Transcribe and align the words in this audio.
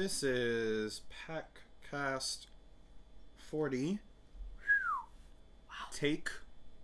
This 0.00 0.22
is 0.22 1.02
Packcast 1.28 2.46
40. 3.36 3.98
Take 5.92 6.30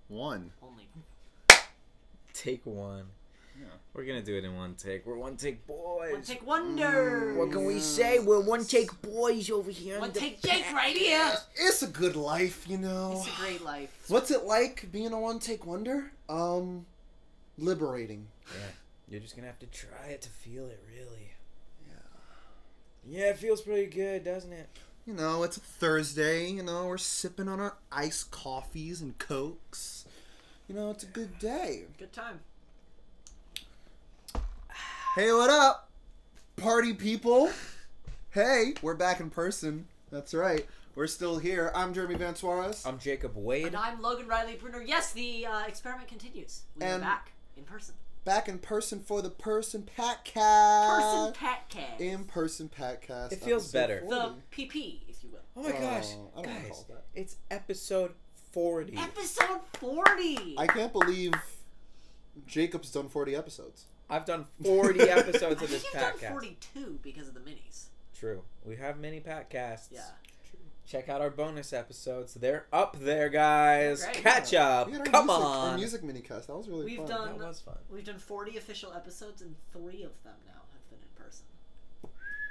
one. 0.09 0.51
Only. 0.63 0.87
Take 2.35 2.67
one. 2.67 3.07
Yeah. 3.59 3.69
We're 3.95 4.05
gonna 4.05 4.21
do 4.21 4.37
it 4.37 4.45
in 4.45 4.55
one 4.55 4.75
take. 4.75 5.07
We're 5.07 5.17
one 5.17 5.39
take 5.39 5.67
boys. 5.67 6.13
One 6.13 6.21
take 6.21 6.47
wonder. 6.47 7.33
What 7.39 7.53
can 7.53 7.65
we 7.65 7.81
say? 7.81 8.19
We're 8.19 8.41
one 8.41 8.67
take 8.67 8.91
boys 9.01 9.51
over 9.51 9.71
here. 9.71 9.99
One 9.99 10.13
take 10.13 10.43
Jake 10.43 10.71
right 10.75 10.95
here. 10.95 11.33
It's 11.55 11.81
a 11.81 11.87
good 11.87 12.17
life, 12.17 12.69
you 12.69 12.77
know. 12.77 13.15
It's 13.17 13.29
a 13.29 13.41
great 13.41 13.65
life. 13.65 14.05
What's 14.09 14.31
it 14.31 14.45
like 14.45 14.93
being 14.93 15.15
a 15.15 15.19
one 15.19 15.39
take 15.39 15.65
wonder? 15.65 16.13
Um, 16.29 16.85
liberating. 17.57 18.27
Yeah. 18.53 18.67
You're 19.09 19.21
just 19.21 19.37
gonna 19.37 19.49
have 19.49 19.61
to 19.61 19.67
try 19.69 20.09
it 20.09 20.21
to 20.21 20.29
feel 20.29 20.67
it, 20.67 20.85
really. 20.87 21.31
Yeah. 23.09 23.19
Yeah, 23.21 23.31
it 23.31 23.39
feels 23.39 23.61
pretty 23.63 23.87
good, 23.87 24.25
doesn't 24.25 24.53
it? 24.53 24.69
You 25.07 25.15
know, 25.15 25.45
it's 25.45 25.57
a 25.57 25.61
Thursday, 25.61 26.49
you 26.51 26.63
know, 26.63 26.87
we're 26.87 26.99
sipping 26.99 27.49
on 27.49 27.61
our 27.61 27.77
iced 27.93 28.31
coffees 28.33 29.01
and 29.01 29.17
cokes. 29.19 30.05
You 30.69 30.75
know, 30.75 30.91
it's 30.91 31.05
a 31.05 31.07
good 31.07 31.39
day. 31.39 31.85
Good 31.99 32.13
time. 32.13 32.41
Hey, 35.15 35.33
what 35.33 35.49
up, 35.49 35.89
party 36.57 36.93
people? 36.93 37.51
Hey, 38.31 38.75
we're 38.83 38.95
back 38.97 39.21
in 39.21 39.31
person. 39.31 39.87
That's 40.11 40.35
right. 40.35 40.67
We're 40.97 41.07
still 41.07 41.39
here. 41.39 41.71
I'm 41.75 41.95
Jeremy 41.95 42.17
Van 42.17 42.35
Suarez. 42.35 42.85
I'm 42.85 42.99
Jacob 42.99 43.33
Wade. 43.37 43.67
And 43.69 43.77
I'm 43.77 44.03
Logan 44.03 44.27
Riley 44.27 44.57
Bruner. 44.57 44.83
Yes, 44.83 45.13
the 45.13 45.47
uh, 45.47 45.65
experiment 45.67 46.09
continues. 46.09 46.63
We 46.77 46.85
are 46.85 46.89
And- 46.95 47.03
back 47.03 47.31
in 47.57 47.63
person. 47.65 47.95
Back 48.27 48.49
in 48.49 48.59
person 48.59 48.99
for 48.99 49.23
the 49.23 49.31
Person 49.31 49.89
Packcast. 49.97 50.97
Person 50.97 51.33
Packcast. 51.33 52.01
In 52.01 52.25
person 52.25 52.69
Packcast. 52.69 53.31
It 53.31 53.41
feels 53.41 53.73
episode 53.73 53.79
better. 53.79 54.05
The 54.09 54.35
PP, 54.51 55.03
if 55.09 55.23
you 55.23 55.31
will. 55.31 55.39
Oh 55.57 55.63
my 55.63 55.71
gosh, 55.71 56.09
oh, 56.17 56.31
I 56.37 56.43
don't 56.43 56.53
guys! 56.53 56.69
call 56.71 56.87
that. 56.89 57.05
It's 57.15 57.37
episode 57.53 58.15
forty. 58.51 58.97
Episode 58.99 59.61
40. 59.75 60.57
I 60.59 60.67
can't 60.67 60.93
believe 60.93 61.35
Jacob's 62.49 62.91
done 62.91 63.09
40 63.09 63.37
episodes. 63.37 63.85
I've 64.11 64.25
done 64.25 64.47
forty 64.61 65.01
episodes 65.09 65.63
of 65.63 65.71
this 65.71 65.85
I 65.95 66.01
think 66.01 66.15
you've 66.15 66.21
done 66.21 66.31
podcast. 66.31 66.33
42 66.33 66.99
because 67.05 67.29
of 67.29 67.35
the 67.35 67.41
minis. 67.41 67.91
True. 68.19 68.43
We 68.65 68.75
have 68.75 68.99
many 68.99 69.21
podcasts. 69.21 69.87
Yeah. 69.93 70.01
Check 70.87 71.09
out 71.09 71.21
our 71.21 71.31
bonus 71.31 71.73
episodes. 71.73 72.35
They're 72.35 72.67
up 72.73 72.97
there, 73.01 73.29
guys. 73.29 74.05
Great. 74.05 74.15
Catch 74.19 74.55
up. 74.55 74.87
We 74.87 74.93
had 74.93 75.01
our 75.01 75.07
Come 75.07 75.27
music, 75.27 75.45
on. 75.45 75.71
Our 75.71 75.77
music 75.77 76.05
mini 76.05 76.21
cast. 76.21 76.47
That 76.47 76.57
was 76.57 76.69
really 76.69 76.85
We've 76.85 76.99
fun. 76.99 77.07
done- 77.09 77.39
That 77.39 77.49
was 77.49 77.61
fun. 77.61 77.79
We've 77.91 78.05
done 78.05 78.19
40 78.19 78.57
official 78.57 78.93
episodes, 78.93 79.43
and 79.43 79.57
three 79.73 80.05
of 80.05 80.13
them 80.23 80.35
now 80.47 80.63
have 80.73 80.89
been 80.91 81.01
in 81.03 81.25
person. 81.25 81.47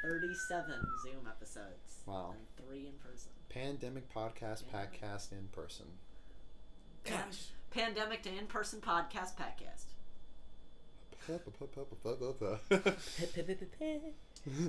37 0.04 0.74
Zoom 1.04 1.28
episodes. 1.28 2.02
Wow. 2.06 2.36
And 2.38 2.68
three 2.68 2.88
in 2.88 2.94
person. 3.10 3.32
Pandemic 3.50 4.14
podcast, 4.14 4.64
Yeah. 4.72 4.80
Packcast 4.86 5.32
in 5.32 5.48
person. 5.54 5.86
Gosh. 7.06 7.46
Pandemic 7.72 8.22
to 8.24 8.38
in 8.38 8.48
person 8.48 8.82
podcast 8.82 9.36
podcast. 9.38 9.86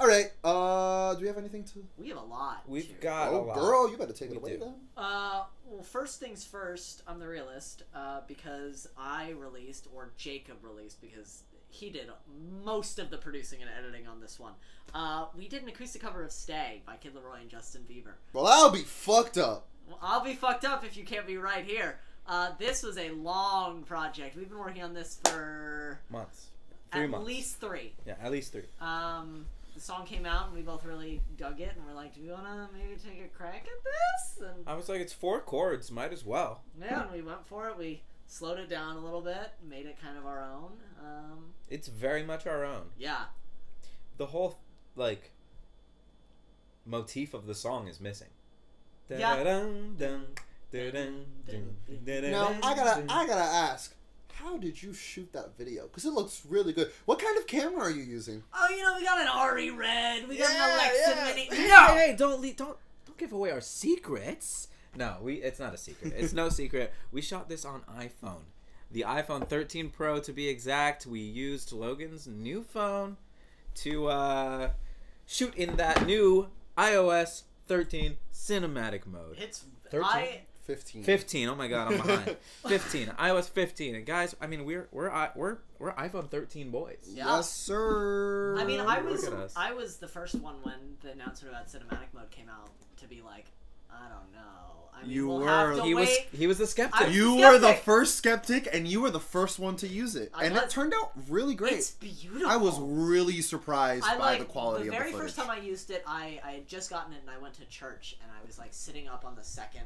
All 0.00 0.06
right. 0.08 0.30
Uh, 0.42 1.14
do 1.14 1.20
we 1.22 1.26
have 1.28 1.38
anything 1.38 1.64
to? 1.64 1.84
We 1.96 2.08
have 2.08 2.18
a 2.18 2.22
lot. 2.22 2.62
We've 2.68 2.88
to- 2.88 2.94
got 2.94 3.28
a 3.28 3.36
Oh, 3.36 3.42
lot. 3.44 3.54
girl, 3.56 3.90
you 3.90 3.96
better 3.96 4.12
take 4.12 4.30
We 4.30 4.36
it 4.36 4.38
away 4.40 4.50
do. 4.54 4.58
then. 4.60 4.74
Uh, 4.96 5.44
well, 5.66 5.82
first 5.82 6.18
things 6.20 6.44
first, 6.44 7.02
I'm 7.06 7.18
the 7.20 7.28
realist, 7.28 7.84
uh, 7.94 8.20
because 8.26 8.88
I 8.98 9.30
released, 9.30 9.86
or 9.94 10.12
Jacob 10.16 10.56
released, 10.62 11.00
because 11.00 11.44
he 11.68 11.90
did 11.90 12.08
most 12.64 12.98
of 12.98 13.10
the 13.10 13.18
producing 13.18 13.62
and 13.62 13.70
editing 13.78 14.06
on 14.06 14.20
this 14.20 14.38
one. 14.38 14.52
Uh, 14.94 15.26
we 15.36 15.48
did 15.48 15.62
an 15.62 15.68
acoustic 15.68 16.02
cover 16.02 16.22
of 16.22 16.32
Stay 16.32 16.82
by 16.86 16.96
Kid 16.96 17.14
LAROI 17.14 17.40
and 17.42 17.50
Justin 17.50 17.82
Bieber. 17.88 18.14
Well, 18.32 18.46
I'll 18.46 18.70
be 18.70 18.82
fucked 18.82 19.38
up. 19.38 19.68
Well, 19.88 19.98
I'll 20.02 20.22
be 20.24 20.34
fucked 20.34 20.64
up 20.64 20.84
if 20.84 20.96
you 20.96 21.04
can't 21.04 21.26
be 21.26 21.36
right 21.36 21.64
here. 21.64 21.98
Uh, 22.26 22.52
this 22.58 22.82
was 22.82 22.96
a 22.96 23.10
long 23.10 23.82
project. 23.82 24.34
We've 24.36 24.48
been 24.48 24.58
working 24.58 24.82
on 24.82 24.94
this 24.94 25.20
for 25.24 26.00
Months. 26.10 26.46
Three 26.94 27.04
at 27.04 27.10
months. 27.10 27.26
least 27.26 27.60
three. 27.60 27.92
Yeah, 28.06 28.14
at 28.22 28.30
least 28.32 28.52
three. 28.52 28.64
Um, 28.80 29.46
the 29.74 29.80
song 29.80 30.06
came 30.06 30.24
out 30.24 30.46
and 30.46 30.54
we 30.54 30.62
both 30.62 30.84
really 30.84 31.20
dug 31.36 31.60
it, 31.60 31.72
and 31.76 31.84
we're 31.86 31.94
like, 31.94 32.14
do 32.14 32.20
we 32.22 32.30
want 32.30 32.44
to 32.44 32.68
maybe 32.76 32.94
take 32.96 33.24
a 33.24 33.28
crack 33.36 33.66
at 33.66 33.84
this? 33.84 34.40
And 34.48 34.66
I 34.68 34.74
was 34.74 34.88
like, 34.88 35.00
it's 35.00 35.12
four 35.12 35.40
chords. 35.40 35.90
Might 35.90 36.12
as 36.12 36.24
well. 36.24 36.62
yeah, 36.80 37.02
and 37.02 37.12
we 37.12 37.22
went 37.22 37.44
for 37.46 37.68
it. 37.68 37.76
We 37.76 38.02
slowed 38.26 38.58
it 38.58 38.68
down 38.70 38.96
a 38.96 39.00
little 39.00 39.20
bit, 39.20 39.50
made 39.68 39.86
it 39.86 39.96
kind 40.00 40.16
of 40.16 40.26
our 40.26 40.42
own. 40.42 40.72
Um, 41.04 41.52
It's 41.68 41.88
very 41.88 42.22
much 42.22 42.46
our 42.46 42.64
own. 42.64 42.84
yeah, 42.98 43.24
The 44.16 44.26
whole 44.26 44.58
like 44.96 45.32
motif 46.86 47.34
of 47.34 47.46
the 47.46 47.54
song 47.54 47.88
is 47.88 48.00
missing. 48.00 48.28
Yeah. 49.08 49.18
Da-da-dun, 49.36 49.96
dun, 49.98 50.26
da-dun, 50.72 51.24
dun, 51.46 51.76
da-da-dun, 52.04 52.30
Now, 52.30 52.48
I 52.62 52.74
gotta. 52.74 53.04
I 53.08 53.26
gotta 53.26 53.40
ask, 53.42 53.94
how 54.42 54.56
did 54.56 54.82
you 54.82 54.92
shoot 54.92 55.32
that 55.32 55.56
video? 55.56 55.84
Because 55.84 56.04
it 56.04 56.12
looks 56.12 56.42
really 56.48 56.72
good. 56.72 56.90
What 57.04 57.18
kind 57.18 57.36
of 57.38 57.46
camera 57.46 57.82
are 57.84 57.90
you 57.90 58.02
using? 58.02 58.42
Oh, 58.52 58.68
you 58.68 58.82
know, 58.82 58.94
we 58.98 59.04
got 59.04 59.20
an 59.20 59.26
ARRI 59.28 59.70
Red, 59.76 60.28
we 60.28 60.36
got 60.38 60.52
Yeah, 60.52 60.64
an 60.66 60.74
Alexa 60.74 61.12
yeah. 61.16 61.24
Mini. 61.24 61.44
Hey, 61.54 61.68
No, 61.68 61.86
hey, 61.88 62.06
hey, 62.10 62.16
don't 62.16 62.40
leave, 62.40 62.56
don't 62.56 62.76
don't 63.06 63.18
give 63.18 63.32
away 63.32 63.50
our 63.50 63.60
secrets. 63.60 64.68
No, 64.96 65.16
we 65.22 65.34
it's 65.36 65.58
not 65.58 65.74
a 65.74 65.76
secret. 65.76 66.12
It's 66.16 66.32
no 66.32 66.48
secret. 66.60 66.92
We 67.12 67.20
shot 67.20 67.48
this 67.48 67.64
on 67.64 67.82
iPhone. 67.98 68.42
The 68.90 69.02
iPhone 69.08 69.48
13 69.48 69.90
Pro 69.90 70.20
to 70.20 70.32
be 70.32 70.48
exact. 70.48 71.04
We 71.06 71.18
used 71.20 71.72
Logan's 71.72 72.26
new 72.28 72.62
phone 72.62 73.16
to 73.76 74.06
uh, 74.06 74.70
shoot 75.26 75.54
in 75.56 75.76
that 75.76 76.06
new 76.06 76.48
iOS 76.78 77.42
13 77.66 78.16
cinematic 78.32 79.06
mode. 79.06 79.36
it's 79.38 79.64
13? 79.90 80.04
I. 80.08 80.40
15. 80.64 81.02
15. 81.04 81.48
Oh 81.48 81.54
my 81.54 81.68
god, 81.68 81.92
I'm 81.92 81.98
behind. 82.00 82.36
15. 82.66 83.08
iOS 83.08 83.48
15. 83.50 83.94
And 83.94 84.06
guys, 84.06 84.34
I 84.40 84.46
mean, 84.46 84.64
we're 84.64 84.88
we're 84.92 85.10
i- 85.10 85.30
we're 85.34 85.58
we're 85.78 85.92
iPhone 85.92 86.30
13 86.30 86.70
boys. 86.70 86.96
Yeah. 87.06 87.36
Yes, 87.36 87.50
sir. 87.50 88.56
I 88.58 88.64
mean, 88.64 88.80
I 88.80 89.00
was. 89.00 89.28
I 89.56 89.72
was 89.72 89.96
the 89.98 90.08
first 90.08 90.34
one 90.36 90.56
when 90.62 90.96
the 91.02 91.12
announcement 91.12 91.54
about 91.54 91.68
cinematic 91.68 92.12
mode 92.14 92.30
came 92.30 92.48
out 92.48 92.70
to 92.98 93.06
be 93.06 93.20
like, 93.22 93.46
I 93.90 94.08
don't 94.08 94.32
know. 94.32 94.40
I 94.96 95.02
mean, 95.02 95.10
You 95.10 95.26
we'll 95.26 95.40
were- 95.40 95.46
have 95.48 95.76
to 95.76 95.82
He 95.82 95.94
was 95.94 96.08
he 96.32 96.46
was 96.46 96.58
the 96.58 96.66
skeptic. 96.66 97.00
I- 97.00 97.06
You 97.08 97.36
were 97.36 97.58
the 97.58 97.74
first 97.74 98.14
skeptic, 98.14 98.68
and 98.72 98.86
you 98.88 99.00
were 99.00 99.10
the 99.10 99.20
first 99.20 99.58
one 99.58 99.76
to 99.76 99.88
use 99.88 100.14
it, 100.16 100.30
I 100.32 100.44
and 100.44 100.54
was- 100.54 100.62
it 100.64 100.70
turned 100.70 100.94
out 100.94 101.10
really 101.28 101.54
great. 101.54 101.72
It's 101.74 101.90
beautiful. 101.90 102.48
I 102.48 102.56
was 102.56 102.78
really 102.80 103.42
surprised 103.42 104.04
I 104.06 104.16
by 104.16 104.30
like 104.30 104.38
the 104.38 104.44
quality 104.46 104.84
the 104.84 104.90
of 104.92 104.96
very 104.98 105.10
the 105.10 105.18
footage. 105.18 105.34
first 105.34 105.46
time 105.46 105.50
I 105.50 105.58
used 105.62 105.90
it. 105.90 106.02
I 106.06 106.40
I 106.44 106.52
had 106.52 106.68
just 106.68 106.88
gotten 106.90 107.12
it 107.12 107.20
and 107.20 107.28
I 107.30 107.38
went 107.38 107.54
to 107.54 107.64
church 107.66 108.16
and 108.22 108.30
I 108.32 108.46
was 108.46 108.56
like 108.58 108.72
sitting 108.72 109.08
up 109.08 109.24
on 109.24 109.34
the 109.34 109.44
second 109.44 109.82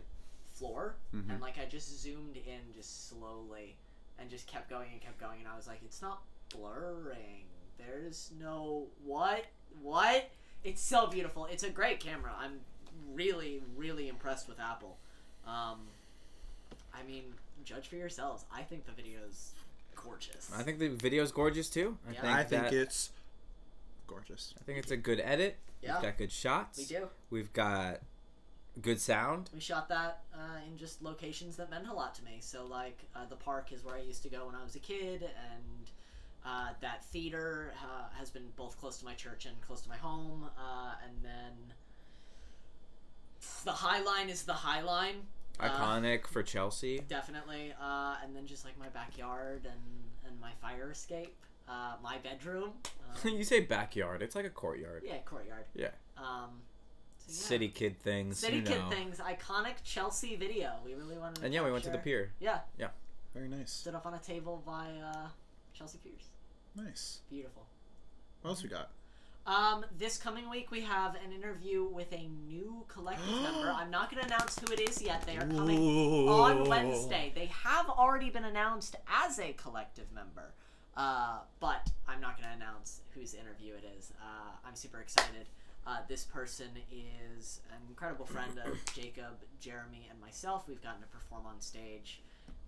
floor 0.59 0.97
Mhm. 1.15 1.31
and 1.31 1.41
like 1.41 1.59
I 1.59 1.65
just 1.67 2.01
zoomed 2.03 2.37
in 2.37 2.73
just 2.75 3.09
slowly 3.09 3.77
and 4.19 4.29
just 4.29 4.47
kept 4.47 4.69
going 4.69 4.91
and 4.93 5.01
kept 5.01 5.19
going 5.21 5.39
and 5.41 5.49
I 5.49 5.57
was 5.57 5.67
like, 5.67 5.81
it's 5.85 6.03
not 6.03 6.23
blurring. 6.51 7.45
There's 7.79 8.31
no 8.41 8.87
what 9.05 9.45
what. 9.83 10.31
It's 10.65 10.83
so 10.83 11.07
beautiful. 11.07 11.47
It's 11.47 11.63
a 11.63 11.71
great 11.71 12.01
camera. 12.01 12.35
I'm 12.37 12.61
really 13.13 13.63
really 13.77 14.09
impressed 14.09 14.49
with 14.49 14.59
Apple. 14.61 14.99
Um, 15.47 15.87
I 16.93 17.03
mean, 17.05 17.35
judge 17.65 17.87
for 17.89 17.97
yourselves. 17.97 18.45
I 18.53 18.63
think 18.63 18.85
the 18.87 18.93
video's 18.93 19.53
gorgeous. 19.95 20.51
I 20.55 20.63
think 20.63 20.79
the 20.79 20.89
video's 20.89 21.31
gorgeous 21.33 21.71
too. 21.71 21.97
I 22.09 22.13
Yeah. 22.13 22.21
think 22.21 22.35
I 22.35 22.45
think 22.45 22.63
that, 22.65 22.75
it's 22.75 23.11
gorgeous. 24.07 24.55
I 24.61 24.65
think 24.65 24.79
it's 24.79 24.91
a 24.91 24.97
good 24.97 25.21
edit. 25.21 25.57
Yeah. 25.81 25.95
We've 25.95 26.03
got 26.03 26.19
good 26.19 26.33
shots. 26.33 26.79
we 26.79 26.85
do. 26.87 27.09
We've 27.31 27.53
got 27.53 28.01
good 28.81 29.01
sound. 29.01 29.51
We 29.53 29.61
shot 29.61 29.89
that 29.89 30.21
uh, 30.35 30.59
in 30.67 30.77
just 30.77 31.03
locations 31.03 31.57
that 31.57 31.71
meant 31.71 31.89
a 31.89 31.93
lot 31.93 32.15
to 32.17 32.25
me. 32.25 32.39
So, 32.41 32.67
like, 32.67 32.99
uh, 33.15 33.27
the 33.29 33.37
park 33.37 33.73
is 33.73 33.85
where 33.85 33.95
I 33.97 34.01
used 34.01 34.23
to 34.25 34.29
go 34.29 34.47
when 34.47 34.55
I 34.55 34.63
was 34.63 34.75
a 34.77 34.81
kid, 34.81 35.23
and 35.23 35.91
uh, 36.45 36.69
that 36.81 37.05
theater 37.07 37.73
uh, 37.83 38.09
has 38.19 38.31
been 38.31 38.47
both 38.57 38.79
close 38.79 38.99
to 38.99 39.05
my 39.05 39.15
church 39.15 39.47
and 39.47 39.61
close 39.61 39.81
to 39.83 39.89
my 39.89 39.97
home. 39.97 40.49
Uh, 40.59 40.93
and 41.05 41.25
then 41.25 41.53
the 43.65 43.73
High 43.73 44.03
Line 44.03 44.29
is 44.29 44.45
the 44.45 44.53
High 44.53 44.83
Line. 44.83 45.17
Uh, 45.61 45.69
Iconic 45.69 46.27
for 46.27 46.43
Chelsea. 46.43 47.01
definitely. 47.09 47.73
Uh, 47.81 48.17
and 48.23 48.35
then 48.35 48.47
just 48.47 48.65
like 48.65 48.79
my 48.79 48.89
backyard 48.89 49.65
and, 49.65 50.31
and 50.31 50.41
my 50.41 50.53
fire 50.63 50.91
escape, 50.93 51.35
uh, 51.69 51.95
my 52.03 52.19
bedroom. 52.19 52.71
Um, 53.25 53.31
you 53.33 53.43
say 53.43 53.61
backyard. 53.61 54.21
It's 54.21 54.37
like 54.37 54.45
a 54.45 54.51
courtyard. 54.51 55.03
yeah, 55.03 55.17
courtyard. 55.25 55.65
Yeah. 55.75 55.89
Um, 56.19 56.61
so, 57.29 57.43
yeah. 57.43 57.49
City 57.49 57.69
kid 57.69 57.99
things. 58.01 58.39
City 58.39 58.57
you 58.59 58.63
kid 58.63 58.79
know. 58.79 58.91
things, 58.91 59.19
iconic 59.19 59.75
Chelsea 59.85 60.37
video. 60.37 60.73
We 60.85 60.95
really 60.95 61.17
wanted 61.19 61.37
to 61.37 61.45
And 61.45 61.55
yeah, 61.55 61.65
we 61.65 61.71
went 61.71 61.85
to 61.85 61.91
the 61.91 61.99
pier. 61.99 62.33
Yeah, 62.41 62.61
Yeah. 62.79 62.89
Very 63.35 63.49
nice. 63.49 63.71
stood 63.71 63.95
up 63.95 64.07
on 64.07 64.15
a 64.15 64.19
table 64.19 64.63
by 64.67 64.87
uh, 65.05 65.29
Chelsea 65.75 65.99
Piers. 66.03 66.25
Nice. 66.75 67.21
Beautiful. 67.31 67.67
What 68.41 68.51
else 68.51 68.63
we 68.63 68.69
got? 68.69 68.91
Um, 69.47 69.85
this 69.99 70.19
coming 70.19 70.51
week 70.51 70.71
we 70.71 70.81
have 70.83 71.15
an 71.17 71.33
interview 71.33 71.85
with 71.85 72.13
a 72.13 72.29
new 72.49 72.85
collective 72.89 73.27
member. 73.43 73.71
I'm 73.75 73.91
not 73.91 74.11
going 74.11 74.23
to 74.23 74.27
announce 74.27 74.59
who 74.59 74.73
it 74.73 74.81
is 74.81 75.01
yet. 75.03 75.23
They 75.27 75.37
are 75.37 75.47
coming 75.47 76.29
on 76.29 76.69
Wednesday. 76.69 77.33
They 77.35 77.47
have 77.65 77.89
already 77.89 78.31
been 78.31 78.45
announced 78.45 78.97
as 79.07 79.39
a 79.39 79.53
collective 79.53 80.11
member. 80.13 80.55
Uh, 80.97 81.39
but 81.61 81.91
I'm 82.09 82.21
not 82.21 82.37
going 82.39 82.49
to 82.51 82.57
announce 82.57 83.03
whose 83.15 83.33
interview 83.35 83.75
it 83.75 83.85
is. 83.99 84.13
Uh, 84.21 84.51
I'm 84.67 84.75
super 84.75 85.01
excited. 85.01 85.47
Uh, 85.89 85.97
this 86.07 86.25
person 86.25 86.69
is 86.93 87.61
an 87.71 87.79
incredible 87.89 88.27
friend 88.27 88.59
of 88.67 88.77
Jacob, 88.95 89.39
Jeremy, 89.59 90.07
and 90.11 90.21
myself. 90.21 90.69
We've 90.69 90.83
gotten 90.83 91.01
to 91.01 91.07
perform 91.09 91.47
on 91.47 91.61
stage 91.63 92.21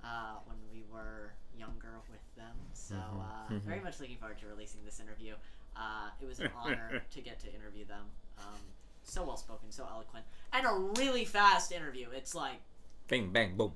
uh, 0.02 0.37
when 0.46 0.56
we 0.72 0.84
were 0.90 1.32
younger 1.58 2.00
with 2.11 2.25
them. 2.37 2.56
So, 2.72 2.94
uh, 2.96 3.52
Mhm. 3.52 3.61
very 3.61 3.81
much 3.81 4.00
looking 4.00 4.17
forward 4.17 4.38
to 4.38 4.46
releasing 4.46 4.82
this 4.87 5.00
interview. 5.00 5.34
Uh, 5.76 6.08
it 6.19 6.25
was 6.26 6.40
an 6.40 6.50
honor 6.56 7.02
to 7.11 7.20
get 7.20 7.38
to 7.40 7.55
interview 7.55 7.84
them. 7.84 8.06
Um, 8.38 8.58
so 9.02 9.22
well 9.22 9.37
spoken, 9.37 9.70
so 9.70 9.87
eloquent, 9.90 10.25
and 10.55 10.67
a 10.67 10.72
really 11.00 11.26
fast 11.26 11.72
interview. 11.72 12.08
It's 12.11 12.34
like 12.34 12.61
Bing, 13.08 13.32
bang, 13.32 13.55
boom. 13.56 13.75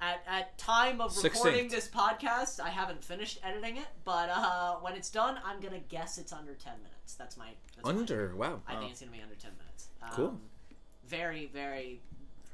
at, 0.00 0.22
at 0.28 0.56
time 0.58 1.00
of 1.00 1.16
recording 1.24 1.68
this 1.68 1.88
podcast, 1.88 2.60
I 2.60 2.68
haven't 2.70 3.02
finished 3.02 3.40
editing 3.42 3.78
it, 3.78 3.86
but 4.04 4.28
uh, 4.28 4.76
when 4.76 4.94
it's 4.94 5.10
done, 5.10 5.40
I'm 5.44 5.60
gonna 5.60 5.80
guess 5.80 6.18
it's 6.18 6.32
under 6.32 6.54
ten 6.54 6.74
minutes. 6.78 6.99
That's 7.14 7.36
my 7.36 7.48
that's 7.76 7.84
my- 7.84 7.90
Under, 7.90 8.34
wow. 8.36 8.62
I 8.66 8.74
Wow. 8.74 8.80
think 8.80 8.92
it's 8.92 9.00
gonna 9.00 9.12
be 9.12 9.20
under 9.22 9.34
ten 9.34 9.52
minutes. 9.58 9.88
Um, 10.02 10.10
Cool. 10.12 10.40
Very, 11.06 11.46
very 11.46 12.00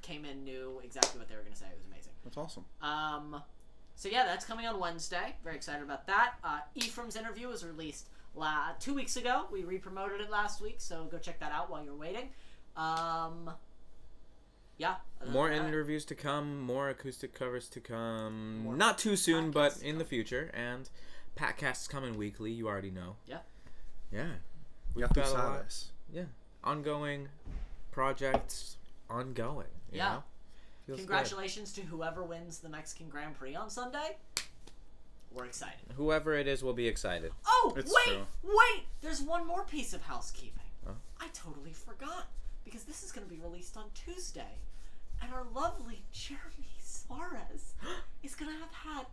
came 0.02 0.24
in, 0.24 0.44
knew 0.44 0.80
exactly 0.84 1.18
what 1.18 1.28
they 1.28 1.36
were 1.36 1.42
gonna 1.42 1.56
say. 1.56 1.66
It 1.66 1.74
was 1.76 1.84
amazing. 1.86 2.12
That's 2.24 2.36
awesome. 2.36 2.64
Um, 2.80 3.42
so 3.96 4.08
yeah, 4.08 4.24
that's 4.24 4.44
coming 4.44 4.66
on 4.66 4.78
Wednesday. 4.78 5.36
Very 5.42 5.56
excited 5.56 5.82
about 5.82 6.06
that. 6.06 6.34
Uh, 6.44 6.60
Ephraim's 6.74 7.16
interview 7.16 7.48
was 7.48 7.64
released 7.64 8.08
la- 8.34 8.72
two 8.78 8.94
weeks 8.94 9.16
ago. 9.16 9.46
We 9.50 9.64
re-promoted 9.64 10.20
it 10.20 10.30
last 10.30 10.60
week, 10.60 10.76
so 10.78 11.04
go 11.04 11.18
check 11.18 11.38
that 11.40 11.52
out 11.52 11.70
while 11.70 11.82
you're 11.84 11.94
waiting. 11.96 12.30
Um, 12.76 13.50
yeah. 14.78 14.96
More 15.28 15.50
interviews 15.50 16.04
to 16.06 16.14
come, 16.14 16.60
more 16.60 16.88
acoustic 16.90 17.34
covers 17.34 17.68
to 17.70 17.80
come. 17.80 18.58
More 18.60 18.76
Not 18.76 18.98
too 18.98 19.16
soon, 19.16 19.50
but 19.50 19.80
in 19.82 19.98
the 19.98 20.04
future. 20.04 20.50
And 20.54 20.88
Packcasts 21.36 21.88
coming 21.88 22.16
weekly, 22.16 22.52
you 22.52 22.68
already 22.68 22.90
know. 22.90 23.16
Yeah. 23.26 23.38
Yeah. 24.12 24.26
We 24.94 25.02
We've 25.02 25.08
got 25.08 25.14
got 25.14 25.28
a 25.28 25.32
lot. 25.32 25.66
Sabes. 25.68 26.26
Ongoing 26.64 27.28
projects, 27.92 28.76
ongoing. 29.08 29.66
you 29.90 29.98
Yeah. 29.98 30.08
know? 30.14 30.24
Feels 30.86 30.98
good. 31.00 31.06
Congratulations 31.08 31.72
to 31.74 31.82
whoever 31.82 32.22
wins 32.24 32.58
the 32.58 32.68
Mexican 32.68 33.08
Grand 33.08 33.34
Prix 33.36 33.54
on 33.54 33.70
Sunday. 33.70 34.16
We're 35.32 35.44
excited. 35.46 35.92
Whoever 35.96 36.34
it 36.34 36.46
is 36.46 36.62
will 36.62 36.72
be 36.72 36.86
excited. 36.88 37.32
Oh, 37.46 37.74
It's 37.76 37.92
wait, 37.92 38.14
true. 38.14 38.26
wait! 38.42 38.84
There's 39.00 39.20
one 39.20 39.46
more 39.46 39.64
piece 39.64 39.92
of 39.92 40.02
housekeeping. 40.02 40.62
Huh? 40.86 40.92
I 41.20 41.28
totally 41.28 41.72
forgot 41.72 42.28
because 42.64 42.84
this 42.84 43.02
is 43.02 43.12
going 43.12 43.26
to 43.26 43.32
be 43.32 43.40
released 43.40 43.76
on 43.76 43.84
Tuesday, 43.94 44.58
and 45.20 45.32
our 45.32 45.44
lovely 45.54 46.04
Jeremy 46.12 46.68
Suarez 46.82 47.74
is 48.22 48.34
going 48.34 48.52
to 48.52 48.58
have 48.58 48.72
had 48.72 49.02
a 49.02 49.06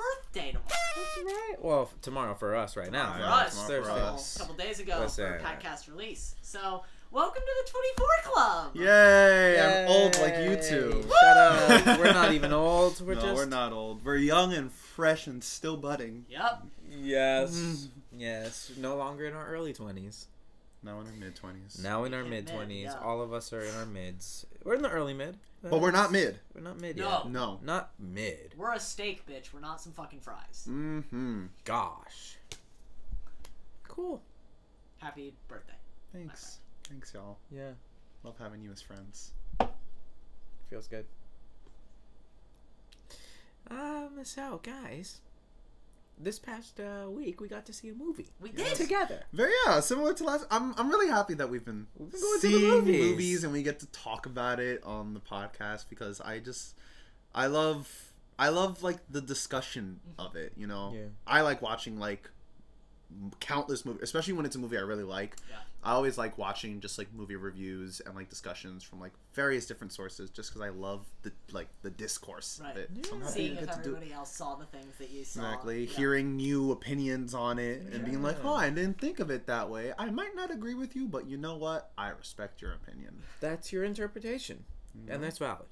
birthday 0.00 0.48
tomorrow. 0.52 0.66
That's 0.96 1.24
right. 1.24 1.54
Well, 1.60 1.82
f- 1.82 2.00
tomorrow 2.02 2.34
for 2.34 2.54
us 2.56 2.76
right 2.76 2.90
now. 2.90 3.12
For 3.14 3.18
Yeah, 3.20 3.34
us, 3.34 3.52
tomorrow 3.66 3.82
for 3.82 3.88
Thursday. 3.90 4.06
us. 4.06 4.36
a 4.36 4.38
couple 4.40 4.54
days 4.54 4.80
ago 4.80 4.98
Listen. 5.00 5.32
for 5.32 5.44
podcast 5.44 5.88
release. 5.88 6.34
So, 6.42 6.82
welcome 7.10 7.42
to 7.42 7.64
the 7.64 7.70
24 7.70 8.06
Club. 8.32 8.76
Yay! 8.76 9.60
I'm 9.60 9.88
old 9.90 10.18
like 10.20 10.34
you 10.38 10.56
two. 10.56 11.02
Yay. 11.04 11.10
Shut 11.20 11.36
up. 11.36 11.98
We're 11.98 12.12
not 12.12 12.32
even 12.32 12.52
old. 12.52 13.00
We're 13.00 13.14
no, 13.14 13.20
just. 13.20 13.34
we're 13.34 13.46
not 13.46 13.72
old. 13.72 14.04
We're 14.04 14.16
young 14.16 14.52
and 14.54 14.72
fresh 14.72 15.26
and 15.26 15.42
still 15.42 15.76
budding. 15.76 16.24
Yep. 16.28 16.62
Yes. 17.02 17.50
Mm. 17.54 17.88
Yes. 18.16 18.72
No 18.76 18.96
longer 18.96 19.26
in 19.26 19.34
our 19.34 19.46
early 19.46 19.72
20s. 19.72 20.26
Now 20.82 21.00
in 21.00 21.06
our 21.06 21.12
mid 21.12 21.36
twenties. 21.36 21.78
Now 21.82 22.04
in 22.04 22.14
our 22.14 22.22
mid 22.24 22.46
mid, 22.46 22.54
20s. 22.68 22.82
yeah. 22.84 22.94
All 23.02 23.20
of 23.20 23.32
us 23.32 23.52
are 23.52 23.60
in 23.60 23.74
our 23.76 23.84
mids. 23.86 24.46
We're 24.64 24.74
in 24.74 24.82
the 24.82 24.88
early 24.90 25.12
mid. 25.14 25.36
But 25.62 25.80
we're 25.82 25.90
not 25.90 26.10
mid. 26.10 26.38
We're 26.54 26.62
not 26.62 26.80
mid 26.80 26.96
No. 26.96 27.08
yet. 27.24 27.28
No. 27.30 27.60
Not 27.62 27.90
mid. 27.98 28.54
We're 28.56 28.72
a 28.72 28.80
steak, 28.80 29.26
bitch. 29.26 29.52
We're 29.52 29.60
not 29.60 29.80
some 29.82 29.92
fucking 29.92 30.20
fries. 30.20 30.66
Mm-hmm. 30.68 31.46
Gosh. 31.64 32.36
Cool. 33.86 34.22
Happy 34.98 35.34
birthday. 35.48 35.74
Thanks. 36.14 36.58
Thanks, 36.88 37.12
y'all. 37.12 37.36
Yeah. 37.50 37.72
Love 38.24 38.36
having 38.38 38.62
you 38.62 38.72
as 38.72 38.80
friends. 38.80 39.32
Feels 40.70 40.86
good. 40.86 41.04
Um, 43.70 44.10
so 44.22 44.60
guys, 44.62 45.20
this 46.22 46.38
past 46.38 46.78
uh, 46.80 47.08
week 47.10 47.40
we 47.40 47.48
got 47.48 47.64
to 47.66 47.72
see 47.72 47.88
a 47.88 47.94
movie 47.94 48.28
We 48.40 48.50
did. 48.50 48.74
together. 48.76 49.22
Very 49.32 49.52
yeah, 49.66 49.80
similar 49.80 50.12
to 50.14 50.24
last. 50.24 50.46
I'm 50.50 50.74
I'm 50.78 50.88
really 50.90 51.08
happy 51.08 51.34
that 51.34 51.48
we've 51.50 51.64
been 51.64 51.86
We've 51.96 52.10
been 52.12 52.20
going 52.20 52.40
to 52.40 52.46
the 52.48 52.52
seeing 52.58 52.70
movies. 52.70 53.10
movies. 53.10 53.44
and 53.44 53.52
we 53.52 53.62
get 53.62 53.80
to 53.80 53.86
talk 53.86 54.26
about 54.26 54.60
it 54.60 54.82
on 54.84 55.14
the 55.14 55.20
podcast 55.20 55.86
because 55.88 56.20
I 56.20 56.38
just 56.38 56.76
I 57.34 57.46
love 57.46 58.12
I 58.38 58.48
love 58.48 58.82
like 58.82 58.98
the 59.10 59.20
discussion 59.20 60.00
of 60.18 60.36
it. 60.36 60.52
You 60.56 60.66
know, 60.66 60.92
Yeah. 60.94 61.06
I 61.26 61.40
like 61.42 61.62
watching 61.62 61.98
like 61.98 62.28
countless 63.40 63.84
movies, 63.84 64.02
especially 64.02 64.34
when 64.34 64.46
it's 64.46 64.56
a 64.56 64.58
movie 64.58 64.78
I 64.78 64.82
really 64.82 65.04
like. 65.04 65.36
Yeah. 65.50 65.56
I 65.82 65.92
always 65.92 66.18
like 66.18 66.36
watching 66.36 66.80
just 66.80 66.98
like 66.98 67.08
movie 67.14 67.36
reviews 67.36 68.00
and 68.04 68.14
like 68.14 68.28
discussions 68.28 68.82
from 68.84 69.00
like 69.00 69.12
various 69.32 69.64
different 69.66 69.92
sources, 69.94 70.28
just 70.28 70.50
because 70.50 70.60
I 70.60 70.68
love 70.68 71.06
the 71.22 71.32
like 71.52 71.68
the 71.82 71.88
discourse 71.90 72.60
Right. 72.62 72.72
of 72.72 72.76
it. 72.76 72.90
Yeah. 72.94 73.26
Seeing 73.26 73.52
if 73.54 73.60
get 73.60 73.72
to 73.76 73.82
do 73.82 73.90
everybody 73.96 74.12
else 74.12 74.30
saw 74.30 74.56
the 74.56 74.66
things 74.66 74.96
that 74.98 75.08
you 75.10 75.24
saw. 75.24 75.40
Exactly. 75.40 75.84
Yeah. 75.84 75.96
Hearing 75.96 76.36
new 76.36 76.70
opinions 76.72 77.32
on 77.32 77.58
it 77.58 77.80
and 77.92 78.04
being 78.04 78.22
like, 78.22 78.36
oh, 78.44 78.54
I 78.54 78.68
didn't 78.68 78.98
think 79.00 79.20
of 79.20 79.30
it 79.30 79.46
that 79.46 79.70
way. 79.70 79.92
I 79.98 80.10
might 80.10 80.34
not 80.36 80.50
agree 80.50 80.74
with 80.74 80.94
you, 80.94 81.08
but 81.08 81.26
you 81.26 81.38
know 81.38 81.56
what? 81.56 81.90
I 81.96 82.10
respect 82.10 82.60
your 82.60 82.72
opinion. 82.72 83.22
That's 83.40 83.72
your 83.72 83.84
interpretation, 83.84 84.64
and 85.08 85.22
that's 85.22 85.38
valid. 85.38 85.68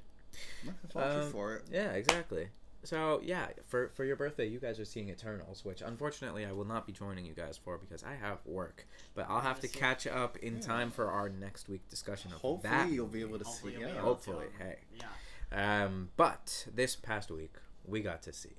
I 0.66 0.70
fault 0.93 1.12
you 1.14 1.20
Um, 1.22 1.31
for 1.32 1.55
it. 1.56 1.64
Yeah, 1.70 1.90
exactly. 1.93 2.49
So 2.84 3.20
yeah, 3.25 3.48
for 3.66 3.88
for 3.94 4.04
your 4.04 4.16
birthday, 4.16 4.46
you 4.46 4.60
guys 4.60 4.78
are 4.78 4.84
seeing 4.84 5.08
Eternals, 5.10 5.64
which 5.64 5.82
unfortunately 5.82 6.46
I 6.46 6.52
will 6.52 6.64
not 6.64 6.86
be 6.86 6.92
joining 6.92 7.25
you 7.26 7.34
guys 7.34 7.56
for 7.56 7.76
because 7.76 8.04
I 8.04 8.14
have 8.14 8.38
work. 8.46 8.86
But 9.14 9.26
I'll 9.28 9.40
have 9.40 9.60
to 9.60 9.69
catch 9.69 10.06
up 10.06 10.36
in 10.38 10.56
Yeah. 10.56 10.60
time 10.62 10.90
for 10.90 11.10
our 11.10 11.28
next 11.28 11.69
week 11.69 11.88
discussion 11.88 12.32
of 12.32 12.40
Hopefully, 12.40 12.72
that. 12.72 12.88
you'll 12.90 13.06
be 13.08 13.20
able 13.20 13.38
to 13.38 13.44
Hopefully 13.44 13.75
see. 13.75 13.80
you'll 13.80 13.88
Yeah. 13.90 13.96
able 13.96 14.04
Hopefully, 14.08 14.46
to. 14.58 14.64
hey. 14.64 14.78
Yeah. 14.94 15.84
Um, 15.84 16.10
but 16.16 16.66
this 16.72 16.94
past 16.94 17.30
week 17.30 17.54
we 17.84 18.00
got 18.00 18.22
to 18.22 18.32
see 18.32 18.56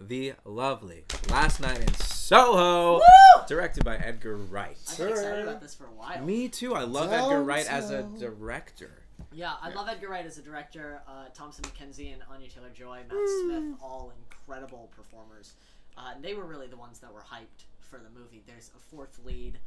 the 0.00 0.32
lovely 0.44 1.04
Last 1.28 1.60
Night 1.60 1.78
in 1.80 1.92
Soho, 1.94 2.94
Woo! 2.94 3.00
directed 3.46 3.84
by 3.84 3.96
Edgar 3.98 4.36
Wright. 4.36 4.78
I've 4.90 4.96
been 4.98 5.08
excited 5.10 5.42
about 5.48 5.60
this 5.60 5.74
for 5.74 5.84
a 5.84 5.90
while. 5.92 6.24
Me 6.24 6.48
too. 6.48 6.74
I 6.74 6.84
love 6.84 7.12
Edgar 7.12 7.42
Wright 7.42 7.66
as 7.66 7.90
a 7.90 8.02
director. 8.18 8.90
Yeah, 9.32 9.54
I 9.60 9.68
Yeah. 9.70 9.74
love 9.76 9.88
Edgar 9.88 10.08
Wright 10.08 10.26
as 10.26 10.38
a 10.38 10.42
director. 10.42 11.02
Uh, 11.06 11.26
Thomasin 11.34 11.62
McKenzie 11.62 12.12
and 12.12 12.22
Anya 12.30 12.48
Taylor 12.48 12.70
Joy, 12.70 12.98
Matt 13.08 13.12
Woo. 13.12 13.42
Smith, 13.44 13.78
all 13.82 14.12
incredible 14.26 14.90
performers. 14.94 15.54
Uh, 15.96 16.12
and 16.14 16.24
they 16.24 16.34
were 16.34 16.44
really 16.46 16.66
the 16.66 16.76
ones 16.76 16.98
that 17.00 17.12
were 17.12 17.20
hyped 17.22 17.64
for 17.80 17.98
the 17.98 18.10
movie. 18.10 18.42
There's 18.46 18.70
a 18.76 18.78
fourth 18.78 19.18
lead. 19.24 19.58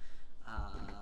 Uh, 0.45 0.51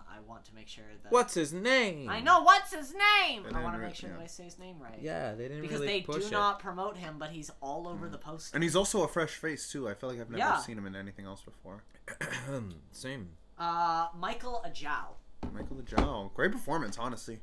I 0.08 0.19
want 0.28 0.45
to 0.45 0.54
make 0.54 0.68
sure 0.68 0.83
that. 1.02 1.12
What's 1.12 1.33
his 1.33 1.52
name? 1.52 2.07
I 2.09 2.21
know 2.21 2.44
what's 2.44 2.71
his 2.71 2.94
name. 2.94 3.44
I 3.52 3.64
want 3.64 3.74
to 3.76 3.81
make 3.81 3.95
sure 3.95 4.09
yeah. 4.12 4.18
that 4.18 4.21
I 4.24 4.28
say 4.28 4.44
his 4.44 4.59
name 4.59 4.76
right. 4.80 5.00
Yeah, 5.02 5.33
they 5.33 5.47
didn't 5.47 5.62
Because 5.64 5.80
really 5.80 5.88
they 5.94 6.02
push 6.02 6.21
do 6.24 6.28
it. 6.28 6.31
not 6.31 6.59
promote 6.59 6.97
him, 6.97 7.16
but 7.18 7.31
he's 7.31 7.50
all 7.59 7.88
over 7.88 8.07
the 8.07 8.19
poster. 8.19 8.56
And 8.56 8.64
he's 8.64 8.76
also 8.76 9.02
a 9.04 9.07
fresh 9.07 9.31
face 9.31 9.71
too. 9.71 9.90
I 9.90 9.95
feel 9.95 10.09
like 10.09 10.19
I've 10.19 10.30
never 10.30 10.38
Yeah. 10.38 10.57
seen 10.57 10.78
him 10.78 10.85
in 10.85 10.95
anything 10.95 11.26
else 11.26 11.42
before. 11.42 11.83
Same. 12.92 13.30
Uh, 13.57 14.09
Michael 14.16 14.64
Ajao. 14.66 15.16
Michael 15.52 15.78
Ajao, 15.78 16.33
great 16.35 16.52
performance, 16.52 16.97
honestly. 17.00 17.40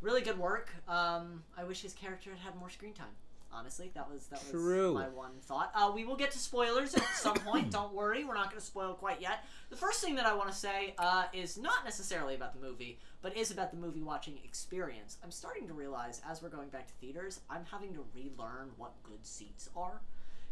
Really 0.00 0.22
good 0.22 0.38
work. 0.38 0.70
Um, 0.88 1.42
I 1.56 1.64
wish 1.64 1.82
his 1.82 1.92
character 1.92 2.30
had 2.30 2.40
had 2.40 2.56
more 2.56 2.70
screen 2.70 2.92
time. 2.92 3.14
Honestly, 3.52 3.90
that 3.94 4.10
was 4.10 4.26
that 4.26 4.40
was 4.42 4.50
True. 4.50 4.92
my 4.92 5.08
one 5.08 5.32
thought. 5.42 5.70
Uh, 5.74 5.90
we 5.94 6.04
will 6.04 6.16
get 6.16 6.30
to 6.32 6.38
spoilers 6.38 6.94
at 6.94 7.04
some 7.14 7.36
point. 7.36 7.70
Don't 7.70 7.94
worry, 7.94 8.24
we're 8.24 8.34
not 8.34 8.50
going 8.50 8.60
to 8.60 8.66
spoil 8.66 8.92
quite 8.92 9.20
yet. 9.20 9.44
The 9.70 9.76
first 9.76 10.02
thing 10.02 10.14
that 10.16 10.26
I 10.26 10.34
want 10.34 10.50
to 10.50 10.56
say 10.56 10.94
uh, 10.98 11.24
is 11.32 11.56
not 11.56 11.84
necessarily 11.84 12.34
about 12.34 12.52
the 12.52 12.66
movie, 12.66 12.98
but 13.22 13.36
is 13.36 13.50
about 13.50 13.70
the 13.70 13.78
movie 13.78 14.02
watching 14.02 14.38
experience. 14.44 15.16
I'm 15.24 15.30
starting 15.30 15.66
to 15.68 15.74
realize 15.74 16.20
as 16.28 16.42
we're 16.42 16.50
going 16.50 16.68
back 16.68 16.86
to 16.88 16.92
theaters, 16.94 17.40
I'm 17.48 17.64
having 17.70 17.94
to 17.94 18.04
relearn 18.14 18.72
what 18.76 18.92
good 19.02 19.24
seats 19.24 19.70
are. 19.74 20.02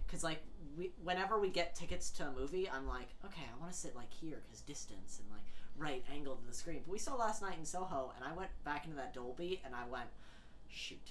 Because 0.06 0.24
like 0.24 0.42
we, 0.78 0.92
whenever 1.02 1.38
we 1.38 1.50
get 1.50 1.74
tickets 1.74 2.10
to 2.12 2.28
a 2.28 2.32
movie, 2.32 2.70
I'm 2.70 2.86
like, 2.86 3.08
okay, 3.24 3.42
I 3.52 3.60
want 3.60 3.72
to 3.72 3.78
sit 3.78 3.94
like 3.96 4.12
here 4.12 4.40
because 4.46 4.60
distance 4.62 5.20
and 5.20 5.30
like 5.30 5.46
right 5.76 6.04
angle 6.12 6.36
to 6.36 6.46
the 6.46 6.54
screen. 6.54 6.82
But 6.86 6.92
we 6.92 6.98
saw 6.98 7.14
last 7.14 7.42
night 7.42 7.56
in 7.58 7.64
Soho, 7.64 8.12
and 8.16 8.24
I 8.24 8.32
went 8.36 8.50
back 8.64 8.84
into 8.84 8.96
that 8.96 9.14
Dolby, 9.14 9.60
and 9.64 9.74
I 9.74 9.86
went, 9.90 10.08
shoot, 10.68 11.10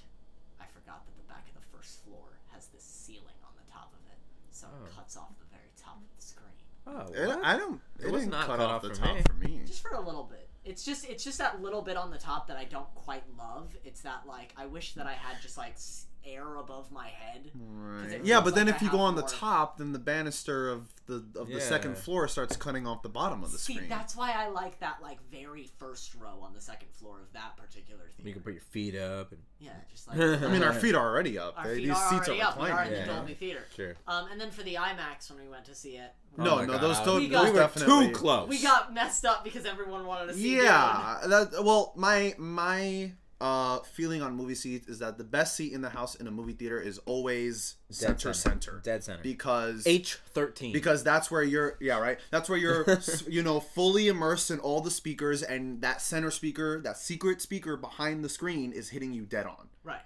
I 0.60 0.66
forgot 0.74 1.06
that 1.06 1.16
the 1.18 1.28
back 1.34 1.46
of 1.48 1.56
the 1.56 1.78
first 1.78 2.04
floor 2.06 2.26
has 2.52 2.68
this 2.68 2.84
ceiling 2.84 3.40
on 3.44 3.52
the 3.58 3.72
top 3.72 3.92
of 3.94 4.00
it, 4.12 4.18
so 4.52 4.68
Oh. 4.72 4.86
it 4.86 4.96
cuts 4.96 5.18
off 5.18 5.30
the 5.40 5.46
very 5.52 5.70
top 5.82 5.98
of 5.98 6.16
the 6.16 6.22
screen. 6.26 6.40
Oh, 6.86 7.08
It. 7.14 7.40
I 7.44 7.58
don't. 7.58 7.82
It 8.00 8.08
It, 8.08 8.12
was 8.12 8.22
didn't 8.24 8.32
not 8.32 8.48
cut 8.48 8.58
cut 8.58 8.66
off 8.70 8.76
off 8.76 8.82
the 8.84 8.90
for 8.90 8.96
top 8.96 9.16
me. 9.16 9.22
for 9.24 9.34
me. 9.34 9.62
Just 9.66 9.82
for 9.82 9.92
a 9.96 10.02
little 10.02 10.24
bit. 10.24 10.50
It's 10.66 10.84
just 10.86 11.06
it's 11.10 11.24
just 11.26 11.38
that 11.40 11.62
little 11.62 11.82
bit 11.82 11.98
on 11.98 12.10
the 12.12 12.18
top 12.18 12.48
that 12.48 12.56
I 12.58 12.64
don't 12.66 12.94
quite 12.96 13.24
love. 13.38 13.76
It's 13.84 14.02
that 14.02 14.26
like 14.28 14.54
I 14.58 14.66
wish 14.66 14.94
that 14.94 15.06
I 15.08 15.14
had 15.14 15.42
just 15.42 15.58
like 15.58 15.74
s- 15.74 16.06
air 16.26 16.56
above 16.56 16.92
my 16.92 17.08
head. 17.08 17.52
Right. 17.56 18.22
Yeah, 18.24 18.42
but 18.42 18.56
then 18.56 18.68
like 18.68 18.76
if 18.76 18.82
I 18.82 18.86
you 18.86 18.92
go 18.92 18.98
have 18.98 19.06
on 19.08 19.16
the 19.16 19.22
more- 19.22 19.30
top, 19.30 19.78
then 19.78 19.92
the 19.94 20.00
banister 20.00 20.70
of 20.70 20.90
the 21.06 21.24
of 21.38 21.50
the 21.50 21.60
second 21.60 21.98
floor 21.98 22.28
starts 22.30 22.56
cutting 22.56 22.88
off 22.88 23.02
the 23.04 23.10
bottom 23.10 23.44
of 23.44 23.52
the 23.52 23.58
See, 23.58 23.74
screen. 23.74 23.90
that's 23.90 24.16
why 24.16 24.32
I 24.32 24.48
like 24.48 24.80
that 24.80 25.00
like 25.02 25.20
very 25.30 25.70
first 25.78 26.16
row 26.16 26.40
on 26.42 26.54
the 26.54 26.62
second 26.62 26.88
floor 26.94 27.20
of 27.22 27.34
that 27.34 27.58
particular 27.58 28.04
theater. 28.16 28.28
You 28.28 28.34
can 28.34 28.42
put 28.42 28.54
your 28.54 28.62
feet 28.62 28.96
up 28.96 29.32
and 29.34 29.42
yeah, 29.60 29.72
just 29.92 30.08
like 30.08 30.18
I 30.20 30.48
mean, 30.52 30.64
our 30.64 30.74
feet 30.74 30.96
are 30.96 31.06
already 31.10 31.38
up. 31.38 31.56
our 31.58 31.66
feet 31.66 31.84
These 31.84 31.90
are 31.92 32.10
seats 32.10 32.28
already 32.30 32.42
are 32.42 32.50
up. 32.52 32.58
We 32.62 32.64
are 32.64 32.70
in 32.70 32.76
reclining. 32.78 32.94
the 32.94 33.00
Yeah. 33.00 33.06
Dolby 33.18 33.34
Theater. 33.34 33.64
sure. 33.76 33.96
Um, 34.08 34.28
and 34.32 34.40
then 34.40 34.52
for 34.52 34.64
the 34.64 34.76
IMAX 34.76 35.30
when 35.30 35.44
we 35.44 35.50
went 35.50 35.66
to 35.66 35.76
see 35.76 35.98
it, 35.98 36.14
Oh 36.40 36.44
No, 36.44 36.56
my 36.56 36.66
no, 36.66 36.72
God, 36.74 36.82
those 36.82 36.98
I 37.00 37.06
don't- 37.06 37.14
was- 37.16 37.24
We 37.24 37.30
got- 37.30 37.46
we 37.54 37.60
definitely- 37.60 38.08
too 38.08 38.14
close. 38.14 38.50
we 38.50 38.62
got 38.62 38.94
messed 38.94 39.26
up 39.26 39.44
because 39.44 39.66
everyone 39.66 40.06
wanted 40.06 40.28
to 40.28 40.34
see. 40.36 40.56
Dune. 40.56 40.66
Yeah, 40.66 41.20
that 41.28 41.64
well, 41.64 41.94
my 41.98 42.34
my 42.38 43.12
uh 43.44 43.80
feeling 43.80 44.22
on 44.22 44.34
movie 44.36 44.56
seats 44.56 44.88
is 44.88 45.00
that 45.00 45.18
the 45.18 45.24
best 45.24 45.58
seat 45.58 45.74
in 45.74 45.82
the 45.82 45.90
house 45.90 46.16
in 46.16 46.28
a 46.28 46.32
movie 46.32 46.54
theater 46.54 46.80
is 46.80 46.98
always 47.00 47.76
Dead 47.90 47.98
center 48.22 48.34
center 48.34 48.80
Dead 48.84 49.04
center. 49.04 49.22
because 49.22 49.84
H 49.86 50.16
thirteen. 50.34 50.72
because 50.72 51.04
that's 51.04 51.30
where 51.30 51.44
you're 51.44 51.78
yeah 51.82 52.00
right 52.00 52.20
that's 52.32 52.48
where 52.48 52.58
you're 52.58 52.86
you 53.28 53.44
know 53.44 53.60
fully 53.60 54.08
immersed 54.08 54.50
in 54.50 54.60
all 54.60 54.80
the 54.80 54.90
speakers 54.92 55.44
and 55.44 55.82
that 55.82 56.02
center 56.02 56.32
speaker 56.32 56.80
that 56.86 56.98
secret 56.98 57.42
speaker 57.42 57.76
behind 57.76 58.24
the 58.24 58.30
screen 58.30 58.72
is 58.72 58.90
hitting 58.90 59.12
you 59.14 59.24
dead 59.26 59.46
on 59.46 59.68
Right. 59.84 60.00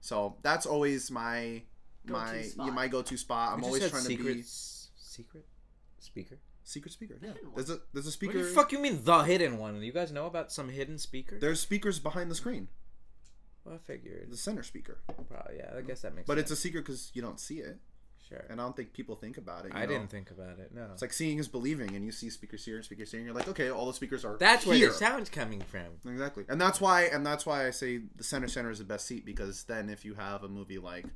so 0.00 0.36
that's 0.42 0.64
always 0.64 1.10
my 1.10 1.62
Go-to 2.06 2.20
my 2.20 2.42
spot. 2.42 2.66
yeah, 2.66 2.72
my 2.72 2.86
go-to 2.86 3.16
spot 3.16 3.54
i'm 3.54 3.64
always 3.64 3.90
trying 3.90 4.02
secret, 4.04 4.28
to 4.28 4.34
be 4.36 4.42
secret 4.44 5.44
speaker. 5.98 6.38
secret 6.62 6.92
speaker 6.92 7.18
yeah 7.22 7.30
there's 7.56 7.70
a 7.70 7.78
there's 7.92 8.06
a 8.06 8.08
What 8.08 8.12
speaker 8.12 8.38
the 8.38 8.44
fuck 8.50 8.70
you 8.72 8.78
mean 8.78 9.00
the 9.02 9.18
hidden 9.24 9.58
one? 9.58 9.82
You 9.82 9.90
guys 9.92 10.12
know 10.12 10.26
about 10.26 10.52
some 10.52 10.68
hidden 10.68 10.98
speaker? 10.98 11.38
there's 11.40 11.60
speakers 11.60 11.98
behind 11.98 12.30
the 12.30 12.34
screen 12.36 12.68
Well, 13.64 13.74
I 13.76 13.78
figured. 13.78 14.30
the 14.30 14.36
center 14.36 14.62
speaker 14.62 14.98
Probably, 15.28 15.56
yeah, 15.58 15.70
I 15.76 15.80
guess 15.82 16.02
that 16.02 16.14
makes 16.14 16.26
sense. 16.26 16.26
but 16.26 16.36
sense. 16.38 16.50
it's 16.50 16.58
a 16.58 16.62
secret 16.62 16.84
because 16.84 17.10
you 17.14 17.22
don't 17.22 17.40
see 17.40 17.58
it 17.60 17.78
sure. 18.28 18.44
and 18.50 18.60
i 18.60 18.64
don't 18.64 18.74
think 18.76 18.92
people 18.92 19.16
think 19.16 19.36
about 19.38 19.64
it 19.66 19.72
you 19.72 19.78
I 19.78 19.82
know? 19.86 19.92
didn't 19.92 20.10
think 20.10 20.30
about 20.30 20.58
it. 20.58 20.70
No. 20.74 20.86
it's 20.92 21.02
like 21.02 21.12
seeing 21.12 21.38
is 21.38 21.48
believing 21.48 21.94
and 21.96 22.04
you 22.04 22.12
see 22.12 22.30
speakers 22.30 22.64
here 22.64 22.76
and 22.76 22.84
speakers 22.84 23.10
here 23.10 23.20
and 23.20 23.26
you're 23.26 23.34
like 23.34 23.48
okay 23.48 23.70
all 23.70 23.86
the 23.86 23.94
speakers 23.94 24.24
are 24.24 24.36
That's 24.38 24.66
where 24.66 24.78
the 24.78 24.92
sound's 24.92 25.30
coming 25.30 25.60
from. 25.62 25.86
Exactly, 26.10 26.44
and 26.48 26.60
that's 26.60 26.80
why, 26.80 27.02
and 27.04 27.24
that's 27.24 27.44
why 27.46 27.66
I 27.66 27.70
say 27.70 28.00
the 28.16 28.24
center 28.24 28.48
center 28.48 28.70
is 28.70 28.78
the 28.78 28.84
best 28.84 29.06
seat 29.06 29.24
because 29.24 29.64
then 29.64 29.88
if 29.88 30.04
you 30.04 30.14
have 30.14 30.42
a 30.44 30.48
movie 30.48 30.78
like, 30.78 31.06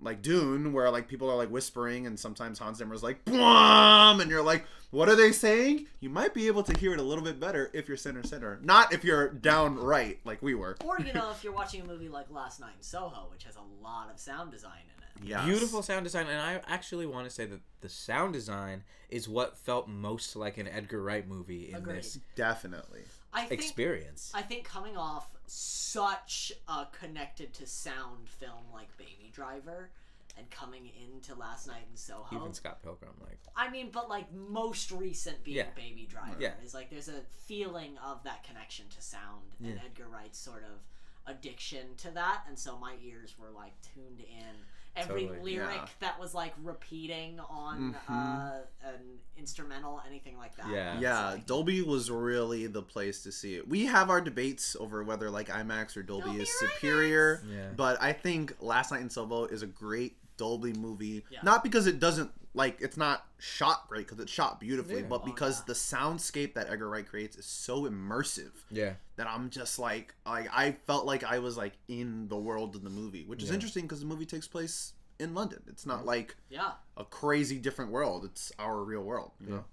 like 0.00 0.22
Dune, 0.22 0.72
where 0.72 0.90
like 0.90 1.08
people 1.08 1.30
are 1.30 1.36
like 1.36 1.50
whispering 1.50 2.06
and 2.06 2.18
sometimes 2.18 2.58
Hans 2.58 2.78
Zimmer's 2.78 3.02
like 3.02 3.24
boom, 3.24 4.20
and 4.20 4.30
you're 4.30 4.42
like, 4.42 4.64
what 4.90 5.08
are 5.08 5.16
they 5.16 5.32
saying? 5.32 5.86
You 6.00 6.10
might 6.10 6.34
be 6.34 6.46
able 6.46 6.62
to 6.64 6.78
hear 6.78 6.92
it 6.92 7.00
a 7.00 7.02
little 7.02 7.24
bit 7.24 7.40
better 7.40 7.70
if 7.72 7.88
you're 7.88 7.96
center 7.96 8.22
center, 8.22 8.58
not 8.62 8.92
if 8.92 9.04
you're 9.04 9.28
down 9.28 9.76
right 9.76 10.18
like 10.24 10.42
we 10.42 10.54
were. 10.54 10.76
Or 10.84 11.00
you 11.00 11.12
know, 11.12 11.30
if 11.30 11.42
you're 11.42 11.52
watching 11.52 11.80
a 11.80 11.84
movie 11.84 12.08
like 12.08 12.30
Last 12.30 12.60
Night 12.60 12.72
in 12.76 12.82
Soho, 12.82 13.28
which 13.30 13.44
has 13.44 13.56
a 13.56 13.84
lot 13.84 14.10
of 14.12 14.18
sound 14.18 14.50
design 14.52 14.82
in 14.96 15.02
it. 15.02 15.28
Yes. 15.28 15.44
Beautiful 15.46 15.82
sound 15.82 16.04
design, 16.04 16.26
and 16.26 16.40
I 16.40 16.60
actually 16.66 17.06
want 17.06 17.28
to 17.28 17.30
say 17.30 17.46
that 17.46 17.60
the 17.80 17.88
sound 17.88 18.32
design 18.32 18.82
is 19.08 19.28
what 19.28 19.56
felt 19.56 19.88
most 19.88 20.34
like 20.34 20.58
an 20.58 20.66
Edgar 20.66 21.02
Wright 21.02 21.26
movie 21.26 21.70
in 21.70 21.76
Agreed. 21.76 21.98
this 21.98 22.18
definitely. 22.34 23.02
I 23.34 23.44
think 23.46 23.60
experience. 23.60 24.30
I 24.34 24.42
think 24.42 24.64
coming 24.64 24.96
off 24.96 25.28
such 25.46 26.52
a 26.68 26.86
connected 26.98 27.52
to 27.54 27.66
sound 27.66 28.28
film 28.28 28.64
like 28.72 28.96
Baby 28.96 29.30
Driver 29.32 29.90
and 30.36 30.50
coming 30.50 30.90
into 31.04 31.34
Last 31.34 31.66
Night 31.68 31.84
in 31.90 31.96
Soho. 31.96 32.26
Even 32.36 32.52
Scott 32.54 32.82
Pilgrim, 32.82 33.12
like 33.20 33.38
I 33.56 33.70
mean, 33.70 33.90
but 33.92 34.08
like 34.08 34.32
most 34.32 34.90
recent 34.90 35.44
being 35.44 35.58
Yeah. 35.58 35.66
Baby 35.76 36.06
Driver 36.10 36.36
Yeah. 36.40 36.54
is 36.64 36.74
like 36.74 36.90
there's 36.90 37.08
a 37.08 37.20
feeling 37.46 37.98
of 37.98 38.22
that 38.24 38.42
connection 38.44 38.86
to 38.88 39.02
sound 39.02 39.42
and 39.60 39.74
Yeah. 39.76 39.82
Edgar 39.84 40.08
Wright's 40.08 40.38
sort 40.38 40.64
of 40.64 40.80
addiction 41.26 41.94
to 41.96 42.10
that, 42.10 42.42
and 42.48 42.58
so 42.58 42.76
my 42.76 42.96
ears 43.02 43.34
were 43.38 43.50
like 43.50 43.72
tuned 43.94 44.20
in. 44.20 44.56
Every 44.96 45.26
Totally, 45.26 45.54
lyric 45.54 45.76
yeah. 45.76 45.86
that 46.00 46.20
was 46.20 46.34
like 46.34 46.54
repeating 46.62 47.40
on 47.50 47.96
uh, 48.08 48.60
an 48.84 48.94
instrumental, 49.36 50.00
anything 50.06 50.38
like 50.38 50.56
that. 50.56 50.70
Yeah. 50.70 51.00
Yeah, 51.00 51.30
like, 51.32 51.46
Dolby 51.46 51.82
was 51.82 52.10
really 52.12 52.68
the 52.68 52.82
place 52.82 53.22
to 53.24 53.32
see 53.32 53.56
it. 53.56 53.66
We 53.66 53.86
have 53.86 54.08
our 54.08 54.20
debates 54.20 54.76
over 54.78 55.02
whether 55.02 55.30
like 55.30 55.48
IMAX 55.48 55.96
or 55.96 56.04
Dolby, 56.04 56.26
Dolby 56.26 56.42
is 56.42 56.58
superior, 56.60 57.42
Yeah. 57.50 57.70
but 57.76 58.00
I 58.00 58.12
think 58.12 58.54
Last 58.60 58.92
Night 58.92 59.00
in 59.00 59.10
Soho 59.10 59.46
is 59.46 59.62
a 59.62 59.66
great 59.66 60.16
Dolby 60.36 60.72
movie. 60.72 61.24
Yeah. 61.30 61.40
Not 61.42 61.62
because 61.62 61.86
it 61.86 62.00
doesn't 62.00 62.30
like 62.54 62.80
it's 62.80 62.96
not 62.96 63.26
shot 63.38 63.88
great 63.88 64.06
because 64.06 64.20
it's 64.20 64.32
shot 64.32 64.60
beautifully, 64.60 65.00
Yeah. 65.00 65.08
but 65.08 65.22
Oh, 65.22 65.26
because 65.26 65.60
yeah. 65.60 65.64
the 65.68 65.72
soundscape 65.74 66.54
that 66.54 66.70
Edgar 66.70 66.88
Wright 66.88 67.06
creates 67.06 67.36
is 67.36 67.46
so 67.46 67.82
immersive 67.82 68.52
yeah, 68.70 68.94
that 69.16 69.26
I'm 69.26 69.50
just 69.50 69.78
like 69.78 70.14
like 70.24 70.48
I 70.52 70.72
felt 70.86 71.04
like 71.04 71.24
I 71.24 71.38
was 71.40 71.56
like 71.56 71.74
in 71.88 72.28
the 72.28 72.36
world 72.36 72.76
of 72.76 72.82
the 72.82 72.90
movie, 72.90 73.24
which 73.24 73.42
is 73.42 73.48
Yeah. 73.48 73.54
interesting 73.54 73.82
because 73.82 74.00
the 74.00 74.06
movie 74.06 74.26
takes 74.26 74.46
place 74.46 74.92
in 75.18 75.34
London. 75.34 75.62
It's 75.66 75.86
not 75.86 76.02
mm. 76.02 76.06
like 76.06 76.36
yeah. 76.48 76.72
a 76.96 77.04
crazy 77.04 77.58
different 77.58 77.90
world. 77.90 78.24
It's 78.24 78.52
our 78.58 78.82
real 78.82 79.02
world. 79.02 79.32
You 79.40 79.50
know? 79.50 79.64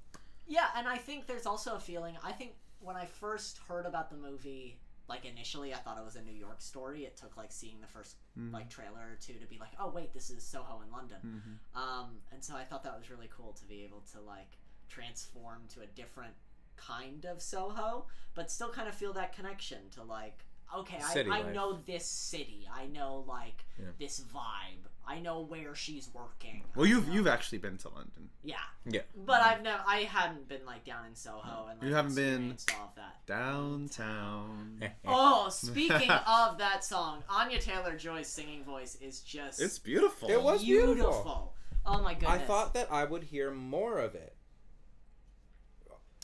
Yeah, 0.48 0.68
and 0.75 0.88
I 0.88 0.98
think 0.98 1.27
there's 1.27 1.46
also 1.46 1.75
a 1.75 1.80
feeling. 1.80 2.18
I 2.24 2.32
think 2.32 2.53
when 2.80 2.96
I 2.96 3.06
first 3.06 3.60
heard 3.68 3.86
about 3.86 4.10
the 4.10 4.18
movie, 4.18 4.77
like 5.13 5.25
initially, 5.25 5.74
I 5.74 5.77
thought 5.84 5.98
it 6.01 6.06
was 6.06 6.15
a 6.15 6.22
New 6.22 6.38
York 6.48 6.62
story. 6.62 7.00
It 7.10 7.15
took 7.18 7.36
like 7.38 7.51
seeing 7.51 7.77
the 7.82 7.88
1st 8.00 8.15
Mm-hmm. 8.39 8.53
like 8.58 8.70
trailer 8.70 9.01
or 9.12 9.18
two 9.20 9.34
to 9.44 9.46
be 9.46 9.58
like, 9.60 9.74
oh 9.77 9.89
wait, 9.98 10.13
this 10.13 10.30
is 10.30 10.41
Soho 10.41 10.75
in 10.86 10.89
London. 10.98 11.18
Mm-hmm. 11.25 11.82
Um, 11.84 12.10
and 12.32 12.41
so 12.41 12.56
I 12.56 12.63
thought 12.63 12.84
that 12.86 12.98
was 12.98 13.10
really 13.10 13.30
cool 13.36 13.51
to 13.60 13.65
be 13.65 13.84
able 13.84 14.03
to 14.13 14.22
like 14.22 14.53
transform 14.88 15.63
to 15.74 15.82
a 15.82 15.86
different 15.88 16.34
kind 16.77 17.25
of 17.25 17.41
Soho, 17.41 18.06
but 18.36 18.50
still 18.50 18.70
kind 18.70 18.88
of 18.88 18.96
feel 18.96 19.13
that 19.13 19.36
connection 19.36 19.80
to 19.96 20.03
like, 20.03 20.46
okay, 20.77 21.00
I, 21.03 21.20
I 21.20 21.41
life. 21.41 21.53
know 21.53 21.80
this 21.86 22.06
city. 22.06 22.68
I 22.74 22.86
know 22.88 23.25
like 23.27 23.65
Yeah. 23.77 23.88
this 24.00 24.22
vibe. 24.34 24.86
I 25.12 25.20
know 25.20 25.41
where 25.41 25.75
she's 25.75 26.10
working. 26.13 26.63
Well, 26.75 26.86
you've 26.86 27.08
know- 27.08 27.13
you've 27.13 27.27
actually 27.27 27.58
been 27.58 27.77
to 27.80 27.89
London. 27.89 28.30
yeah. 28.44 28.56
yeah. 28.86 29.01
But 29.15 29.41
I've 29.41 29.62
never, 29.62 29.84
I 29.86 30.03
hadn't 30.03 30.48
been 30.48 30.65
like 30.65 30.86
down 30.86 31.06
in 31.06 31.15
Soho 31.15 31.68
and 31.70 31.80
like, 31.80 31.89
You 31.89 31.96
haven't 31.96 32.15
been- 32.15 32.58
all 32.80 32.86
of 32.89 32.96
that. 32.96 33.25
Downtown. 33.25 34.82
Oh, 35.06 35.50
speaking 35.50 36.10
of 36.10 36.58
that 36.60 36.84
song, 36.84 37.24
Anya 37.30 37.60
Taylor 37.60 37.96
Joy's 37.98 38.27
singing 38.27 38.63
voice 38.63 38.98
is 39.01 39.20
just 39.22 39.62
It's 39.62 39.80
beautiful. 39.80 40.30
It 40.30 40.41
was 40.41 40.63
beautiful. 40.63 41.53
Oh 41.86 42.01
my 42.01 42.13
goodness! 42.13 42.30
I 42.30 42.38
thought 42.38 42.74
that 42.75 42.91
I 42.91 43.03
would 43.06 43.24
hear 43.24 43.51
more 43.51 43.98
of 43.98 44.13
it. 44.15 44.31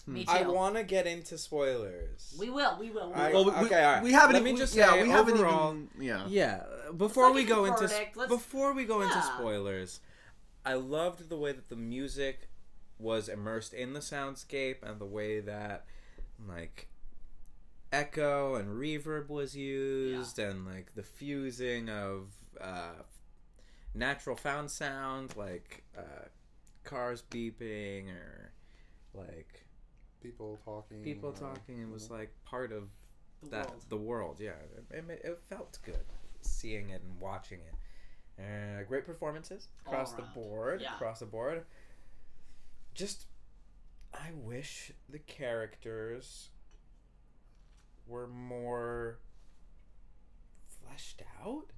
Me 0.08 0.24
too. 0.24 0.32
I 0.32 0.44
want 0.44 0.76
to 0.76 0.84
get 0.84 1.06
into 1.06 1.38
spoilers. 1.38 2.34
we 2.40 2.50
will. 2.50 2.78
We 2.80 2.90
will. 2.90 3.10
We 3.10 3.14
I- 3.16 3.34
Well, 3.34 3.46
we, 3.46 3.52
Okay, 3.52 3.84
all 3.84 3.94
right. 3.96 4.04
we 4.04 4.14
haven't. 4.14 4.34
Let 4.36 4.44
me 4.44 4.52
even- 4.52 4.60
just 4.62 4.74
yeah, 4.76 4.92
say 4.94 5.04
we 5.04 5.10
haven't 5.10 5.34
overall- 5.36 5.74
even. 5.74 5.90
Yeah. 6.00 6.26
Yeah, 6.28 6.64
before 6.96 7.26
like 7.26 7.36
we 7.36 7.44
a 7.44 7.48
go 7.48 7.66
into 7.66 7.88
verdict. 7.88 8.16
Let's- 8.16 8.30
before 8.32 8.74
we 8.74 8.86
go 8.86 9.02
into 9.02 9.22
spoilers, 9.22 10.00
I 10.66 10.74
loved 10.76 11.28
the 11.30 11.38
way 11.38 11.52
that 11.52 11.68
the 11.70 11.76
music 11.76 12.50
was 13.00 13.28
immersed 13.30 13.74
in 13.74 13.94
the 13.94 14.00
soundscape 14.00 14.82
and 14.82 15.00
the 15.00 15.06
way 15.06 15.40
that 15.42 15.86
like 16.48 16.88
echo 17.92 18.56
and 18.56 18.70
reverb 18.80 19.30
was 19.30 19.56
used 19.56 20.40
and 20.40 20.66
like 20.66 20.94
the 20.96 21.04
fusing 21.04 21.90
of 21.90 22.32
uh, 22.60 23.04
natural 23.94 24.36
found 24.36 24.70
sound 24.72 25.36
like 25.38 25.84
uh, 25.98 26.26
cars 26.84 27.24
beeping 27.30 28.10
or 28.10 28.52
like 29.14 29.67
People 30.22 30.60
talking. 30.66 31.04
people 31.04 31.30
uh, 31.36 31.40
talking 31.40 31.82
it 31.84 31.90
was 31.90 32.10
like 32.10 32.32
part 32.46 32.72
of 32.72 32.84
The 33.44 33.50
that 33.50 33.70
world. 33.70 33.86
the 33.90 33.98
world 33.98 34.38
yeah 34.40 34.52
it, 34.92 35.04
it, 35.10 35.22
it 35.24 35.40
felt 35.50 35.78
good 35.86 36.04
seeing 36.42 36.90
it 36.90 37.02
and 37.04 37.20
watching 37.20 37.60
it 37.60 37.76
uh, 38.42 38.84
great 38.88 39.06
performances 39.06 39.68
across 39.86 40.14
the 40.14 40.24
board 40.34 40.82
Yeah. 40.82 40.96
across 40.96 41.20
the 41.20 41.26
board 41.26 41.64
just 42.94 43.26
i 44.14 44.32
wish 44.34 44.92
the 45.10 45.20
characters 45.20 46.50
were 48.08 48.28
more 48.28 49.20
fleshed 50.82 51.22
out 51.44 51.72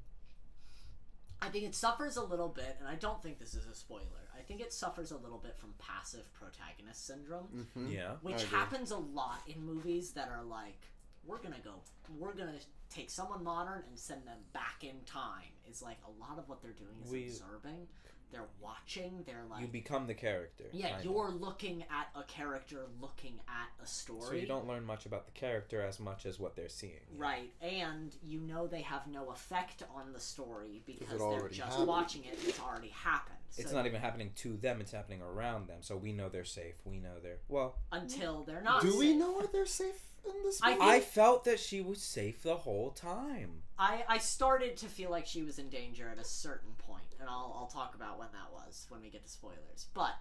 I 1.42 1.50
think 1.50 1.64
it 1.66 1.76
suffers 1.76 2.18
a 2.18 2.24
little 2.24 2.50
bit, 2.50 2.76
and 2.80 2.88
I 2.88 2.96
don't 2.96 3.22
think 3.24 3.40
this 3.40 3.54
is 3.54 3.66
a 3.68 3.74
spoiler. 3.74 4.04
I 4.38 4.42
think 4.42 4.62
it 4.62 4.74
suffers 4.74 5.12
a 5.12 5.18
little 5.18 5.38
bit 5.38 5.58
from 5.58 5.74
passive 5.78 6.32
protagonist 6.34 7.06
syndrome. 7.06 7.68
Mhm. 7.76 7.92
yeah 7.92 8.16
which 8.22 8.44
happens 8.46 8.92
a 8.92 8.98
lot 8.98 9.42
in 9.48 9.64
movies 9.64 10.12
that 10.14 10.30
are 10.30 10.44
like 10.44 10.88
we're 11.26 11.38
gonna 11.38 11.60
go 11.64 11.76
we're 12.18 12.34
gonna 12.34 12.58
take 12.90 13.10
someone 13.10 13.44
modern 13.44 13.84
and 13.88 14.00
send 14.00 14.26
them 14.26 14.40
back 14.54 14.84
in 14.84 15.04
time 15.06 15.52
is 15.70 15.82
like 15.82 15.98
a 16.08 16.12
lot 16.20 16.40
of 16.40 16.48
what 16.50 16.62
they're 16.62 16.72
doing 16.72 17.00
is 17.04 17.12
We- 17.12 17.26
observing 17.28 17.88
they're 18.32 18.48
watching 18.62 19.24
they're 19.26 19.44
like 19.50 19.62
you 19.62 19.68
become 19.68 20.08
the 20.08 20.14
character 20.14 20.66
yeah 20.72 20.90
kind 20.90 21.00
of. 21.00 21.06
you're 21.06 21.32
looking 21.32 21.84
at 21.84 22.10
a 22.20 22.24
character 22.24 22.86
looking 23.02 23.40
at 23.48 23.70
a 23.84 23.88
story 23.88 24.22
so 24.22 24.34
you 24.34 24.46
don't 24.48 24.68
learn 24.68 24.86
much 24.86 25.06
about 25.06 25.26
the 25.26 25.32
character 25.32 25.82
as 25.82 26.00
much 26.00 26.26
as 26.26 26.40
what 26.40 26.56
they're 26.56 26.70
seeing 26.70 26.94
right 27.18 27.52
and 27.62 28.16
you 28.24 28.40
know 28.42 28.68
they 28.68 28.82
have 28.82 29.08
no 29.08 29.30
effect 29.32 29.84
on 29.96 30.14
the 30.14 30.20
story 30.20 30.82
because 30.86 31.20
they're 31.20 31.50
just 31.50 31.70
happened. 31.70 31.88
watching 31.88 32.24
it 32.26 32.38
it's 32.46 32.60
already 32.60 32.90
happened 32.90 33.36
It's 33.58 33.72
not 33.74 33.86
even 33.88 34.00
happening 34.00 34.32
to 34.38 34.58
them; 34.58 34.80
it's 34.80 34.92
happening 34.92 35.22
around 35.22 35.68
them. 35.68 35.80
So 35.82 35.98
we 35.98 36.12
know 36.14 36.30
they're 36.30 36.46
safe. 36.46 36.76
We 36.86 37.00
know 37.00 37.16
they're 37.22 37.40
well. 37.48 37.76
until 37.92 38.44
they're 38.44 38.62
not 38.62 38.82
Do 38.84 38.98
we 38.98 39.16
know 39.16 39.34
where 39.34 39.48
they're 39.52 39.66
safe? 39.66 40.00
in 40.26 40.44
this 40.44 40.62
I 40.62 40.72
think- 40.72 40.84
I 40.84 41.00
felt 41.00 41.44
that 41.46 41.60
she 41.60 41.82
was 41.82 42.02
safe 42.02 42.44
the 42.44 42.58
whole 42.58 42.92
time. 42.92 43.64
I, 43.78 44.04
I 44.08 44.18
started 44.18 44.78
to 44.78 44.86
feel 44.88 45.10
like 45.10 45.26
she 45.26 45.42
was 45.42 45.58
in 45.60 45.70
danger 45.70 46.10
at 46.10 46.20
a 46.20 46.24
certain 46.24 46.74
point, 46.78 47.09
and 47.20 47.30
I'll, 47.30 47.56
I'll 47.60 47.68
talk 47.74 47.96
about 47.96 48.18
when 48.20 48.28
that 48.34 48.52
was 48.54 48.86
when 48.90 49.02
we 49.02 49.10
get 49.10 49.24
to 49.26 49.30
spoilers. 49.32 49.88
But 49.94 50.16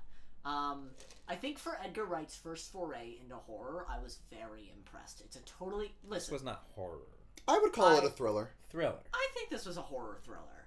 um, 0.44 0.90
I 1.28 1.34
think 1.34 1.58
for 1.58 1.78
Edgar 1.84 2.04
Wright's 2.04 2.36
first 2.36 2.72
foray 2.72 3.16
into 3.22 3.34
horror, 3.36 3.86
I 3.90 3.98
was 4.02 4.18
very 4.30 4.72
impressed. 4.76 5.20
It's 5.24 5.36
a 5.36 5.40
totally 5.40 5.94
This 6.04 6.10
listen. 6.10 6.34
was 6.34 6.42
not 6.44 6.62
horror. 6.74 6.98
I 7.46 7.58
would 7.62 7.72
call 7.72 7.96
it 7.98 8.04
a 8.04 8.10
thriller. 8.10 8.50
Thriller. 8.70 8.98
I 9.14 9.28
think 9.34 9.50
this 9.50 9.64
was 9.66 9.76
a 9.76 9.82
horror 9.82 10.18
thriller. 10.24 10.66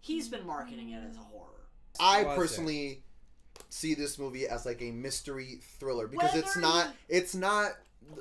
He's 0.00 0.28
been 0.28 0.46
marketing 0.46 0.90
it 0.90 1.02
as 1.08 1.16
a 1.16 1.20
horror. 1.20 1.66
I 2.00 2.22
Was 2.22 2.32
it? 2.32 2.36
personally 2.36 3.02
see 3.70 3.94
this 3.94 4.18
movie 4.18 4.46
as 4.46 4.64
like 4.64 4.80
a 4.82 4.90
mystery 4.90 5.60
thriller 5.80 6.06
because 6.06 6.34
it's 6.36 6.56
not 6.56 6.92
it's 7.08 7.34
not 7.34 7.72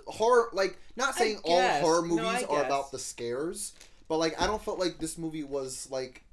horror 0.07 0.49
like 0.53 0.77
not 0.95 1.15
saying 1.15 1.39
all 1.43 1.61
horror 1.79 2.01
movies 2.01 2.25
I 2.25 2.43
are 2.45 2.57
guess. 2.57 2.65
about 2.65 2.91
the 2.91 2.99
scares, 2.99 3.73
but 4.07 4.17
like 4.17 4.41
I 4.41 4.47
don't 4.47 4.61
feel 4.61 4.77
like 4.77 4.97
this 4.99 5.17
movie 5.17 5.43
was 5.43 5.87
like 5.91 6.23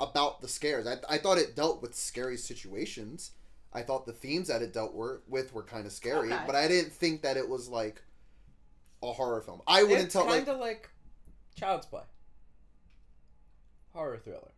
about 0.00 0.40
the 0.42 0.48
scares. 0.48 0.86
I 0.86 0.96
I 1.08 1.18
thought 1.18 1.38
it 1.38 1.54
dealt 1.56 1.82
with 1.82 1.94
scary 1.94 2.36
situations. 2.36 3.32
I 3.72 3.82
thought 3.82 4.06
the 4.06 4.12
themes 4.12 4.48
that 4.48 4.62
it 4.62 4.72
dealt 4.72 4.94
were, 4.94 5.20
with 5.28 5.52
were 5.52 5.62
kind 5.62 5.84
of 5.86 5.92
scary, 5.92 6.32
Okay. 6.32 6.42
but 6.46 6.54
I 6.54 6.66
didn't 6.66 6.92
think 6.92 7.22
that 7.22 7.36
it 7.36 7.46
was 7.48 7.68
like 7.68 8.02
a 9.02 9.12
horror 9.12 9.42
film. 9.42 9.60
I 9.66 9.82
wouldn't 9.82 10.04
it's 10.04 10.12
tell 10.14 10.22
kind 10.26 10.46
like 10.46 10.48
of 10.48 10.58
like 10.58 10.88
Child's 11.56 11.84
Play. 11.86 12.02
Horror 13.92 14.18
thriller. 14.18 14.52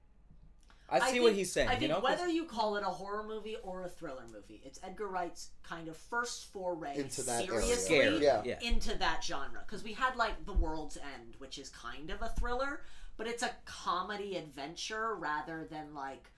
I 0.91 1.11
see 1.11 1.21
what 1.21 1.29
think- 1.29 1.37
he's 1.39 1.53
saying. 1.53 1.69
I 1.69 1.73
think 1.73 1.83
you 1.83 1.89
know, 1.89 1.97
'cause- 1.97 2.05
whether 2.19 2.29
you 2.29 2.47
call 2.47 2.77
it 2.77 2.83
a 2.83 2.87
horror 2.87 3.23
movie 3.23 3.57
or 3.63 3.83
a 3.83 3.89
thriller 3.91 4.27
movie, 4.33 4.63
it's 4.65 4.79
Edgar 4.83 5.07
Wright's 5.09 5.51
kind 5.63 5.87
of 5.89 5.97
first 5.99 6.47
foray 6.53 6.97
Into 6.97 7.23
that 7.25 7.45
seriously 7.45 7.75
scared. 7.77 8.23
Yeah. 8.23 8.43
yeah. 8.45 8.59
into 8.63 8.97
that 8.99 9.23
genre. 9.23 9.61
Because 9.67 9.83
we 9.85 9.93
had 9.93 10.17
like 10.17 10.47
The 10.47 10.55
World's 10.55 10.97
End, 10.97 11.35
which 11.39 11.59
is 11.59 11.69
kind 11.69 12.09
of 12.11 12.23
a 12.23 12.31
thriller, 12.31 12.83
but 13.19 13.27
it's 13.27 13.43
a 13.43 13.51
comedy 13.67 14.37
adventure 14.37 15.15
rather 15.17 15.67
than 15.71 15.95
like 15.95 16.31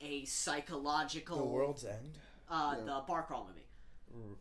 a 0.00 0.24
psychological. 0.26 1.38
The 1.38 1.44
World's 1.44 1.84
End. 1.84 2.18
uh, 2.48 2.76
Yeah. 2.78 2.84
the 2.84 3.02
Barcrawl 3.12 3.48
movie, 3.48 3.66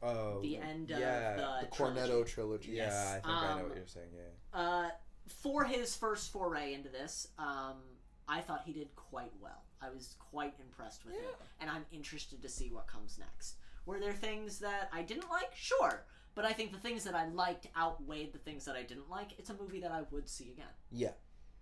Oh. 0.04 0.40
the 0.42 0.58
end 0.58 0.92
of 0.92 1.00
yeah. 1.00 1.36
the, 1.36 1.60
the. 1.62 1.68
Cornetto 1.76 2.26
trilogy. 2.28 2.74
Yeah, 2.74 2.84
Yes. 2.86 3.08
I 3.08 3.14
think 3.14 3.28
I 3.28 3.48
know 3.56 3.64
Um, 3.64 3.70
what 3.70 3.78
you're 3.78 3.88
saying. 3.88 4.10
Yeah. 4.14 4.60
Uh, 4.60 4.90
for 5.28 5.64
his 5.64 5.96
first 5.96 6.32
foray 6.32 6.74
into 6.76 6.90
this, 6.90 7.30
um, 7.40 7.82
I 8.28 8.42
thought 8.42 8.62
he 8.66 8.74
did 8.74 8.96
quite 8.96 9.32
well. 9.42 9.64
I 9.82 9.90
was 9.90 10.16
quite 10.20 10.54
impressed 10.60 11.06
with 11.06 11.16
it, 11.16 11.36
and 11.60 11.70
I'm 11.70 11.86
interested 11.92 12.42
to 12.42 12.50
see 12.50 12.70
what 12.72 12.88
comes 12.88 13.18
next. 13.20 13.56
Were 13.86 14.00
there 14.00 14.14
things 14.14 14.60
that 14.60 14.90
I 14.92 15.02
didn't 15.04 15.30
like? 15.30 15.56
Sure. 15.56 16.06
But 16.34 16.44
I 16.46 16.52
think 16.54 16.72
the 16.74 16.80
things 16.80 17.04
that 17.06 17.16
I 17.16 17.28
liked 17.30 17.68
outweighed 17.78 18.34
the 18.34 18.40
things 18.40 18.66
that 18.66 18.76
I 18.76 18.84
didn't 18.84 19.10
like. 19.10 19.38
It's 19.40 19.50
a 19.50 19.54
movie 19.54 19.80
that 19.82 19.92
I 19.92 20.02
would 20.12 20.28
see 20.28 20.50
again. 20.52 20.74
Yeah. 20.92 21.12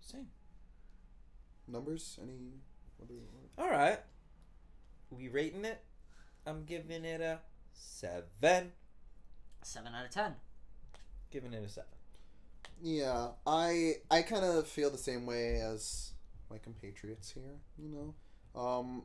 Same. 0.04 0.26
Numbers? 1.66 2.18
Any? 2.22 2.34
What 2.98 3.08
All 3.58 3.70
right. 3.70 3.98
We 5.10 5.28
rating 5.28 5.64
it. 5.64 5.80
I'm 6.46 6.64
giving 6.64 7.04
it 7.04 7.20
a 7.20 7.40
seven. 7.72 8.72
Seven 9.62 9.94
out 9.94 10.04
of 10.04 10.10
ten. 10.10 10.34
Giving 11.30 11.54
it 11.54 11.64
a 11.64 11.68
seven. 11.68 11.88
Yeah, 12.82 13.28
I 13.46 13.94
I 14.10 14.22
kind 14.22 14.44
of 14.44 14.66
feel 14.66 14.90
the 14.90 14.98
same 14.98 15.24
way 15.24 15.60
as 15.60 16.12
my 16.50 16.58
compatriots 16.58 17.30
here. 17.30 17.56
You 17.78 17.88
know, 18.54 18.60
um, 18.60 19.04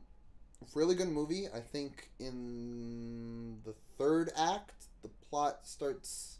really 0.74 0.94
good 0.94 1.08
movie. 1.08 1.46
I 1.54 1.60
think 1.60 2.10
in 2.18 3.60
the 3.64 3.74
third 3.96 4.30
act, 4.36 4.88
the 5.02 5.08
plot 5.30 5.60
starts. 5.66 6.39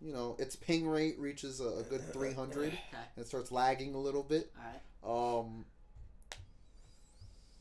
You 0.00 0.12
know, 0.12 0.36
its 0.38 0.54
ping 0.54 0.86
rate 0.86 1.18
reaches 1.18 1.60
a, 1.60 1.68
a 1.68 1.82
good 1.82 2.02
three 2.12 2.32
hundred. 2.32 2.68
Okay. 2.68 3.04
It 3.16 3.26
starts 3.26 3.50
lagging 3.50 3.94
a 3.94 3.98
little 3.98 4.22
bit. 4.22 4.52
All 5.04 5.40
right. 5.42 5.42
Um. 5.44 5.64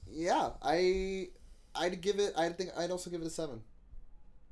Yeah, 0.09 0.51
I 0.61 1.29
I'd 1.75 1.99
give 2.01 2.19
it. 2.19 2.33
I 2.37 2.49
think 2.49 2.71
I'd 2.77 2.91
also 2.91 3.09
give 3.09 3.21
it 3.21 3.27
a 3.27 3.29
seven. 3.29 3.61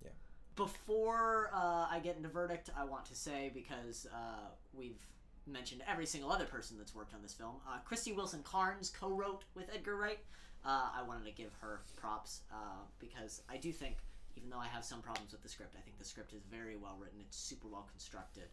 Yeah. 0.04 0.10
Before 0.56 1.50
uh, 1.54 1.88
I 1.90 2.00
get 2.04 2.18
into 2.18 2.30
verdict, 2.30 2.70
I 2.78 2.86
want 2.86 3.06
to 3.06 3.16
say 3.16 3.52
because 3.54 4.08
uh, 4.14 4.50
we've 4.74 5.00
mentioned 5.48 5.82
every 5.88 6.06
single 6.08 6.32
other 6.32 6.46
person 6.46 6.78
that's 6.78 6.96
worked 6.96 7.14
on 7.14 7.22
this 7.22 7.34
film. 7.34 7.56
Uh, 7.68 7.78
Krysty 7.88 8.16
Wilson-Cairns 8.16 8.90
co-wrote 8.90 9.44
with 9.54 9.70
Edgar 9.74 9.96
Wright. 9.96 10.18
Uh, 10.66 10.90
I 10.98 11.04
wanted 11.08 11.26
to 11.26 11.32
give 11.32 11.52
her 11.62 11.82
props 11.96 12.42
uh, 12.52 12.82
because 13.00 13.44
I 13.48 13.58
do 13.58 13.72
think, 13.72 13.98
even 14.36 14.50
though 14.50 14.60
I 14.60 14.68
have 14.68 14.84
some 14.84 15.02
problems 15.02 15.32
with 15.32 15.42
the 15.44 15.50
script, 15.50 15.76
I 15.78 15.82
think 15.82 15.98
the 15.98 16.06
script 16.06 16.34
is 16.34 16.44
very 16.50 16.76
well 16.76 16.98
written. 17.00 17.20
It's 17.22 17.38
super 17.38 17.68
well 17.68 17.88
constructed. 17.90 18.50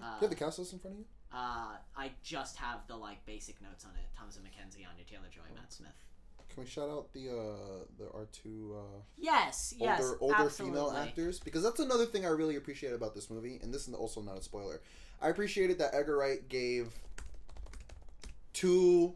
Uh, 0.00 0.04
Do 0.04 0.26
you 0.26 0.28
have 0.28 0.30
the 0.30 0.36
cast 0.44 0.58
list 0.58 0.72
in 0.72 0.78
front 0.78 0.94
of 0.96 0.98
you? 1.00 1.06
uh, 1.32 1.76
I 1.96 2.10
just 2.22 2.56
have 2.56 2.86
the 2.86 2.96
like 2.96 3.24
basic 3.26 3.60
notes 3.62 3.84
on 3.84 3.92
it: 3.96 4.06
Thomasin 4.18 4.42
McKenzie, 4.42 4.86
Anya 4.88 5.04
Taylor 5.08 5.28
Joy, 5.30 5.42
Matt 5.54 5.72
Smith. 5.72 5.90
Can 6.52 6.64
we 6.64 6.68
shout 6.68 6.88
out 6.90 7.12
the 7.12 7.28
uh 7.30 7.84
the 7.96 8.10
our 8.12 8.26
two 8.32 8.74
uh 8.76 8.98
Yes, 9.16 9.72
yes, 9.78 10.00
older 10.02 10.16
older 10.20 10.34
absolutely. 10.38 10.78
female 10.80 10.90
actors 10.96 11.38
because 11.38 11.62
that's 11.62 11.78
another 11.78 12.06
thing 12.06 12.24
I 12.26 12.30
really 12.30 12.56
appreciate 12.56 12.92
about 12.92 13.14
this 13.14 13.30
movie, 13.30 13.60
and 13.62 13.72
this 13.72 13.86
is 13.86 13.94
also 13.94 14.20
not 14.20 14.36
a 14.36 14.42
spoiler. 14.42 14.80
I 15.22 15.28
appreciated 15.28 15.78
that 15.78 15.94
Edgar 15.94 16.16
Wright 16.16 16.48
gave 16.48 16.88
two 18.52 19.14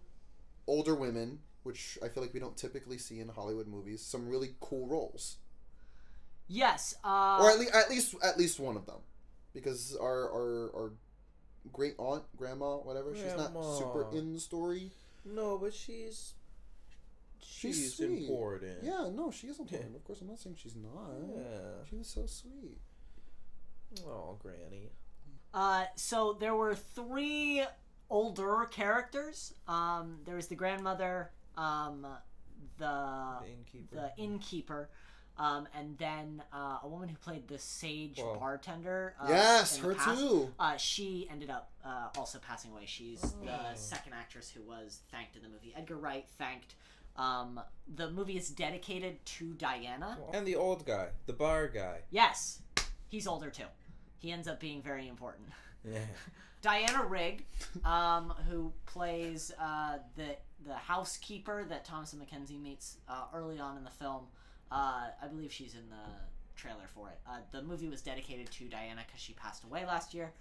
older 0.67 0.95
women, 0.95 1.41
which 1.63 1.99
I 2.03 2.09
feel 2.09 2.23
like 2.23 2.35
we 2.35 2.41
don't 2.41 2.57
typically 2.57 2.99
see 2.99 3.21
in 3.21 3.29
Hollywood 3.29 3.67
movies, 3.67 4.01
some 4.03 4.29
really 4.29 4.55
cool 4.61 4.87
roles, 4.87 5.37
Yes, 6.47 6.95
uh, 7.05 7.39
or 7.41 7.51
at 7.51 7.59
least 7.59 7.75
at 7.75 7.91
least 7.91 8.15
at 8.23 8.39
least 8.39 8.61
one 8.61 8.77
of 8.77 8.87
them, 8.87 9.01
because 9.55 9.97
our 10.01 10.31
our 10.31 10.71
our 10.75 10.93
great 11.73 11.95
aunt, 11.99 12.25
grandma, 12.37 12.77
whatever, 12.77 13.15
she's 13.15 13.35
not 13.37 13.53
super 13.79 14.07
in 14.13 14.33
the 14.35 14.41
story. 14.41 14.91
No, 15.25 15.57
but 15.57 15.73
she's 15.73 16.35
She's 17.47 17.95
sweet. 17.95 18.29
Yeah, 18.83 19.09
no, 19.13 19.31
she 19.31 19.47
is 19.49 19.59
important. 19.59 19.97
Of 19.97 20.05
course, 20.05 20.21
I'm 20.21 20.29
not 20.29 20.39
saying 20.39 20.57
she's 20.59 20.77
not. 20.77 21.11
Yeah. 21.35 21.85
She 21.89 21.97
was 21.97 22.09
so 22.09 22.27
sweet. 22.27 22.79
Oh, 24.07 24.37
Granny. 24.43 24.91
Uh, 25.53 25.85
so 25.95 26.37
there 26.39 26.55
were 26.55 26.75
three 26.75 27.65
older 28.11 28.67
characters. 28.71 29.55
Um, 29.69 30.19
there 30.25 30.37
was 30.37 30.49
the 30.49 30.57
grandmother, 30.57 31.31
um, 31.57 32.07
the 32.79 33.39
The 33.43 33.51
innkeeper. 33.51 33.97
the 33.97 34.23
innkeeper, 34.23 34.91
um, 35.39 35.67
and 35.77 35.97
then 35.99 36.43
uh, 36.53 36.79
a 36.83 36.89
woman 36.89 37.09
who 37.09 37.17
played 37.17 37.49
the 37.49 37.59
sage 37.59 38.19
Whoa. 38.19 38.37
bartender. 38.39 39.15
Uh, 39.21 39.27
yes, 39.29 39.77
her 39.79 39.95
past. 39.95 40.19
too. 40.19 40.51
Uh, 40.59 40.77
she 40.77 41.27
ended 41.31 41.51
up 41.51 41.71
uh, 41.85 42.09
also 42.17 42.39
passing 42.39 42.71
away. 42.71 42.85
She's 42.87 43.23
Oh. 43.25 43.45
the 43.45 43.75
second 43.75 44.13
actress 44.13 44.51
who 44.51 44.63
was 44.63 45.01
thanked 45.11 45.37
in 45.37 45.43
the 45.43 45.49
movie. 45.49 45.73
Edgar 45.77 45.97
Wright 45.97 46.27
thanked. 46.39 46.75
Um, 47.17 47.61
the 47.95 48.11
movie 48.11 48.37
is 48.37 48.49
dedicated 48.51 49.25
to 49.27 49.55
Diana. 49.55 50.19
And 50.33 50.47
the 50.47 50.57
old 50.57 50.85
guy, 50.85 51.09
the 51.27 51.33
bar 51.33 51.69
guy. 51.69 52.01
Yes, 52.11 52.61
he's 53.09 53.27
older 53.27 53.51
too. 53.51 53.65
He 54.19 54.33
ends 54.33 54.49
up 54.49 54.59
being 54.61 54.83
very 54.83 55.07
important. 55.09 55.49
Yeah. 55.85 55.99
Diana 56.63 57.05
Rigg, 57.05 57.45
um, 57.85 58.33
who 58.49 58.73
plays 58.87 59.53
uh, 59.61 59.99
the 60.17 60.37
the 60.67 60.75
housekeeper 60.75 61.63
that 61.69 61.87
Thomasin 61.87 62.15
McKenzie 62.17 62.59
meets 62.61 62.97
uh, 63.07 63.25
early 63.35 63.59
on 63.61 63.77
in 63.77 63.85
the 63.85 63.91
film. 63.91 64.25
Uh, 64.75 65.07
I 65.23 65.29
believe 65.29 65.53
she's 65.53 65.75
in 65.75 65.89
the 65.89 66.11
trailer 66.57 66.89
for 66.93 67.09
it. 67.09 67.19
Uh, 67.29 67.39
the 67.53 67.63
movie 67.63 67.89
was 67.89 68.03
dedicated 68.03 68.51
to 68.51 68.65
Diana 68.65 69.03
because 69.07 69.21
she 69.21 69.33
passed 69.35 69.63
away 69.63 69.87
last 69.87 70.13
year. 70.13 70.33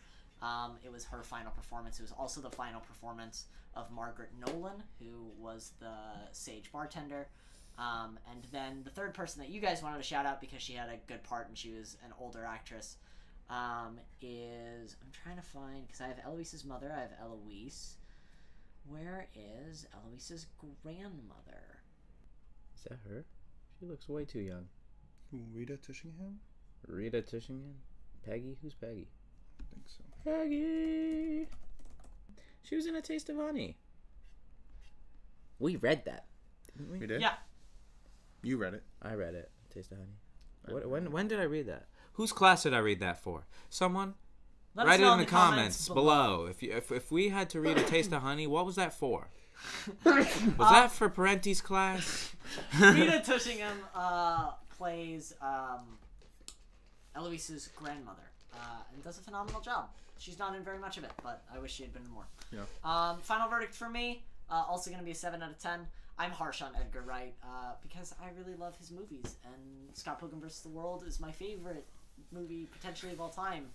Um, 0.42 0.78
it 0.84 0.92
was 0.92 1.06
her 1.06 1.22
final 1.22 1.52
performance. 1.52 2.00
It 2.00 2.02
was 2.02 2.14
also 2.14 2.42
the 2.42 2.50
final 2.50 2.82
performance 2.82 3.46
of 3.76 3.92
Margaret 3.92 4.32
Nolan, 4.40 4.82
who 5.00 5.30
was 5.40 5.74
the 5.80 5.94
sage 6.32 6.72
bartender. 6.72 7.28
Um, 7.78 8.18
and 8.32 8.44
then 8.52 8.82
the 8.84 8.90
third 8.90 9.14
person 9.14 9.40
that 9.42 9.50
you 9.50 9.62
guys 9.62 9.84
wanted 9.84 9.98
to 9.98 10.04
shout 10.04 10.26
out 10.26 10.42
because 10.42 10.64
she 10.64 10.74
had 10.74 10.90
a 10.90 10.98
good 11.08 11.24
part 11.24 11.48
and 11.48 11.56
she 11.56 11.72
was 11.72 11.98
an 12.04 12.12
older 12.20 12.44
actress 12.44 12.98
um, 13.52 14.00
is 14.22 14.96
I'm 15.02 15.12
trying 15.12 15.36
to 15.36 15.44
find 15.44 15.86
because 15.86 16.02
I 16.02 16.08
have 16.08 16.20
Eloise's 16.26 16.66
mother. 16.66 16.92
I 16.96 17.02
have 17.02 17.12
Eloise. 17.22 17.98
Where 18.88 19.28
is 19.36 19.86
Eloise's 19.94 20.48
grandmother? 20.84 21.82
Is 22.76 22.84
that 22.84 22.98
her? 23.08 23.26
She 23.84 23.90
looks 23.90 24.08
way 24.08 24.24
too 24.24 24.40
young. 24.40 24.68
Rita 25.54 25.76
Tushingham? 25.76 26.40
Rita 26.88 27.22
Tushingham? 27.22 27.74
Peggy? 28.26 28.56
Who's 28.62 28.74
Peggy? 28.74 29.10
I 29.60 29.64
think 29.74 29.84
so. 29.88 30.04
Peggy! 30.24 31.48
She 32.62 32.78
was 32.78 32.86
in 32.86 32.96
A 32.96 33.02
Taste 33.02 33.28
of 33.28 33.36
Honey. 33.36 33.76
We 35.60 35.76
read 35.76 36.06
that. 36.06 36.28
Didn't 36.78 36.94
we? 36.94 37.00
We 37.00 37.08
did? 37.08 37.20
Yeah. 37.20 37.34
You 38.42 38.56
read 38.56 38.74
it. 38.74 38.84
I 39.02 39.16
read 39.16 39.36
it. 39.36 39.52
Taste 39.74 39.92
of 39.92 39.98
Honey. 39.98 40.16
What, 40.70 40.90
when, 40.90 41.12
when 41.12 41.28
did 41.28 41.42
I 41.42 41.44
read 41.44 41.68
that? 41.68 41.88
Whose 42.14 42.32
class 42.32 42.64
did 42.64 42.74
I 42.74 42.80
read 42.80 43.02
that 43.02 43.22
for? 43.22 43.48
Someone? 43.70 44.14
Let 44.76 44.88
Write 44.88 45.02
it 45.02 45.08
in 45.08 45.20
the 45.20 45.26
comments, 45.26 45.90
below. 45.90 46.48
If, 46.50 46.64
you, 46.64 46.72
if 46.72 46.90
if 46.90 47.12
we 47.12 47.30
had 47.30 47.50
to 47.50 47.60
read 47.60 47.78
A 47.78 47.84
Taste 47.84 48.14
of 48.14 48.22
Honey, 48.22 48.48
what 48.48 48.66
was 48.66 48.78
that 48.78 48.94
for? 48.94 49.28
Was 50.06 50.26
that 50.58 50.92
for 50.92 51.10
Parenti's 51.10 51.62
class? 51.62 52.36
Rita 52.80 53.22
Tushingham 53.26 53.78
uh, 53.96 54.52
plays 54.78 55.34
um, 55.42 55.98
Eloise's 57.16 57.70
grandmother, 57.76 58.30
uh, 58.54 58.58
and 58.94 59.04
does 59.04 59.18
a 59.18 59.22
phenomenal 59.22 59.62
job. 59.62 59.90
She's 60.18 60.40
not 60.40 60.56
in 60.56 60.64
very 60.64 60.80
much 60.80 60.98
of 60.98 61.04
it, 61.04 61.12
but 61.24 61.44
I 61.54 61.60
wish 61.60 61.74
she 61.74 61.84
had 61.84 61.94
been 61.94 62.04
in 62.04 62.12
more. 62.12 62.26
Yeah. 62.52 62.62
Um, 62.84 63.20
final 63.20 63.50
verdict 63.50 63.74
for 63.74 63.90
me, 63.90 64.24
uh, 64.50 64.64
also 64.68 64.90
going 64.90 65.00
to 65.00 65.06
be 65.06 65.12
a 65.12 65.16
7 65.16 65.42
out 65.42 65.50
of 65.50 65.60
10. 65.60 65.88
I'm 66.18 66.32
harsh 66.32 66.62
on 66.62 66.72
Edgar 66.80 67.02
Wright 67.02 67.34
uh, 67.44 67.74
because 67.82 68.14
I 68.22 68.30
really 68.38 68.56
love 68.58 68.78
his 68.78 68.92
movies, 68.92 69.36
and 69.46 69.96
Scott 69.98 70.20
Pilgrim 70.20 70.42
vs. 70.42 70.62
the 70.62 70.70
World 70.70 71.04
is 71.08 71.20
my 71.20 71.32
favorite 71.32 71.88
movie 72.32 72.68
potentially 72.72 73.12
of 73.12 73.20
all 73.20 73.30
time, 73.30 73.66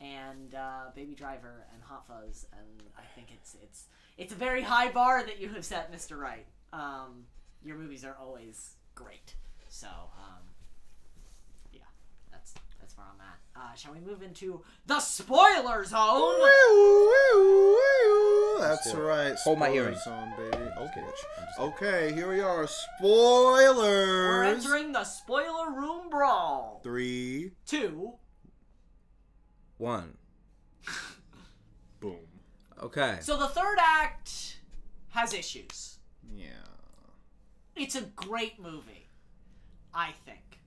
and 0.00 0.54
uh, 0.54 0.90
Baby 0.94 1.14
Driver 1.14 1.64
and 1.72 1.82
Hot 1.82 2.06
Fuzz, 2.06 2.46
and 2.52 2.82
I 2.98 3.02
think 3.14 3.28
it's 3.32 3.56
it's 3.62 3.84
it's 4.16 4.32
a 4.32 4.36
very 4.36 4.62
high 4.62 4.90
bar 4.90 5.24
that 5.24 5.40
you 5.40 5.48
have 5.50 5.64
set, 5.64 5.92
Mr. 5.92 6.18
Wright. 6.18 6.46
Um, 6.72 7.24
your 7.64 7.76
movies 7.76 8.04
are 8.04 8.16
always 8.20 8.76
great, 8.94 9.34
so 9.68 9.86
um, 9.88 10.42
yeah, 11.72 11.80
that's 12.30 12.54
that's 12.80 12.96
where 12.96 13.06
I'm 13.06 13.20
at. 13.20 13.38
Uh, 13.58 13.74
shall 13.74 13.92
we 13.92 14.00
move 14.00 14.22
into 14.22 14.62
the 14.86 15.00
spoiler 15.00 15.84
zone? 15.84 16.34
That's 18.60 18.92
do 18.92 18.98
it. 18.98 19.02
right. 19.02 19.34
Hold 19.44 19.58
my 19.58 19.66
spoiler 19.68 19.82
hearing. 19.84 19.98
Zone, 19.98 20.32
baby. 20.36 20.64
Okay. 20.78 21.04
Okay, 21.58 22.12
here 22.12 22.28
we 22.28 22.40
are. 22.40 22.66
Spoilers. 22.66 23.84
We're 23.86 24.44
entering 24.44 24.92
the 24.92 25.04
spoiler 25.04 25.70
room 25.70 26.08
brawl. 26.10 26.80
Three. 26.82 27.52
Two. 27.66 28.12
One. 29.78 30.16
Boom. 32.00 32.16
Okay. 32.82 33.18
So 33.20 33.36
the 33.36 33.48
third 33.48 33.78
act 33.80 34.58
has 35.10 35.32
issues. 35.32 35.98
Yeah. 36.34 36.46
It's 37.74 37.94
a 37.94 38.02
great 38.02 38.60
movie, 38.60 39.08
I 39.94 40.12
think. 40.24 40.58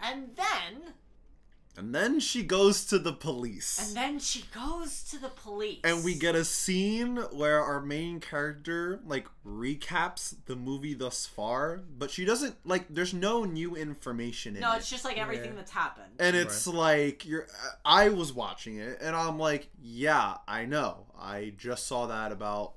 And 0.00 0.30
then, 0.36 0.94
And 1.78 1.94
then 1.94 2.20
she 2.20 2.42
goes 2.42 2.84
to 2.86 2.98
the 2.98 3.12
police. 3.12 3.78
and 3.86 3.96
then 3.96 4.18
she 4.18 4.44
goes 4.54 5.02
to 5.10 5.18
the 5.18 5.28
police. 5.28 5.80
and 5.84 6.02
we 6.02 6.14
get 6.14 6.34
a 6.34 6.44
scene 6.44 7.16
where 7.32 7.62
our 7.62 7.80
main 7.80 8.18
character 8.20 9.00
like 9.06 9.26
recaps 9.46 10.34
the 10.46 10.56
movie 10.56 10.94
thus 10.94 11.26
far, 11.26 11.82
but 11.98 12.10
she 12.10 12.24
doesn't 12.24 12.56
like. 12.64 12.86
There's 12.88 13.12
no 13.14 13.44
new 13.44 13.76
information 13.76 14.54
in 14.56 14.62
No, 14.62 14.72
it. 14.72 14.78
it's 14.78 14.90
just 14.90 15.04
like 15.04 15.18
everything 15.18 15.50
Yeah. 15.50 15.56
that's 15.56 15.70
happened. 15.70 16.12
and 16.18 16.34
it's 16.36 16.66
like 16.66 17.26
you're. 17.26 17.46
I 17.84 18.08
was 18.08 18.32
watching 18.32 18.78
it, 18.78 18.98
and 19.00 19.14
I'm 19.14 19.38
like, 19.38 19.68
yeah, 19.82 20.36
I 20.48 20.64
know. 20.64 21.06
I 21.18 21.52
just 21.58 21.86
saw 21.86 22.06
that 22.06 22.32
about 22.32 22.72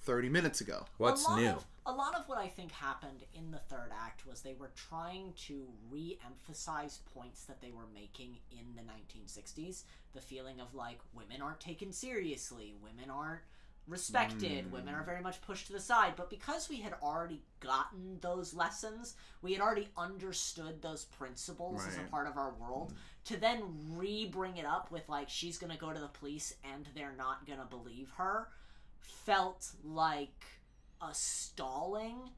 thirty 0.00 0.28
minutes 0.28 0.60
ago. 0.60 0.84
What's 0.98 1.28
new? 1.30 1.48
Of, 1.48 1.64
a 1.84 1.92
lot 1.92 2.14
of 2.14 2.28
what 2.28 2.38
I 2.38 2.46
think 2.46 2.70
happened 2.70 3.24
in 3.34 3.50
the 3.50 3.58
third 3.58 3.90
act 3.92 4.26
was 4.26 4.40
they 4.40 4.54
were 4.54 4.70
trying 4.76 5.32
to 5.46 5.66
re-emphasize 5.90 7.00
points 7.14 7.44
that 7.44 7.60
they 7.60 7.72
were 7.72 7.88
making 7.92 8.36
in 8.52 8.76
the 8.76 8.82
1960s. 8.82 9.82
The 10.12 10.20
feeling 10.20 10.60
of 10.60 10.74
like 10.74 10.98
women 11.12 11.42
aren't 11.42 11.60
taken 11.60 11.92
seriously, 11.92 12.74
women 12.82 13.10
aren't 13.10 13.40
respected, 13.88 14.70
women 14.70 14.94
are 14.94 15.02
mm. 15.02 15.06
very 15.06 15.20
much 15.20 15.40
pushed 15.42 15.66
to 15.66 15.72
the 15.72 15.80
side. 15.80 16.12
But 16.16 16.30
because 16.30 16.68
we 16.68 16.76
had 16.76 16.94
already 17.02 17.42
gotten 17.58 18.18
those 18.20 18.54
lessons, 18.54 19.16
we 19.42 19.52
had 19.52 19.60
already 19.60 19.88
understood 19.96 20.80
those 20.82 21.06
principles 21.06 21.84
as 21.86 21.96
a 21.96 22.10
part 22.10 22.28
of 22.28 22.36
our 22.36 22.54
world. 22.60 22.92
Mm. 22.92 22.96
To 23.24 23.36
then 23.40 23.62
re-bring 23.90 24.56
it 24.56 24.66
up 24.66 24.90
with 24.90 25.08
like 25.08 25.28
she's 25.28 25.58
gonna 25.58 25.76
go 25.76 25.92
to 25.92 26.00
the 26.00 26.08
police 26.08 26.54
and 26.72 26.88
they're 26.94 27.14
not 27.16 27.46
gonna 27.46 27.66
believe 27.68 28.10
her 28.16 28.48
felt 29.00 29.70
like 29.84 30.44
a 31.02 31.14
stalling 31.14 32.30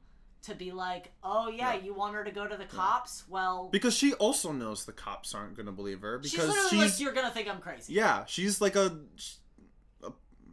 to 0.43 0.53
be 0.55 0.71
like, 0.71 1.11
oh 1.23 1.49
yeah, 1.49 1.73
Yeah. 1.73 1.81
you 1.83 1.93
want 1.93 2.13
her 2.15 2.23
to 2.23 2.31
go 2.31 2.47
to 2.47 2.55
the 2.55 2.65
cops? 2.65 3.23
Well, 3.27 3.69
Because 3.71 3.95
she 3.95 4.13
also 4.13 4.51
knows 4.51 4.85
the 4.85 4.91
cops 4.91 5.33
aren't 5.33 5.55
gonna 5.57 5.71
believe 5.71 6.01
her 6.01 6.19
because 6.19 6.47
literally 6.47 6.69
she's, 6.69 6.79
like, 6.93 6.99
you're 6.99 7.13
gonna 7.13 7.31
think 7.31 7.47
I'm 7.47 7.59
crazy. 7.59 7.93
yeah, 7.93 8.25
she's 8.25 8.61
like 8.61 8.75
a. 8.75 8.97
a 10.03 10.11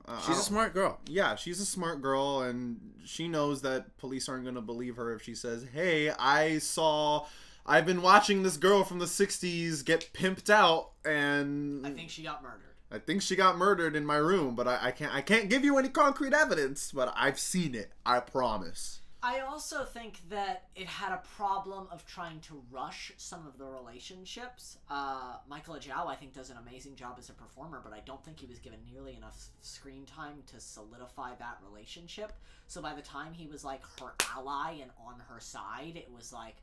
uh, 0.08 0.20
She's 0.22 0.38
a 0.38 0.42
smart 0.42 0.74
girl. 0.74 0.98
yeah, 1.06 1.34
she's 1.36 1.60
a 1.60 1.66
smart 1.66 2.00
girl, 2.02 2.40
and 2.42 2.80
she 3.04 3.28
knows 3.28 3.62
that 3.62 3.96
police 3.98 4.28
aren't 4.28 4.42
going 4.44 4.56
to 4.56 4.60
believe 4.60 4.96
her 4.96 5.14
if 5.14 5.22
she 5.22 5.34
says, 5.34 5.64
Hey, 5.72 6.10
I 6.10 6.58
saw. 6.58 7.26
I've 7.64 7.86
been 7.86 8.02
watching 8.02 8.42
this 8.42 8.56
girl 8.56 8.82
from 8.82 8.98
the 8.98 9.04
60s 9.04 9.84
get 9.84 10.10
pimped 10.12 10.50
out, 10.50 10.90
and 11.04 11.86
I 11.86 11.90
think 11.90 12.10
she 12.10 12.24
got 12.24 12.42
murdered. 12.42 12.71
I 12.92 12.98
think 12.98 13.22
she 13.22 13.36
got 13.36 13.56
murdered 13.56 13.96
in 13.96 14.04
my 14.04 14.16
room, 14.16 14.54
but 14.54 14.68
I, 14.68 14.78
I 14.82 14.90
can't 14.90 15.14
I 15.14 15.22
can't 15.22 15.48
give 15.48 15.64
you 15.64 15.78
any 15.78 15.88
concrete 15.88 16.34
evidence, 16.34 16.92
but 16.92 17.12
I've 17.16 17.38
seen 17.38 17.74
it. 17.74 17.92
I 18.04 18.20
promise. 18.20 19.00
I 19.24 19.38
also 19.38 19.84
think 19.84 20.18
that 20.30 20.64
it 20.74 20.88
had 20.88 21.12
a 21.12 21.22
problem 21.36 21.86
of 21.92 22.04
trying 22.04 22.40
to 22.40 22.60
rush 22.72 23.12
some 23.18 23.46
of 23.46 23.56
the 23.56 23.64
relationships. 23.64 24.78
Uh, 24.90 25.36
Michael 25.48 25.76
Ajao, 25.76 26.08
I 26.08 26.16
think, 26.16 26.32
does 26.32 26.50
an 26.50 26.56
amazing 26.56 26.96
job 26.96 27.14
as 27.20 27.30
a 27.30 27.32
performer, 27.32 27.80
but 27.84 27.92
I 27.92 28.00
don't 28.04 28.22
think 28.24 28.40
he 28.40 28.46
was 28.46 28.58
given 28.58 28.80
nearly 28.92 29.14
enough 29.14 29.50
screen 29.60 30.06
time 30.06 30.42
to 30.48 30.58
solidify 30.58 31.36
that 31.38 31.58
relationship. 31.64 32.32
So 32.66 32.82
by 32.82 32.94
the 32.94 33.02
time 33.02 33.32
he 33.32 33.46
was 33.46 33.64
like 33.64 33.82
her 34.00 34.12
ally 34.36 34.78
and 34.82 34.90
on 35.06 35.20
her 35.28 35.38
side, 35.38 35.92
it 35.94 36.10
was 36.12 36.32
like, 36.32 36.56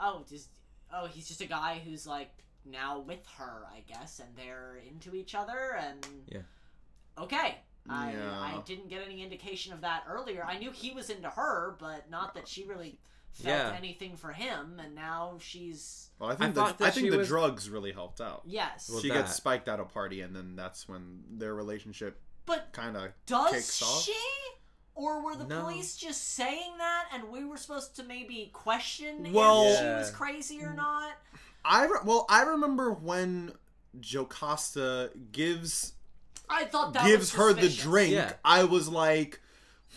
oh, 0.00 0.24
just 0.26 0.48
oh, 0.94 1.06
he's 1.06 1.28
just 1.28 1.42
a 1.42 1.46
guy 1.46 1.82
who's 1.84 2.06
like 2.06 2.30
now 2.64 3.00
with 3.00 3.26
her, 3.38 3.62
I 3.72 3.80
guess, 3.80 4.18
and 4.20 4.28
they're 4.36 4.76
into 4.88 5.14
each 5.14 5.34
other, 5.34 5.76
and 5.78 6.06
Yeah. 6.26 6.42
okay. 7.18 7.58
I, 7.88 8.12
Yeah. 8.12 8.40
I 8.40 8.62
didn't 8.64 8.88
get 8.88 9.02
any 9.02 9.22
indication 9.22 9.72
of 9.72 9.80
that 9.80 10.04
earlier. 10.08 10.44
I 10.44 10.58
knew 10.58 10.70
he 10.70 10.92
was 10.92 11.10
into 11.10 11.28
her, 11.30 11.76
but 11.80 12.08
not 12.08 12.34
that 12.34 12.46
she 12.46 12.64
really 12.64 12.98
felt 13.32 13.56
Yeah. 13.72 13.76
anything 13.76 14.16
for 14.16 14.32
him. 14.32 14.78
And 14.78 14.94
now 14.94 15.38
she's 15.40 16.10
Well, 16.18 16.30
I 16.30 16.34
think 16.36 16.50
I 16.50 16.52
the, 16.70 16.72
that 16.78 16.80
I 16.86 16.90
think 16.90 17.10
the 17.10 17.18
was- 17.18 17.28
drugs 17.28 17.68
really 17.70 17.90
helped 17.92 18.20
out. 18.20 18.42
yes, 18.44 18.88
Well, 18.88 19.00
she 19.00 19.08
that- 19.08 19.14
gets 19.14 19.34
spiked 19.34 19.68
at 19.68 19.80
a 19.80 19.84
party, 19.84 20.20
and 20.20 20.34
then 20.36 20.54
that's 20.54 20.86
when 20.88 21.24
their 21.28 21.54
relationship 21.54 22.22
but 22.46 22.72
kind 22.72 22.96
of 22.96 23.12
does 23.26 23.50
kicks 23.52 23.82
off. 23.82 24.02
she? 24.02 24.16
Or 24.94 25.22
were 25.24 25.34
the 25.34 25.46
No. 25.46 25.62
police 25.62 25.96
just 25.96 26.22
saying 26.34 26.76
that, 26.76 27.08
and 27.12 27.30
we 27.30 27.44
were 27.44 27.56
supposed 27.56 27.96
to 27.96 28.02
maybe 28.02 28.50
question 28.52 29.32
Well- 29.32 29.64
if 29.64 29.78
she 29.78 29.84
was 29.84 30.10
crazy 30.10 30.62
or 30.62 30.74
not? 30.74 31.16
I 31.64 31.84
re- 31.86 31.98
well, 32.04 32.26
I 32.28 32.42
remember 32.42 32.92
when 32.92 33.52
Jocasta 34.00 35.10
gives 35.32 35.92
I 36.48 36.64
thought 36.64 36.92
that 36.94 37.06
gives 37.06 37.32
was 37.32 37.32
her 37.34 37.52
the 37.52 37.68
drink, 37.68 38.12
Yeah. 38.12 38.32
I 38.44 38.64
was 38.64 38.88
like, 38.88 39.40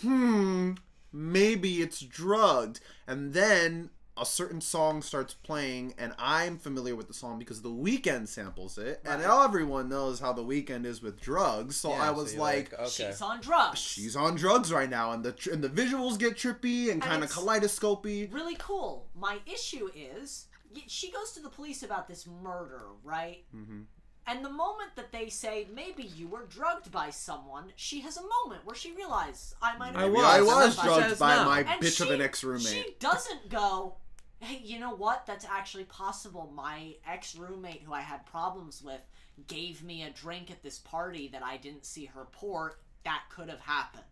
hmm, 0.01 0.73
maybe 1.11 1.81
it's 1.81 1.99
drugged. 1.99 2.79
And 3.07 3.33
then 3.33 3.89
a 4.17 4.25
certain 4.25 4.61
song 4.61 5.01
starts 5.01 5.33
playing, 5.33 5.93
and 5.97 6.13
I'm 6.17 6.57
familiar 6.57 6.95
with 6.95 7.07
the 7.09 7.13
song 7.13 7.37
because 7.37 7.61
the 7.61 7.69
Weeknd 7.69 8.29
samples 8.29 8.77
it, 8.77 9.01
and 9.03 9.21
Right. 9.21 9.43
everyone 9.43 9.89
knows 9.89 10.21
how 10.21 10.31
the 10.31 10.43
Weeknd 10.43 10.85
is 10.85 11.01
with 11.01 11.19
drugs. 11.19 11.75
So 11.75 11.89
Yeah, 11.89 12.03
I 12.03 12.11
was 12.11 12.33
you're 12.33 12.41
like, 12.41 12.73
okay. 12.73 12.87
She's 13.09 13.21
on 13.21 13.41
drugs. 13.41 13.79
she's 13.79 14.15
on 14.15 14.35
drugs 14.35 14.71
right 14.71 14.89
now, 14.89 15.11
and 15.11 15.21
the 15.25 15.33
tr- 15.33 15.51
and 15.51 15.61
the 15.61 15.67
visuals 15.69 16.17
get 16.17 16.35
trippy 16.37 16.89
and 16.89 17.01
kind 17.01 17.17
of 17.23 17.29
it's- 17.29 17.33
kaleidoscopy. 17.37 18.27
really 18.27 18.55
cool. 18.57 19.09
My 19.13 19.39
issue 19.45 19.89
is 19.93 20.45
y- 20.53 20.54
she 20.87 21.11
goes 21.11 21.31
to 21.33 21.41
the 21.41 21.49
police 21.49 21.83
about 21.83 22.07
this 22.07 22.27
murder, 22.27 22.83
right? 23.03 23.43
hmm 23.51 23.81
And 24.27 24.43
the 24.43 24.49
moment 24.49 24.95
that 24.95 25.11
they 25.11 25.29
say 25.29 25.67
maybe 25.73 26.03
you 26.03 26.27
were 26.27 26.45
drugged 26.45 26.91
by 26.91 27.09
someone, 27.09 27.65
she 27.75 28.01
has 28.01 28.17
a 28.17 28.21
moment 28.21 28.65
where 28.65 28.75
she 28.75 28.91
realizes 28.93 29.55
I 29.61 29.77
might 29.77 29.93
have 29.93 29.97
I 29.97 30.03
been 30.05 30.13
was, 30.13 30.25
I 30.25 30.37
and 30.37 30.45
drugged 30.45 30.65
was 30.65 30.75
by 30.75 30.85
drugged 30.85 31.19
by 31.19 31.35
no. 31.35 31.45
my 31.45 31.59
And 31.59 31.81
bitch 31.81 32.01
of 32.01 32.11
an 32.11 32.21
ex 32.21 32.43
roommate. 32.43 32.65
She 32.65 32.95
doesn't 32.99 33.49
go, 33.49 33.95
hey, 34.39 34.61
you 34.63 34.79
know 34.79 34.95
what? 34.95 35.25
That's 35.25 35.45
actually 35.45 35.85
possible. 35.85 36.51
My 36.55 36.95
ex 37.07 37.35
roommate, 37.35 37.83
who 37.83 37.93
I 37.93 38.01
had 38.01 38.25
problems 38.25 38.81
with, 38.81 39.01
gave 39.47 39.83
me 39.83 40.03
a 40.03 40.09
drink 40.09 40.49
at 40.49 40.63
this 40.63 40.79
party 40.79 41.27
that 41.29 41.43
I 41.43 41.57
didn't 41.57 41.85
see 41.85 42.05
her 42.05 42.27
pour. 42.31 42.77
That 43.03 43.23
could 43.29 43.49
have 43.49 43.59
happened. 43.59 44.03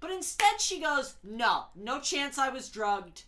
But 0.00 0.10
instead, 0.10 0.60
she 0.60 0.80
goes, 0.80 1.14
no, 1.24 1.64
no 1.74 1.98
chance 1.98 2.36
I 2.38 2.50
was 2.50 2.68
drugged. 2.68 3.24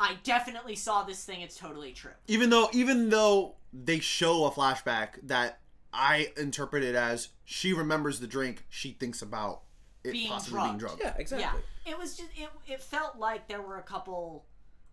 I 0.00 0.16
definitely 0.24 0.74
saw 0.76 1.04
this 1.04 1.24
thing. 1.24 1.42
It's 1.42 1.56
totally 1.56 1.92
true. 1.92 2.12
even 2.26 2.50
though 2.50 2.68
even 2.72 3.10
though 3.10 3.54
they 3.72 4.00
show 4.00 4.46
a 4.46 4.50
flashback 4.50 5.10
that 5.24 5.60
I 5.92 6.32
interpret 6.36 6.82
it 6.82 6.94
as 6.94 7.28
she 7.44 7.72
remembers 7.72 8.18
the 8.20 8.26
drink, 8.26 8.64
she 8.68 8.92
thinks 8.92 9.20
about 9.22 9.60
it 10.02 10.12
Being 10.12 10.30
possibly 10.30 10.60
being 10.60 10.78
drugged. 10.78 11.00
drugged. 11.00 11.16
Yeah, 11.16 11.20
exactly. 11.20 11.60
Yeah, 11.84 11.92
it 11.92 11.98
was 11.98 12.16
just 12.16 12.30
it. 12.36 12.48
It 12.66 12.82
felt 12.82 13.18
like 13.18 13.46
there 13.48 13.60
were 13.60 13.76
a 13.78 13.82
couple, 13.82 14.46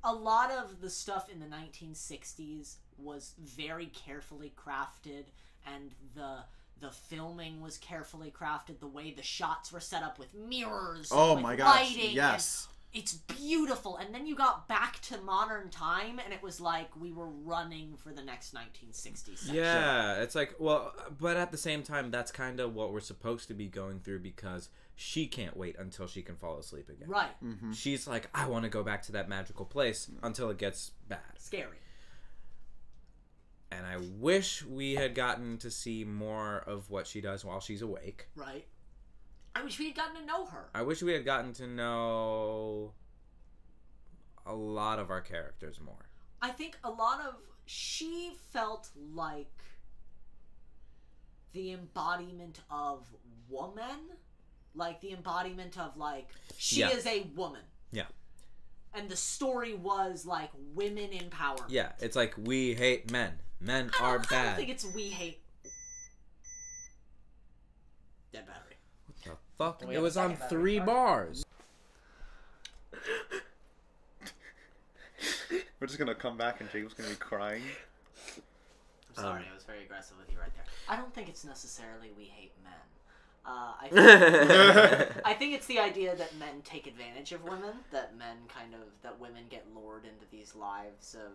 a 0.04 0.13
lot 0.13 0.52
of 0.52 0.82
the 0.82 0.89
stuff 0.89 1.30
in 1.32 1.39
the 1.39 1.46
1960s 1.46 2.76
was 2.98 3.34
very 3.41 3.88
carefully 3.88 4.52
crafted, 4.58 5.26
and 5.65 5.91
the 6.15 6.39
the 6.80 6.91
filming 6.91 7.62
was 7.62 7.78
carefully 7.78 8.32
crafted. 8.32 8.80
The 8.80 8.88
way 8.88 9.12
the 9.12 9.24
shots 9.24 9.72
were 9.72 9.80
set 9.80 10.04
up 10.04 10.20
with 10.20 10.34
mirrors. 10.36 11.10
Oh 11.12 11.36
with 11.36 11.43
my 11.43 11.56
gosh! 11.56 11.76
lighting, 11.76 12.06
and 12.08 12.13
Yes. 12.13 12.67
It's 12.98 13.14
beautiful. 13.14 13.98
And 13.98 14.14
then 14.14 14.26
you 14.26 14.36
got 14.36 14.68
back 14.68 15.00
to 15.04 15.18
modern 15.22 15.70
time, 15.70 16.20
and 16.24 16.34
it 16.34 16.42
was 16.42 16.60
like 16.60 16.90
we 17.00 17.12
were 17.12 17.30
running 17.30 17.96
for 17.96 18.12
the 18.12 18.24
next 18.24 18.56
1960s. 18.56 19.38
section. 19.38 19.56
Yeah, 19.56 20.22
it's 20.22 20.34
like 20.34 20.56
well, 20.60 20.94
but 21.20 21.38
at 21.38 21.52
the 21.52 21.58
same 21.58 21.84
time, 21.84 22.10
that's 22.10 22.32
kind 22.32 22.60
of 22.60 22.74
what 22.74 22.92
we're 22.92 23.00
supposed 23.00 23.48
to 23.50 23.54
be 23.54 23.68
going 23.68 24.00
through 24.00 24.20
because 24.20 24.70
she 24.96 25.28
can't 25.28 25.56
wait 25.56 25.76
until 25.78 26.08
she 26.08 26.24
can 26.24 26.36
fall 26.36 26.58
asleep 26.58 26.90
again. 26.90 27.08
right. 27.08 27.44
Mm-hmm. 27.44 27.72
She's 27.72 28.08
like, 28.08 28.30
I 28.34 28.48
want 28.48 28.64
to 28.64 28.70
go 28.70 28.84
back 28.84 29.04
to 29.04 29.12
that 29.12 29.30
magical 29.30 29.66
place 29.66 30.10
until 30.24 30.50
it 30.50 30.58
gets 30.58 30.92
bad. 31.08 31.20
Scary. 31.38 31.78
and 33.72 33.86
I 33.86 33.98
wish 33.98 34.66
we 34.66 34.96
had 34.96 35.14
gotten 35.14 35.58
to 35.60 35.70
see 35.70 36.04
more 36.04 36.58
of 36.66 36.90
what 36.90 37.06
she 37.06 37.22
does 37.22 37.46
while 37.46 37.60
she's 37.60 37.82
awake. 37.84 38.28
Right. 38.36 38.66
I 39.58 39.63
wish 39.63 39.80
we 39.80 39.86
had 39.88 39.96
gotten 39.96 40.15
to 40.22 40.26
know 40.26 40.46
her. 40.46 40.70
I 40.76 40.84
wish 40.84 41.02
we 41.02 41.13
had 41.13 41.26
gotten 41.26 41.52
to 41.54 41.65
know 41.67 42.93
a 44.46 44.54
lot 44.54 45.00
of 45.00 45.10
our 45.10 45.22
characters 45.22 45.80
more. 45.84 46.06
I 46.41 46.50
think 46.52 46.78
a 46.84 46.91
lot 46.91 47.22
of 47.22 47.36
she 47.65 48.34
felt 48.52 48.89
like 49.13 49.52
the 51.54 51.72
embodiment 51.72 52.60
of 52.70 53.08
woman, 53.50 54.12
like 54.76 55.02
the 55.02 55.12
embodiment 55.12 55.78
of 55.80 55.98
like 55.98 56.30
she 56.58 56.82
Yeah. 56.82 56.91
is 56.91 57.08
a 57.08 57.24
woman. 57.36 57.63
Yeah. 57.91 58.06
And 58.93 59.10
the 59.10 59.15
story 59.17 59.74
was 59.74 60.26
like 60.26 60.52
women 60.76 61.10
in 61.12 61.30
power. 61.32 61.58
Yeah, 61.67 61.93
it's 62.00 62.15
like 62.15 62.36
we 62.38 62.76
hate 62.76 63.12
men. 63.12 63.39
Men 63.60 63.89
are 64.00 64.20
don't, 64.20 64.32
I 64.34 64.46
don't 64.46 64.56
think 64.56 64.70
it's 64.70 64.86
we 64.86 65.10
hate. 65.10 65.41
Dead 68.32 68.46
battery. 68.46 68.67
The 69.58 69.63
fuck? 69.63 69.84
It 69.91 70.02
was 70.02 70.17
on 70.17 70.36
three 70.36 70.80
bars. 70.80 71.46
We're 75.80 75.88
just 75.88 76.00
gonna 76.00 76.15
come 76.15 76.38
back 76.38 76.62
and 76.62 76.72
Jacob's 76.72 76.93
gonna 76.93 77.10
be 77.10 77.15
crying. 77.15 77.62
I'm 79.10 79.15
sorry, 79.24 79.39
Um, 79.41 79.46
I 79.52 79.54
was 79.56 79.63
very 79.63 79.84
aggressive 79.84 80.17
with 80.17 80.32
you 80.32 80.39
right 80.39 80.54
there. 80.56 80.65
I 80.89 80.96
don't 80.96 81.13
think 81.13 81.30
it's 81.30 81.46
necessarily 81.46 82.12
we 82.17 82.26
hate 82.26 82.52
men. 82.63 82.74
Uh, 83.46 83.74
I 83.82 83.88
think 83.91 85.26
I 85.26 85.34
think 85.34 85.54
it's 85.54 85.67
the 85.67 85.80
idea 85.80 86.15
that 86.15 86.36
men 86.38 86.62
take 86.63 86.88
advantage 86.88 87.32
of 87.32 87.43
women, 87.43 87.76
that 87.91 88.17
men 88.17 88.38
kind 88.50 88.74
of 88.74 88.82
that 89.04 89.20
women 89.20 89.43
get 89.50 89.65
lured 89.76 90.04
into 90.04 90.26
these 90.32 90.56
lives 90.56 91.15
of 91.15 91.32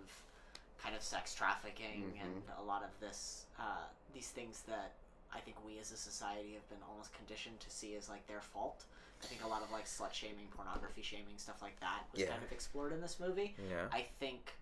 kind 0.82 0.94
of 0.94 1.02
sex 1.02 1.34
trafficking 1.34 2.12
and 2.20 2.42
a 2.58 2.62
lot 2.62 2.82
of 2.82 2.90
this 3.00 3.46
uh, 3.58 3.86
these 4.14 4.28
things 4.28 4.62
that 4.68 4.92
I 5.34 5.38
think 5.40 5.56
we 5.66 5.78
as 5.78 5.90
a 5.92 5.96
society 5.96 6.52
have 6.54 6.68
been 6.68 6.82
almost 6.90 7.14
conditioned 7.14 7.60
to 7.60 7.70
see 7.70 7.94
as 7.96 8.08
like 8.08 8.26
their 8.26 8.40
fault. 8.40 8.84
I 9.22 9.26
think 9.26 9.42
a 9.44 9.48
lot 9.48 9.62
of 9.62 9.70
like 9.70 9.86
slut 9.86 10.12
shaming, 10.12 10.48
pornography 10.54 11.02
shaming, 11.02 11.36
stuff 11.38 11.62
like 11.62 11.78
that 11.80 12.04
was 12.12 12.20
Yeah. 12.20 12.28
kind 12.28 12.42
of 12.42 12.50
explored 12.52 12.92
in 12.92 13.00
this 13.00 13.18
movie. 13.20 13.54
Yeah. 13.70 13.86
I 13.92 14.06
think 14.20 14.52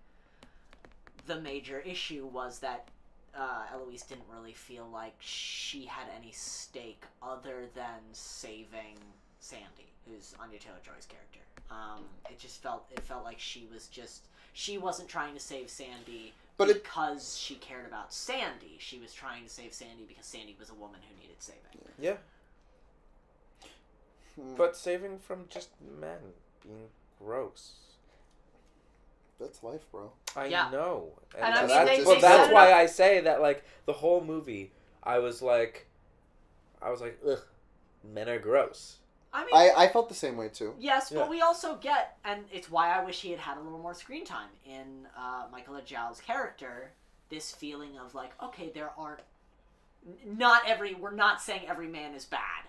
the 1.26 1.40
major 1.40 1.80
issue 1.80 2.26
was 2.26 2.58
that 2.60 2.88
uh, 3.34 3.62
Eloise 3.72 4.02
didn't 4.02 4.24
really 4.32 4.52
feel 4.52 4.88
like 4.92 5.14
she 5.20 5.84
had 5.86 6.06
any 6.16 6.32
stake 6.32 7.04
other 7.22 7.66
than 7.74 8.00
saving 8.12 8.98
Sandy, 9.38 9.88
who's 10.06 10.34
Anya 10.40 10.58
Taylor 10.58 10.76
Joy's 10.84 11.06
character. 11.06 11.40
Um, 11.70 12.04
it 12.28 12.38
just 12.38 12.60
felt 12.62 12.86
it 12.90 13.00
felt 13.00 13.24
like 13.24 13.38
she 13.38 13.68
was 13.72 13.86
just 13.86 14.24
she 14.52 14.76
wasn't 14.78 15.08
trying 15.08 15.34
to 15.34 15.40
save 15.40 15.70
Sandy 15.70 16.32
But 16.60 16.68
it- 16.70 16.82
because 16.84 17.38
she 17.38 17.54
cared 17.56 17.86
about 17.86 18.12
Sandy. 18.12 18.76
She 18.78 18.98
was 18.98 19.12
trying 19.14 19.44
to 19.44 19.48
save 19.48 19.72
Sandy 19.72 20.04
because 20.06 20.26
Sandy 20.26 20.54
was 20.58 20.68
a 20.68 20.74
woman 20.74 21.00
who 21.08 21.18
needed 21.20 21.36
saving. 21.42 21.60
Yeah. 21.98 22.16
Hmm. 24.36 24.54
But 24.56 24.76
saving 24.76 25.18
from 25.18 25.46
just 25.48 25.70
men 25.80 26.18
being 26.62 26.88
gross. 27.18 27.72
That's 29.38 29.62
life, 29.62 29.90
bro. 29.90 30.12
I 30.36 30.46
Yeah. 30.46 30.68
know. 30.70 31.18
And, 31.34 31.44
And 31.44 31.54
I 31.54 31.60
mean, 31.60 31.68
that's, 31.68 31.90
they- 31.98 32.04
well, 32.04 32.14
they 32.16 32.20
that's 32.20 32.52
why 32.52 32.72
I 32.74 32.84
say 32.86 33.20
that, 33.20 33.40
like, 33.40 33.64
the 33.86 33.94
whole 33.94 34.20
movie, 34.22 34.70
I 35.02 35.18
was 35.18 35.40
like, 35.40 35.86
I 36.82 36.90
was 36.90 37.00
like, 37.00 37.18
ugh, 37.26 37.42
men 38.04 38.28
are 38.28 38.38
gross. 38.38 38.98
I 39.32 39.44
mean, 39.44 39.54
I, 39.54 39.70
I 39.84 39.88
felt 39.88 40.08
the 40.08 40.14
same 40.14 40.36
way 40.36 40.48
too. 40.48 40.74
Yes, 40.78 41.10
Yeah. 41.12 41.20
but 41.20 41.30
we 41.30 41.40
also 41.40 41.76
get, 41.76 42.18
and 42.24 42.44
it's 42.52 42.70
why 42.70 42.90
I 42.90 43.04
wish 43.04 43.20
he 43.20 43.30
had 43.30 43.38
had 43.38 43.58
a 43.58 43.60
little 43.60 43.78
more 43.78 43.94
screen 43.94 44.24
time 44.24 44.48
in 44.64 45.06
uh, 45.16 45.44
Michael 45.52 45.76
Ajao's 45.76 46.20
character. 46.20 46.90
This 47.28 47.52
feeling 47.52 47.96
of 47.96 48.12
like, 48.14 48.32
okay, 48.42 48.70
there 48.74 48.90
aren't, 48.98 49.20
not 50.26 50.62
every. 50.66 50.94
We're 50.94 51.12
not 51.14 51.40
saying 51.40 51.62
every 51.68 51.86
man 51.86 52.12
is 52.14 52.24
bad. 52.24 52.64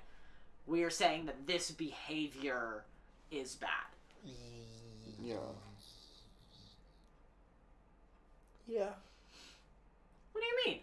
We 0.68 0.84
are 0.84 0.92
saying 0.92 1.26
that 1.26 1.48
this 1.48 1.72
behavior 1.72 2.84
is 3.32 3.56
bad. 3.56 3.70
Yeah. 5.24 5.38
Yeah. 8.68 8.90
What 10.32 10.42
do 10.42 10.46
you 10.48 10.58
mean? 10.66 10.80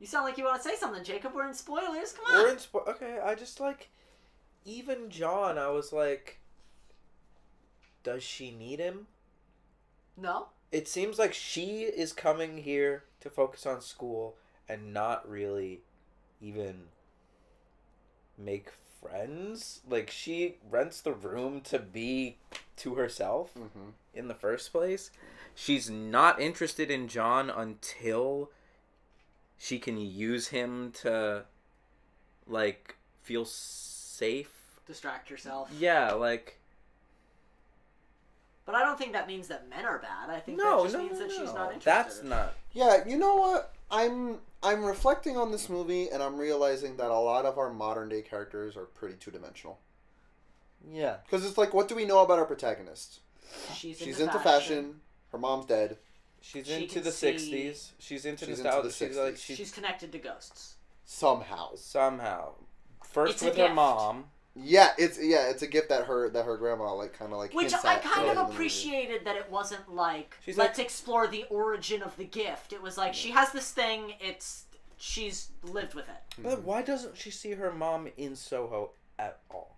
You 0.00 0.06
sound 0.06 0.24
like 0.24 0.36
you 0.38 0.44
want 0.44 0.62
to 0.62 0.68
say 0.68 0.76
something, 0.76 1.04
Jacob. 1.04 1.32
We're 1.34 1.46
in 1.46 1.54
spoilers. 1.54 2.12
Come 2.12 2.24
on. 2.34 2.42
We're 2.42 2.50
in 2.50 2.56
spo- 2.56 2.88
okay, 2.88 3.18
I 3.24 3.34
just 3.34 3.60
like, 3.60 3.88
even 4.64 5.10
John, 5.10 5.58
I 5.58 5.68
was 5.68 5.92
like, 5.92 6.38
does 8.02 8.22
she 8.22 8.50
need 8.50 8.78
him? 8.80 9.06
no. 10.16 10.48
It 10.72 10.86
seems 10.86 11.18
like 11.18 11.34
she 11.34 11.80
is 11.82 12.12
coming 12.12 12.58
here 12.58 13.02
to 13.22 13.28
focus 13.28 13.66
on 13.66 13.80
school 13.80 14.36
and 14.68 14.94
not 14.94 15.28
really 15.28 15.80
even 16.40 16.82
make 18.38 18.68
friends. 19.00 19.80
Like 19.88 20.12
she 20.12 20.58
rents 20.70 21.00
the 21.00 21.12
room 21.12 21.60
to 21.62 21.80
be 21.80 22.36
to 22.76 22.94
herself 22.94 23.50
Mm-hmm. 23.58 23.88
in 24.14 24.28
the 24.28 24.34
first 24.34 24.70
place. 24.70 25.10
She's 25.56 25.90
not 25.90 26.40
interested 26.40 26.88
in 26.88 27.08
John 27.08 27.50
until 27.50 28.50
she 29.58 29.80
can 29.80 29.98
use 29.98 30.48
him 30.48 30.92
to 31.02 31.46
like 32.46 32.94
feel 33.22 33.44
safe. 34.20 34.50
Distract 34.86 35.30
yourself. 35.30 35.70
Yeah, 35.78 36.12
like 36.12 36.58
But 38.66 38.74
I 38.74 38.80
don't 38.84 38.98
think 38.98 39.12
that 39.14 39.26
means 39.26 39.48
that 39.48 39.68
men 39.68 39.84
are 39.84 39.98
bad. 39.98 40.30
I 40.30 40.40
think 40.40 40.58
no, 40.58 40.76
that 40.78 40.82
just 40.84 40.94
no, 40.94 41.00
means 41.02 41.18
no, 41.18 41.26
that 41.26 41.30
she's 41.32 41.52
not 41.54 41.72
interested. 41.72 41.84
That's 41.84 42.22
not. 42.22 42.54
Yeah, 42.72 43.04
you 43.08 43.18
know 43.18 43.36
what? 43.36 43.74
I'm 43.90 44.38
I'm 44.62 44.84
reflecting 44.84 45.36
on 45.36 45.50
this 45.52 45.68
movie 45.68 46.08
and 46.10 46.22
I'm 46.22 46.36
realizing 46.38 46.96
that 46.98 47.10
a 47.10 47.18
lot 47.18 47.46
of 47.46 47.58
our 47.58 47.72
modern 47.72 48.08
day 48.08 48.22
characters 48.22 48.76
are 48.76 48.84
pretty 48.84 49.14
two 49.14 49.30
dimensional. 49.30 49.78
Yeah. 50.88 51.16
Because 51.24 51.44
it's 51.46 51.58
like, 51.58 51.72
what 51.74 51.88
do 51.88 51.94
we 51.94 52.04
know 52.04 52.22
about 52.22 52.38
our 52.38 52.44
protagonist? 52.44 53.20
She's, 53.74 53.98
She's 53.98 54.20
into, 54.20 54.34
into 54.34 54.38
fashion. 54.38 55.00
Her 55.32 55.38
mom's 55.38 55.66
dead. 55.66 55.96
She's 56.40 56.66
She 56.66 56.82
into 56.84 57.00
the 57.00 57.10
see- 57.12 57.32
'60s. 57.32 57.90
She's 57.98 58.24
into 58.24 58.46
She's 58.46 58.58
into 58.58 58.64
nostalgia. 58.64 58.88
the 58.88 58.94
she's 58.94 59.16
like 59.16 59.34
60s. 59.34 59.38
she's, 59.38 59.56
She's 59.56 59.72
connected 59.72 60.12
to 60.12 60.18
ghosts. 60.18 60.74
Somehow. 61.04 61.74
somehow 61.74 62.52
first 63.12 63.34
It's 63.34 63.42
with 63.42 63.56
her 63.56 63.64
gift. 63.64 63.74
mom. 63.74 64.24
Yeah, 64.56 64.90
it's 64.98 65.18
yeah, 65.22 65.48
it's 65.48 65.62
a 65.62 65.66
gift 65.66 65.88
that 65.90 66.06
her 66.06 66.28
that 66.30 66.44
her 66.44 66.56
grandma 66.56 66.92
like 66.94 67.12
kind 67.12 67.32
of 67.32 67.38
like. 67.38 67.54
Which 67.54 67.72
I 67.72 67.96
kind 67.96 68.36
of 68.36 68.50
appreciated 68.50 69.24
that 69.24 69.36
it 69.36 69.48
wasn't 69.50 69.88
like 69.94 70.36
She's 70.44 70.58
let's 70.58 70.76
like- 70.78 70.84
explore 70.86 71.26
the 71.28 71.44
origin 71.50 72.02
of 72.02 72.16
the 72.16 72.24
gift. 72.24 72.72
It 72.72 72.82
was 72.82 72.98
like 72.98 73.14
she 73.14 73.30
has 73.30 73.52
this 73.52 73.70
thing. 73.70 74.14
It's 74.20 74.64
she's 74.98 75.50
lived 75.62 75.94
with 75.94 76.08
it. 76.08 76.42
But 76.42 76.62
why 76.62 76.82
doesn't 76.82 77.16
she 77.16 77.30
see 77.30 77.52
her 77.52 77.72
mom 77.72 78.08
in 78.16 78.34
Soho 78.34 78.90
at 79.18 79.38
all? 79.50 79.76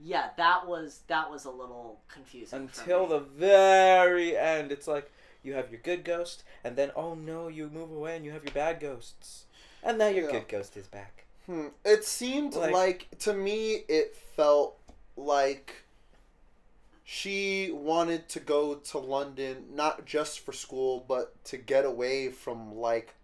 Yeah, 0.00 0.30
that 0.36 0.66
was 0.66 1.02
that 1.06 1.30
was 1.30 1.44
a 1.44 1.50
little 1.50 2.00
confusing. 2.08 2.68
for 2.68 2.80
Until 2.82 3.02
me. 3.04 3.08
the 3.10 3.20
very 3.20 4.36
end, 4.36 4.72
it's 4.72 4.88
like 4.88 5.10
you 5.44 5.54
have 5.54 5.70
your 5.70 5.80
good 5.80 6.04
ghost, 6.04 6.42
and 6.64 6.74
then 6.74 6.90
oh 6.96 7.14
no, 7.14 7.46
you 7.48 7.68
move 7.68 7.92
away 7.92 8.16
and 8.16 8.24
you 8.24 8.32
have 8.32 8.42
your 8.44 8.52
bad 8.52 8.80
ghosts, 8.80 9.44
and 9.82 9.96
now 9.96 10.08
your 10.08 10.24
Yeah. 10.26 10.32
good 10.32 10.48
ghost 10.48 10.76
is 10.76 10.88
back. 10.88 11.23
Hmm. 11.46 11.68
It 11.84 12.04
seemed 12.04 12.54
Like- 12.54 12.72
like, 12.72 13.18
to 13.20 13.32
me, 13.34 13.84
it 13.88 14.16
felt 14.36 14.78
like 15.16 15.74
she 17.04 17.70
wanted 17.70 18.28
to 18.30 18.40
go 18.40 18.76
to 18.76 18.98
London 18.98 19.66
not 19.74 20.06
just 20.06 20.40
for 20.40 20.52
school, 20.52 21.04
but 21.06 21.42
to 21.44 21.56
get 21.58 21.84
away 21.84 22.30
from 22.30 22.76
like 22.76 23.14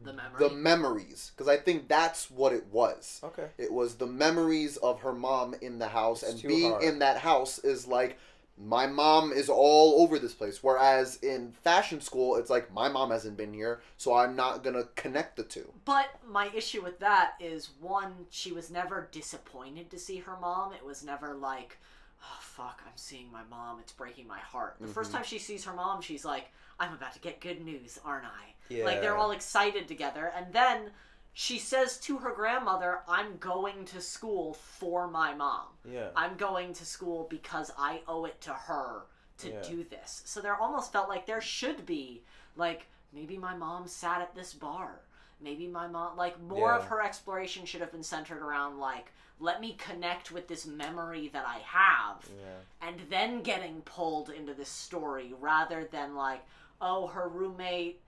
the 0.00 0.12
memory. 0.12 0.48
the 0.48 0.54
memories. 0.54 1.32
Because 1.34 1.48
I 1.48 1.56
think 1.56 1.88
that's 1.88 2.30
what 2.30 2.52
it 2.52 2.66
was. 2.66 3.20
Okay. 3.24 3.48
It 3.56 3.72
was 3.72 3.94
the 3.96 4.06
memories 4.06 4.76
of 4.78 5.00
her 5.00 5.12
mom 5.14 5.54
in 5.62 5.78
the 5.78 5.88
house, 5.88 6.22
It's 6.22 6.32
and 6.32 6.42
being 6.42 6.72
hard. 6.72 6.82
in 6.84 6.98
that 6.98 7.18
house 7.18 7.58
is 7.60 7.86
like 7.86 8.18
my 8.58 8.86
mom 8.86 9.32
is 9.32 9.48
all 9.48 10.02
over 10.02 10.18
this 10.18 10.34
place. 10.34 10.62
Whereas 10.62 11.16
in 11.22 11.52
fashion 11.52 12.00
school, 12.00 12.36
it's 12.36 12.50
like 12.50 12.72
my 12.72 12.88
mom 12.88 13.10
hasn't 13.10 13.36
been 13.36 13.52
here, 13.54 13.80
so 13.96 14.14
I'm 14.14 14.36
not 14.36 14.62
gonna 14.62 14.84
connect 14.94 15.36
the 15.36 15.42
two. 15.42 15.72
But 15.84 16.06
my 16.28 16.50
issue 16.54 16.82
with 16.82 16.98
that 17.00 17.32
is 17.40 17.70
one, 17.80 18.26
she 18.30 18.52
was 18.52 18.70
never 18.70 19.08
disappointed 19.10 19.90
to 19.90 19.98
see 19.98 20.18
her 20.18 20.36
mom. 20.40 20.72
It 20.72 20.84
was 20.84 21.02
never 21.02 21.34
like, 21.34 21.78
oh 22.22 22.38
fuck, 22.40 22.82
I'm 22.86 22.92
seeing 22.96 23.32
my 23.32 23.42
mom. 23.50 23.80
It's 23.80 23.92
breaking 23.92 24.26
my 24.28 24.38
heart. 24.38 24.76
The 24.80 24.86
first 24.86 25.10
Mhm. 25.10 25.14
time 25.14 25.24
she 25.24 25.38
sees 25.38 25.64
her 25.64 25.72
mom, 25.72 26.02
she's 26.02 26.24
like, 26.24 26.50
I'm 26.78 26.92
about 26.92 27.12
to 27.14 27.20
get 27.20 27.40
good 27.40 27.64
news, 27.64 27.98
aren't 28.04 28.26
I? 28.26 28.54
Yeah. 28.68 28.84
Like 28.84 29.00
they're 29.00 29.16
all 29.16 29.32
excited 29.32 29.88
together, 29.88 30.32
and 30.36 30.52
then 30.52 30.92
she 31.34 31.58
says 31.58 31.98
to 32.00 32.18
her 32.18 32.32
grandmother, 32.32 33.00
"I'm 33.08 33.38
going 33.38 33.84
to 33.86 34.00
school 34.00 34.54
for 34.54 35.08
my 35.08 35.34
mom. 35.34 35.68
Yeah. 35.84 36.08
I'm 36.14 36.36
going 36.36 36.72
to 36.74 36.84
school 36.84 37.26
because 37.30 37.70
I 37.78 38.02
owe 38.06 38.24
it 38.26 38.40
to 38.42 38.52
her 38.52 39.06
to 39.38 39.50
Yeah. 39.50 39.62
do 39.62 39.84
this." 39.84 40.22
So 40.26 40.40
there 40.40 40.56
almost 40.56 40.92
felt 40.92 41.08
like 41.08 41.26
there 41.26 41.40
should 41.40 41.86
be 41.86 42.22
like 42.56 42.86
maybe 43.12 43.38
my 43.38 43.54
mom 43.56 43.86
sat 43.86 44.20
at 44.20 44.34
this 44.34 44.52
bar. 44.54 45.00
Maybe 45.40 45.66
my 45.66 45.86
mom 45.88 46.16
like 46.16 46.38
more 46.40 46.72
of 46.72 46.84
her 46.84 47.02
exploration 47.02 47.66
should 47.66 47.80
have 47.80 47.90
been 47.92 48.02
centered 48.04 48.42
around 48.42 48.78
like 48.78 49.12
let 49.40 49.60
me 49.60 49.74
connect 49.74 50.30
with 50.30 50.46
this 50.46 50.66
memory 50.66 51.26
that 51.28 51.44
I 51.44 51.58
have 51.60 52.28
Yeah. 52.38 52.60
and 52.88 53.00
then 53.10 53.42
getting 53.42 53.80
pulled 53.82 54.30
into 54.30 54.54
this 54.54 54.68
story 54.68 55.32
rather 55.40 55.84
than 55.84 56.14
like 56.14 56.44
oh 56.80 57.08
her 57.08 57.26
roommate 57.28 58.00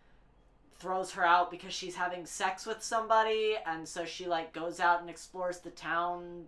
throws 0.79 1.13
her 1.13 1.25
out 1.25 1.51
because 1.51 1.73
she's 1.73 1.95
having 1.95 2.27
sex 2.27 2.67
with 2.67 2.83
somebody, 2.83 3.57
and 3.67 3.89
so 3.89 4.05
she 4.05 4.27
like 4.27 4.53
goes 4.53 4.81
out 4.81 5.01
and 5.01 5.09
explores 5.11 5.59
the 5.61 5.71
town. 5.71 6.45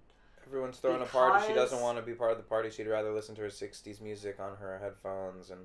Everyone's 0.46 0.78
throwing 0.78 1.02
a 1.02 1.06
party. 1.06 1.44
She 1.48 1.54
doesn't 1.54 1.80
want 1.80 1.98
to 1.98 2.02
be 2.02 2.12
part 2.12 2.30
of 2.32 2.36
the 2.36 2.44
party. 2.44 2.70
She'd 2.70 2.86
rather 2.86 3.12
listen 3.12 3.34
to 3.36 3.40
her 3.42 3.48
'60s 3.48 4.00
music 4.00 4.38
on 4.40 4.56
her 4.56 4.78
headphones 4.82 5.50
and 5.50 5.60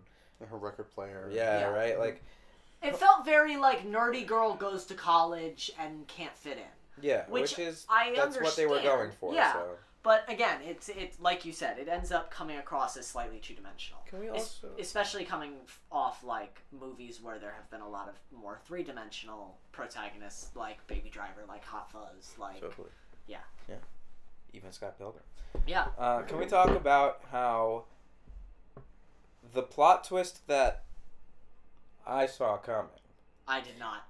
Her 0.49 0.57
record 0.57 0.89
player. 0.91 1.29
yeah, 1.31 1.59
Yeah. 1.59 1.65
right. 1.69 1.99
Like 1.99 2.23
It 2.81 2.95
felt 2.95 3.23
very 3.25 3.57
like 3.57 3.85
nerdy 3.85 4.25
girl 4.25 4.55
goes 4.55 4.85
to 4.85 4.95
college 4.95 5.71
and 5.79 6.07
can't 6.07 6.35
fit 6.35 6.57
in. 6.57 7.03
yeah, 7.03 7.25
Which 7.29 7.57
which, 7.57 7.59
is 7.59 7.85
I 7.89 8.13
that's 8.15 8.39
what 8.41 8.55
they 8.55 8.65
were 8.65 8.81
going 8.81 9.11
for. 9.19 9.33
Yeah. 9.35 9.53
So 9.53 9.65
But 10.03 10.25
again, 10.27 10.61
it's 10.65 10.89
it's 10.89 11.19
like 11.19 11.45
you 11.45 11.51
said, 11.51 11.77
it 11.77 11.87
ends 11.87 12.11
up 12.11 12.31
coming 12.31 12.57
across 12.57 12.97
as 12.97 13.05
slightly 13.05 13.37
two 13.39 13.53
dimensional. 13.53 14.01
can 14.09 14.19
we 14.19 14.29
Es- 14.29 14.61
especially 14.79 15.25
coming 15.25 15.53
off 15.91 16.23
like 16.23 16.61
movies 16.71 17.21
where 17.21 17.37
there 17.37 17.51
have 17.51 17.69
been 17.69 17.81
a 17.81 17.87
lot 17.89 18.09
of 18.09 18.15
more 18.35 18.59
three 18.65 18.81
dimensional 18.83 19.57
protagonists, 19.71 20.55
like 20.55 20.85
Baby 20.87 21.09
Driver, 21.09 21.41
like 21.47 21.63
Hot 21.65 21.91
Fuzz, 21.91 22.33
like 22.39 22.59
Totally. 22.61 22.89
Yeah. 23.27 23.37
Yeah. 23.69 23.75
Even 24.53 24.71
Scott 24.71 24.97
Pilgrim. 24.97 25.23
yeah, 25.67 25.87
Uh, 25.99 26.21
can 26.23 26.37
we 26.39 26.45
talk 26.47 26.69
about 26.69 27.21
how 27.31 27.85
the 29.53 29.61
plot 29.61 30.03
twist 30.03 30.47
that 30.47 30.83
I 32.07 32.25
saw 32.25 32.57
coming? 32.57 32.89
I 33.47 33.61
did 33.61 33.77
not. 33.79 34.07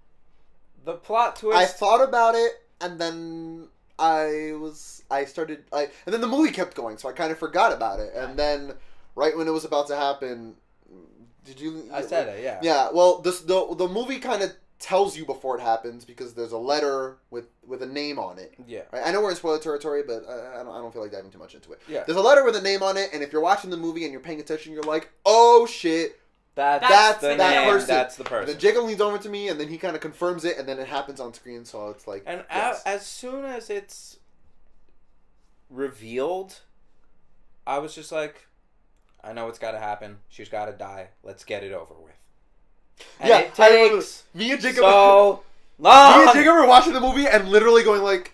The 0.85 0.93
plot 0.93 1.35
twist. 1.35 1.57
I 1.57 1.65
thought 1.65 2.01
about 2.01 2.35
it, 2.35 2.63
and 2.79 2.99
then 2.99 3.67
I 3.99 4.53
was 4.59 5.03
I 5.09 5.25
started 5.25 5.63
I 5.71 5.89
and 6.05 6.13
then 6.13 6.21
the 6.21 6.27
movie 6.27 6.51
kept 6.51 6.75
going, 6.75 6.97
so 6.97 7.09
I 7.09 7.13
kind 7.13 7.31
of 7.31 7.37
forgot 7.37 7.73
about 7.73 7.99
it. 7.99 8.13
And 8.15 8.37
then 8.37 8.73
right 9.15 9.35
when 9.35 9.47
it 9.47 9.51
was 9.51 9.65
about 9.65 9.87
to 9.87 9.95
happen, 9.95 10.55
did 11.45 11.59
you? 11.59 11.89
I 11.93 12.01
said 12.01 12.27
it. 12.27 12.43
Yeah. 12.43 12.59
Yeah. 12.61 12.89
Well, 12.93 13.19
this 13.19 13.41
the 13.41 13.75
the 13.75 13.87
movie 13.87 14.19
kind 14.19 14.41
of 14.41 14.53
tells 14.79 15.15
you 15.15 15.25
before 15.25 15.57
it 15.57 15.61
happens 15.61 16.03
because 16.03 16.33
there's 16.33 16.51
a 16.51 16.57
letter 16.57 17.17
with 17.29 17.45
with 17.65 17.83
a 17.83 17.85
name 17.85 18.19
on 18.19 18.39
it. 18.39 18.53
Yeah. 18.67 18.81
Right? 18.91 19.03
I 19.05 19.11
know 19.11 19.21
we're 19.21 19.29
in 19.29 19.35
spoiler 19.35 19.59
territory, 19.59 20.03
but 20.05 20.25
I, 20.27 20.59
I 20.59 20.63
don't 20.63 20.73
I 20.73 20.79
don't 20.79 20.91
feel 20.91 21.01
like 21.01 21.11
diving 21.11 21.31
too 21.31 21.39
much 21.39 21.55
into 21.55 21.71
it. 21.71 21.81
Yeah. 21.87 22.03
There's 22.05 22.17
a 22.17 22.21
letter 22.21 22.43
with 22.43 22.55
a 22.55 22.61
name 22.61 22.83
on 22.83 22.97
it, 22.97 23.09
and 23.13 23.23
if 23.23 23.31
you're 23.31 23.41
watching 23.41 23.69
the 23.69 23.77
movie 23.77 24.03
and 24.03 24.11
you're 24.11 24.21
paying 24.21 24.39
attention, 24.39 24.73
you're 24.73 24.83
like, 24.83 25.09
oh 25.25 25.65
shit. 25.65 26.17
That's, 26.53 26.87
That's 26.87 27.21
the 27.21 27.35
that 27.35 27.61
name. 27.63 27.69
person. 27.71 27.87
That's 27.87 28.15
the 28.17 28.23
And 28.23 28.29
person. 28.29 28.47
then 28.47 28.59
Jacob 28.59 28.83
leans 28.83 28.99
over 28.99 29.17
to 29.17 29.29
me, 29.29 29.47
and 29.47 29.59
then 29.59 29.69
he 29.69 29.77
kind 29.77 29.95
of 29.95 30.01
confirms 30.01 30.43
it, 30.43 30.57
and 30.57 30.67
then 30.67 30.79
it 30.79 30.87
happens 30.87 31.19
on 31.21 31.33
screen. 31.33 31.63
So 31.63 31.89
it's 31.89 32.07
like, 32.07 32.23
And 32.25 32.43
yes. 32.49 32.81
a- 32.85 32.89
as 32.89 33.05
soon 33.05 33.45
as 33.45 33.69
it's 33.69 34.17
revealed, 35.69 36.59
I 37.65 37.79
was 37.79 37.95
just 37.95 38.11
like, 38.11 38.47
I 39.23 39.33
know 39.33 39.47
it's 39.47 39.59
got 39.59 39.71
to 39.71 39.79
happen. 39.79 40.17
She's 40.29 40.49
got 40.49 40.65
to 40.65 40.73
die. 40.73 41.09
Let's 41.23 41.43
get 41.43 41.63
it 41.63 41.71
over 41.71 41.93
with. 41.93 42.11
And 43.19 43.29
Yeah, 43.29 43.39
it 43.39 43.59
I 43.59 43.69
remember 43.69 44.03
me 44.33 44.51
and 44.51 44.61
Jacob. 44.61 44.77
so 44.83 45.43
me 45.79 45.83
long. 45.85 46.21
and 46.27 46.33
Jacob 46.33 46.53
were 46.55 46.67
watching 46.67 46.93
the 46.93 46.99
movie 47.01 47.27
and 47.27 47.47
literally 47.49 47.83
going 47.83 48.01
like, 48.03 48.33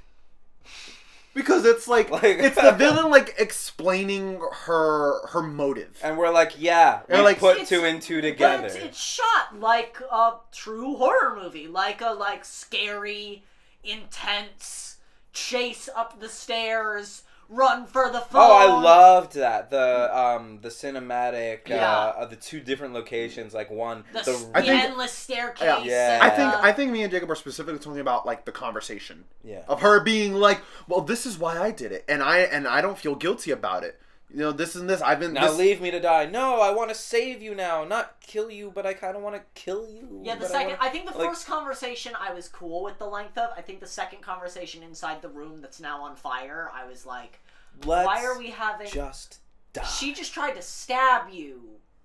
because 1.38 1.64
it's 1.66 1.88
like, 1.88 2.10
Like- 2.10 2.24
it's 2.24 2.60
the 2.62 2.72
villain 2.74 3.10
like 3.12 3.36
explaining 3.38 4.42
her 4.66 5.26
her 5.28 5.42
motive. 5.42 5.98
And 6.04 6.18
we're 6.18 6.32
like, 6.32 6.54
yeah, 6.58 7.02
we 7.08 7.16
And, 7.16 7.24
like, 7.24 7.40
put 7.40 7.66
two 7.68 7.86
and 7.86 8.02
two 8.02 8.22
But 8.22 8.28
together. 8.30 8.66
it's, 8.66 8.76
it's 8.76 9.00
shot 9.00 9.58
like 9.60 9.98
a 10.12 10.34
true 10.52 10.96
horror 10.98 11.40
movie, 11.42 11.68
like 11.68 12.02
a 12.02 12.12
like 12.12 12.44
scary, 12.44 13.44
intense 13.84 14.98
chase 15.34 15.88
up 15.96 16.20
the 16.20 16.30
stairs, 16.30 17.24
run 17.50 17.86
for 17.86 18.10
the 18.12 18.20
phone. 18.20 18.42
Oh, 18.42 18.52
I 18.58 18.66
loved 18.82 19.34
that 19.36 19.70
the 19.70 20.18
um 20.18 20.60
the 20.62 20.70
cinematic 20.70 21.68
Yeah. 21.68 21.90
uh, 21.90 22.14
of 22.18 22.30
the 22.30 22.36
two 22.36 22.60
different 22.60 22.94
locations, 22.94 23.54
like 23.54 23.70
one 23.72 24.04
the, 24.14 24.20
the, 24.20 24.32
the 24.32 24.62
think- 24.62 24.84
endless 24.84 25.12
staircase. 25.14 25.64
Yeah. 25.64 25.84
Yeah. 25.84 26.20
I 26.22 26.30
think 26.30 26.54
uh, 26.54 26.60
I 26.62 26.72
think 26.72 26.92
me 26.92 27.04
and 27.04 27.12
Jacob 27.12 27.30
are 27.32 27.36
specifically 27.36 27.80
talking 27.80 28.00
about 28.02 28.26
like 28.26 28.46
the 28.46 28.52
conversation 28.52 29.24
yeah 29.44 29.62
of 29.68 29.82
her 29.82 30.00
being 30.02 30.34
like, 30.34 30.62
well, 30.88 31.02
this 31.02 31.26
is 31.26 31.38
why 31.38 31.58
I 31.58 31.72
did 31.72 31.92
it, 31.92 32.04
and 32.08 32.22
I 32.22 32.40
and 32.40 32.68
I 32.68 32.82
don't 32.82 32.98
feel 32.98 33.16
guilty 33.16 33.52
about 33.52 33.84
it. 33.84 34.00
You 34.30 34.40
know, 34.40 34.52
this 34.52 34.76
and 34.76 34.90
this. 34.90 35.02
I've 35.02 35.20
been 35.22 35.34
now 35.34 35.48
this, 35.48 35.58
leave 35.58 35.80
me 35.80 35.90
to 35.92 36.02
die. 36.02 36.26
No, 36.26 36.60
I 36.60 36.72
want 36.72 36.90
to 36.90 36.96
save 36.96 37.42
you 37.42 37.56
now, 37.56 37.86
not 37.86 38.20
kill 38.20 38.52
you, 38.52 38.70
but 38.76 38.86
I 38.86 38.94
kind 38.94 39.16
of 39.16 39.24
want 39.24 39.36
to 39.36 39.42
kill 39.56 39.88
you. 39.90 40.22
Yeah, 40.24 40.36
the 40.36 40.42
but 40.42 40.50
I 40.50 40.52
second. 40.52 40.68
wanna- 40.74 40.78
I, 40.82 40.90
think 40.90 41.10
the 41.12 41.18
like- 41.18 41.30
first 41.30 41.48
conversation 41.48 42.12
I 42.20 42.34
was 42.34 42.50
cool 42.50 42.84
with 42.84 43.00
the 43.00 43.06
length 43.06 43.38
of. 43.38 43.52
I 43.56 43.62
think 43.62 43.80
the 43.80 43.88
second 43.88 44.22
conversation 44.22 44.84
inside 44.84 45.22
the 45.22 45.30
room 45.30 45.62
that's 45.62 45.80
now 45.80 46.02
on 46.04 46.16
fire, 46.18 46.70
I 46.74 46.86
was 46.86 47.06
like, 47.06 47.40
Let's 47.86 48.06
why 48.06 48.26
are 48.26 48.38
we 48.38 48.50
having? 48.50 48.90
just 48.90 49.40
die? 49.72 49.84
She 49.86 50.14
just 50.14 50.34
tried 50.34 50.56
to 50.56 50.62
stab 50.62 51.30
you 51.32 51.62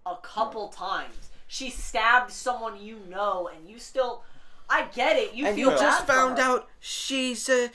a 0.06 0.16
couple 0.22 0.68
times. 0.68 1.30
She 1.48 1.70
stabbed 1.70 2.30
someone 2.30 2.80
you 2.80 3.00
know, 3.08 3.50
and 3.54 3.68
you 3.68 3.78
still. 3.78 4.22
I 4.70 4.86
get 4.94 5.16
it. 5.18 5.34
You 5.34 5.46
and 5.46 5.56
feel 5.56 5.70
you 5.70 5.76
bad 5.76 5.80
just 5.80 6.06
for 6.06 6.12
found 6.12 6.38
her. 6.38 6.44
out 6.44 6.68
she's 6.80 7.46
a 7.50 7.70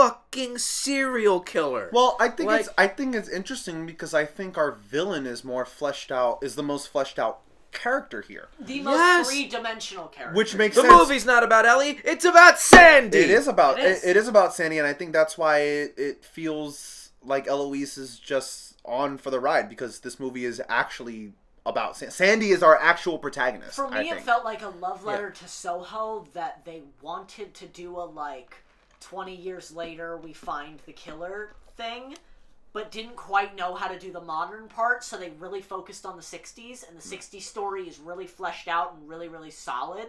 fucking 0.00 0.58
serial 0.58 1.40
killer. 1.40 1.90
Well, 1.92 2.16
I 2.20 2.28
think 2.28 2.48
Like- 2.48 2.60
it's 2.60 2.68
I 2.78 2.86
think 2.88 3.14
it's 3.14 3.28
interesting 3.28 3.86
because 3.86 4.14
I 4.14 4.24
think 4.24 4.56
our 4.56 4.72
villain 4.72 5.26
is 5.26 5.44
more 5.44 5.64
fleshed 5.64 6.10
out, 6.10 6.38
is 6.42 6.54
the 6.54 6.62
most 6.62 6.88
fleshed 6.88 7.18
out 7.18 7.40
character 7.72 8.20
here, 8.22 8.48
the 8.58 8.80
most 8.82 8.96
Yes. 8.98 9.28
three-dimensional 9.28 10.08
character. 10.08 10.36
which 10.36 10.54
makes 10.56 10.74
the 10.76 10.82
sense. 10.82 10.92
movie's 10.92 11.24
not 11.24 11.42
about 11.44 11.66
Ellie; 11.66 12.00
it's 12.04 12.24
about 12.24 12.58
Sandy. 12.58 13.18
It 13.18 13.30
is 13.30 13.46
about 13.46 13.78
It 13.78 13.84
it 13.84 13.90
is. 13.92 14.04
it 14.04 14.16
is 14.16 14.28
about 14.28 14.54
Sandy, 14.54 14.78
and 14.78 14.86
I 14.88 14.92
think 14.92 15.12
that's 15.12 15.38
why 15.38 15.58
it, 15.58 15.94
it 15.96 16.24
feels 16.24 17.12
like 17.22 17.46
Eloise 17.46 17.96
is 17.98 18.18
just 18.18 18.74
on 18.84 19.18
for 19.18 19.30
the 19.30 19.38
ride 19.38 19.68
because 19.68 20.00
this 20.00 20.18
movie 20.18 20.44
is 20.44 20.60
actually 20.68 21.32
about 21.66 21.96
Sa- 21.96 22.08
Sandy 22.08 22.50
is 22.50 22.62
our 22.62 22.76
actual 22.80 23.18
protagonist. 23.18 23.76
For 23.76 23.86
I 23.86 24.02
me, 24.02 24.10
it 24.10 24.22
felt 24.22 24.44
like 24.44 24.62
a 24.62 24.68
love 24.70 25.04
letter 25.04 25.30
to 25.30 25.46
Soho 25.46 26.26
that 26.32 26.64
they 26.64 26.82
wanted 27.02 27.52
to 27.54 27.66
do 27.66 27.96
a 27.98 28.02
like 28.08 28.64
twenty 29.00 29.34
years 29.34 29.72
later 29.72 30.16
we 30.16 30.32
find 30.32 30.78
the 30.86 30.92
killer 30.92 31.50
thing, 31.76 32.16
but 32.72 32.90
didn't 32.92 33.16
quite 33.16 33.56
know 33.56 33.74
how 33.74 33.88
to 33.88 33.98
do 33.98 34.12
the 34.12 34.20
modern 34.20 34.68
part, 34.68 35.02
so 35.02 35.16
they 35.16 35.30
really 35.38 35.62
focused 35.62 36.06
on 36.06 36.16
the 36.16 36.22
'60s, 36.22 36.86
and 36.88 36.96
the 36.98 37.02
mm. 37.02 37.18
'60s 37.18 37.42
story 37.42 37.82
is 37.88 37.98
really 37.98 38.26
fleshed 38.26 38.68
out 38.68 38.94
and 38.94 39.08
really, 39.08 39.28
really 39.28 39.50
solid. 39.50 40.06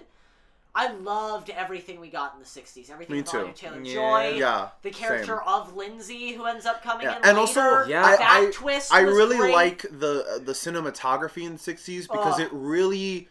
I 0.74 0.94
loved 0.94 1.50
everything 1.50 2.00
we 2.00 2.10
got 2.10 2.34
in 2.34 2.40
the 2.40 2.46
'60s. 2.46 2.90
Everything 2.90 3.18
Me 3.18 3.24
too. 3.24 3.52
Taylor 3.56 3.82
Yeah. 3.82 3.94
Joy. 3.94 4.38
yeah, 4.38 4.70
The 4.84 4.92
character 4.92 5.42
same. 5.46 5.54
of 5.54 5.76
Lindsay, 5.76 6.32
who 6.32 6.46
ends 6.46 6.66
up 6.66 6.82
coming 6.82 7.08
Yeah, 7.08 7.18
in 7.18 7.26
and 7.26 7.38
later. 7.38 7.40
also 7.40 7.90
Yeah. 7.90 8.06
I, 8.06 8.16
that 8.18 8.46
I, 8.48 8.52
twist. 8.52 8.94
I 8.94 9.02
really 9.02 9.38
great. 9.38 9.54
like 9.54 9.82
the 9.82 10.42
the 10.44 10.54
cinematography 10.54 11.44
in 11.44 11.54
the 11.54 11.60
'60s 11.60 12.04
because 12.04 12.40
it 12.40 12.50
really 12.54 13.28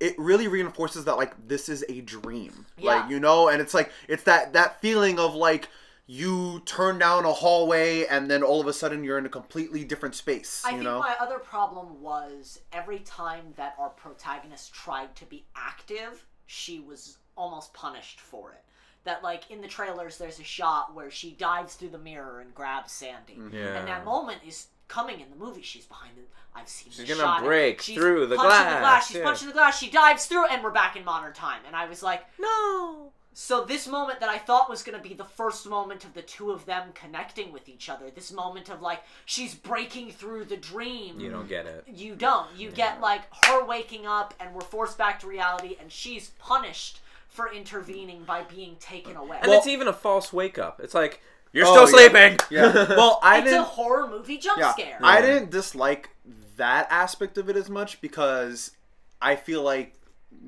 it 0.00 0.18
really 0.18 0.48
reinforces 0.48 1.04
that 1.04 1.16
like 1.16 1.34
this 1.46 1.68
is 1.68 1.84
a 1.88 2.00
dream, 2.00 2.66
Yeah. 2.78 2.94
like 3.02 3.10
you 3.10 3.20
know, 3.20 3.48
and 3.48 3.60
it's 3.60 3.74
like 3.74 3.92
it's 4.08 4.22
that 4.24 4.54
that 4.54 4.80
feeling 4.80 5.18
of 5.18 5.34
like 5.34 5.68
you 6.06 6.60
turn 6.64 6.98
down 6.98 7.24
a 7.24 7.32
hallway 7.32 8.04
and 8.06 8.28
then 8.28 8.42
all 8.42 8.60
of 8.60 8.66
a 8.66 8.72
sudden 8.72 9.04
you're 9.04 9.16
in 9.18 9.26
a 9.26 9.28
completely 9.30 9.84
different 9.84 10.14
space. 10.16 10.62
I 10.66 10.70
you 10.70 10.76
think 10.76 10.84
know, 10.84 10.98
my 10.98 11.14
other 11.20 11.38
problem 11.38 12.00
was 12.00 12.60
every 12.72 12.98
time 13.00 13.52
that 13.56 13.76
our 13.78 13.90
protagonist 13.90 14.74
tried 14.74 15.14
to 15.16 15.24
be 15.26 15.44
active, 15.54 16.26
she 16.46 16.80
was 16.80 17.18
almost 17.36 17.72
punished 17.74 18.18
for 18.20 18.50
it. 18.52 18.64
That 19.04 19.22
like 19.22 19.50
in 19.50 19.60
the 19.60 19.68
trailers, 19.68 20.18
there's 20.18 20.40
a 20.40 20.44
shot 20.44 20.94
where 20.94 21.10
she 21.12 21.30
dives 21.32 21.74
through 21.74 21.90
the 21.90 21.98
mirror 21.98 22.40
and 22.40 22.52
grabs 22.54 22.90
Sandy, 22.92 23.38
Yeah. 23.52 23.76
and 23.76 23.86
that 23.86 24.04
moment 24.04 24.40
is 24.44 24.66
coming 24.90 25.20
in 25.20 25.30
the 25.30 25.36
movie. 25.36 25.62
She's 25.62 25.86
behind 25.86 26.18
it. 26.18 26.28
I've 26.54 26.68
seen. 26.68 26.92
She's 26.92 27.06
the 27.06 27.14
gonna 27.14 27.20
shot. 27.20 27.44
break 27.44 27.80
She's 27.80 27.96
through 27.96 28.26
the 28.26 28.36
glass, 28.36 28.74
The 28.74 28.80
glass. 28.80 29.08
She's 29.08 29.16
yeah. 29.18 29.22
punching 29.22 29.48
the 29.48 29.54
glass. 29.54 29.78
She 29.78 29.88
dives 29.88 30.26
through, 30.26 30.46
and 30.46 30.62
we're 30.62 30.72
back 30.72 30.96
in 30.96 31.04
modern 31.04 31.32
time. 31.32 31.60
And 31.66 31.76
I 31.76 31.86
was 31.86 32.02
like, 32.02 32.24
no. 32.38 33.12
so 33.32 33.64
this 33.64 33.86
moment 33.86 34.18
that 34.18 34.28
I 34.28 34.38
thought 34.38 34.68
was 34.68 34.82
going 34.82 35.00
to 35.00 35.08
be 35.08 35.14
the 35.14 35.24
first 35.24 35.66
moment 35.68 36.04
of 36.04 36.12
the 36.14 36.22
two 36.22 36.50
of 36.50 36.66
them 36.66 36.88
connecting 36.92 37.52
with 37.52 37.68
each 37.68 37.88
other, 37.88 38.10
this 38.10 38.32
moment 38.32 38.68
of 38.68 38.82
like 38.82 39.02
she's 39.24 39.54
breaking 39.54 40.10
through 40.10 40.46
the 40.46 40.56
dream. 40.56 41.20
You 41.20 41.30
don't 41.30 41.48
get 41.48 41.66
it. 41.66 41.84
You 41.86 42.16
don't. 42.16 42.48
You 42.56 42.70
get 42.72 43.00
like 43.00 43.22
her 43.46 43.64
waking 43.64 44.06
up 44.06 44.34
and 44.40 44.52
we're 44.52 44.60
forced 44.60 44.98
back 44.98 45.20
to 45.20 45.28
reality 45.28 45.76
and 45.80 45.90
she's 45.92 46.30
punished 46.40 47.00
for 47.28 47.52
intervening 47.52 48.24
by 48.24 48.42
being 48.42 48.74
taken 48.80 49.14
away. 49.16 49.38
And 49.40 49.52
it's 49.52 49.68
even 49.68 49.86
a 49.86 49.92
false 49.92 50.32
wake 50.32 50.58
up. 50.58 50.80
It's 50.82 50.94
like 50.94 51.22
you're 51.52 51.66
Oh, 51.66 51.86
still 51.86 52.00
yeah. 52.00 52.08
sleeping. 52.08 52.38
yeah. 52.50 52.94
Well, 52.96 53.18
I 53.22 53.38
it's 53.38 53.48
a 53.48 53.50
didn't. 53.50 53.64
horror 53.66 54.08
movie 54.08 54.38
jump 54.38 54.58
yeah, 54.58 54.72
scare. 54.72 54.98
I 55.02 55.20
didn't 55.20 55.50
dislike 55.50 56.10
that 56.56 56.86
aspect 56.90 57.38
of 57.38 57.48
it 57.48 57.56
as 57.56 57.70
much 57.70 58.00
because 58.00 58.72
I 59.20 59.36
feel 59.36 59.62
like 59.62 59.94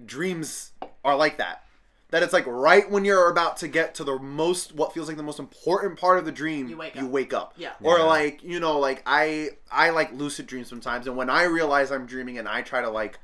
dreams 0.07 0.73
are 1.05 1.17
like 1.17 1.39
that. 1.39 1.65
That 2.11 2.23
it's 2.23 2.35
like 2.35 2.47
right 2.47 2.91
when 2.91 3.07
you're 3.07 3.31
about 3.31 3.57
to 3.59 3.69
get 3.69 3.95
to 3.95 4.05
the 4.05 4.19
most, 4.19 4.75
what 4.75 4.93
feels 4.93 5.09
like 5.09 5.17
the 5.17 5.23
most 5.23 5.39
important 5.39 5.99
part 5.99 6.19
of 6.19 6.27
the 6.27 6.33
dream, 6.33 6.69
You 6.69 6.77
wake 6.77 6.95
you 6.95 7.07
up. 7.07 7.11
wake 7.11 7.33
up. 7.33 7.55
Yeah. 7.57 7.73
Or 7.83 7.99
Yeah. 7.99 8.05
like 8.05 8.43
you 8.43 8.61
know, 8.61 8.79
like 8.79 9.03
I 9.07 9.51
I 9.71 9.91
like 9.91 10.13
lucid 10.13 10.47
dreams 10.47 10.69
sometimes, 10.69 11.07
and 11.07 11.17
when 11.17 11.31
I 11.31 11.45
realize 11.45 11.91
I'm 11.91 12.05
dreaming 12.05 12.37
and 12.37 12.47
I 12.47 12.61
try 12.61 12.83
to 12.83 12.91
like 12.91 13.19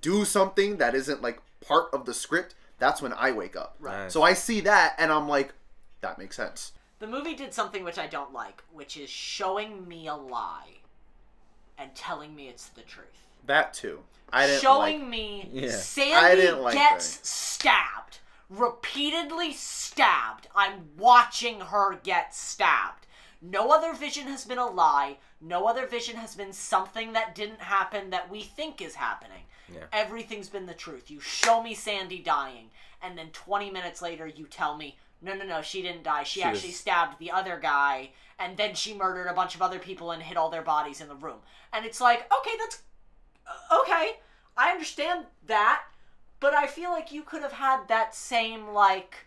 do 0.00 0.24
something 0.24 0.78
that 0.78 0.96
isn't 0.96 1.22
like 1.22 1.40
part 1.64 1.86
of 1.92 2.04
the 2.04 2.12
script, 2.14 2.56
that's 2.80 3.00
when 3.00 3.12
I 3.12 3.30
wake 3.30 3.54
up. 3.54 3.76
Right. 3.78 4.04
Nice. 4.04 4.12
So 4.12 4.24
I 4.24 4.32
see 4.32 4.60
that 4.62 4.96
and 4.98 5.12
I'm 5.12 5.28
like, 5.28 5.54
that 6.00 6.18
makes 6.18 6.34
sense. 6.34 6.72
The 7.02 7.08
movie 7.08 7.34
did 7.34 7.52
something 7.52 7.82
which 7.82 7.98
I 7.98 8.06
don't 8.06 8.32
like, 8.32 8.62
which 8.72 8.96
is 8.96 9.10
showing 9.10 9.88
me 9.88 10.06
a 10.06 10.14
lie 10.14 10.68
and 11.76 11.92
telling 11.96 12.32
me 12.32 12.46
it's 12.46 12.68
the 12.68 12.82
truth. 12.82 13.26
That 13.44 13.74
too. 13.74 13.98
I 14.32 14.46
didn't 14.46 14.62
showing 14.62 15.00
like. 15.00 15.08
me 15.08 15.50
Yeah. 15.52 15.70
Sandy 15.70 16.52
like 16.52 16.74
gets 16.74 17.16
that. 17.16 17.26
stabbed, 17.26 18.20
repeatedly 18.48 19.52
stabbed. 19.52 20.46
I'm 20.54 20.90
watching 20.96 21.58
her 21.58 21.96
get 22.04 22.36
stabbed. 22.36 23.08
No 23.40 23.72
other 23.72 23.94
vision 23.94 24.28
has 24.28 24.44
been 24.44 24.58
a 24.58 24.70
lie. 24.70 25.18
No 25.40 25.66
other 25.66 25.88
vision 25.88 26.14
has 26.14 26.36
been 26.36 26.52
something 26.52 27.14
that 27.14 27.34
didn't 27.34 27.62
happen 27.62 28.10
that 28.10 28.30
we 28.30 28.42
think 28.42 28.80
is 28.80 28.94
happening. 28.94 29.42
Yeah. 29.74 29.86
Everything's 29.92 30.48
been 30.48 30.66
the 30.66 30.72
truth. 30.72 31.10
You 31.10 31.18
show 31.18 31.64
me 31.64 31.74
Sandy 31.74 32.20
dying, 32.20 32.70
and 33.02 33.18
then 33.18 33.30
20 33.32 33.70
minutes 33.70 34.02
later 34.02 34.28
you 34.28 34.46
tell 34.46 34.76
me, 34.76 34.98
no, 35.22 35.34
no, 35.34 35.44
no, 35.44 35.62
she 35.62 35.82
didn't 35.82 36.02
die. 36.02 36.24
She, 36.24 36.40
She 36.40 36.44
actually 36.44 36.68
was- 36.68 36.80
stabbed 36.80 37.18
the 37.18 37.30
other 37.30 37.58
guy, 37.58 38.10
and 38.38 38.56
then 38.56 38.74
she 38.74 38.94
murdered 38.94 39.28
a 39.28 39.34
bunch 39.34 39.54
of 39.54 39.62
other 39.62 39.78
people 39.78 40.10
and 40.10 40.22
hid 40.22 40.36
all 40.36 40.50
their 40.50 40.62
bodies 40.62 41.00
in 41.00 41.08
the 41.08 41.14
room. 41.14 41.38
And 41.72 41.86
it's 41.86 42.00
like, 42.00 42.30
okay, 42.40 42.56
that's 42.58 42.82
uh, 43.46 43.80
okay. 43.80 44.16
I 44.56 44.70
understand 44.70 45.26
that, 45.46 45.82
but 46.40 46.54
I 46.54 46.66
feel 46.66 46.90
like 46.90 47.12
you 47.12 47.22
could 47.22 47.42
have 47.42 47.52
had 47.52 47.86
that 47.88 48.14
same 48.14 48.68
like 48.68 49.26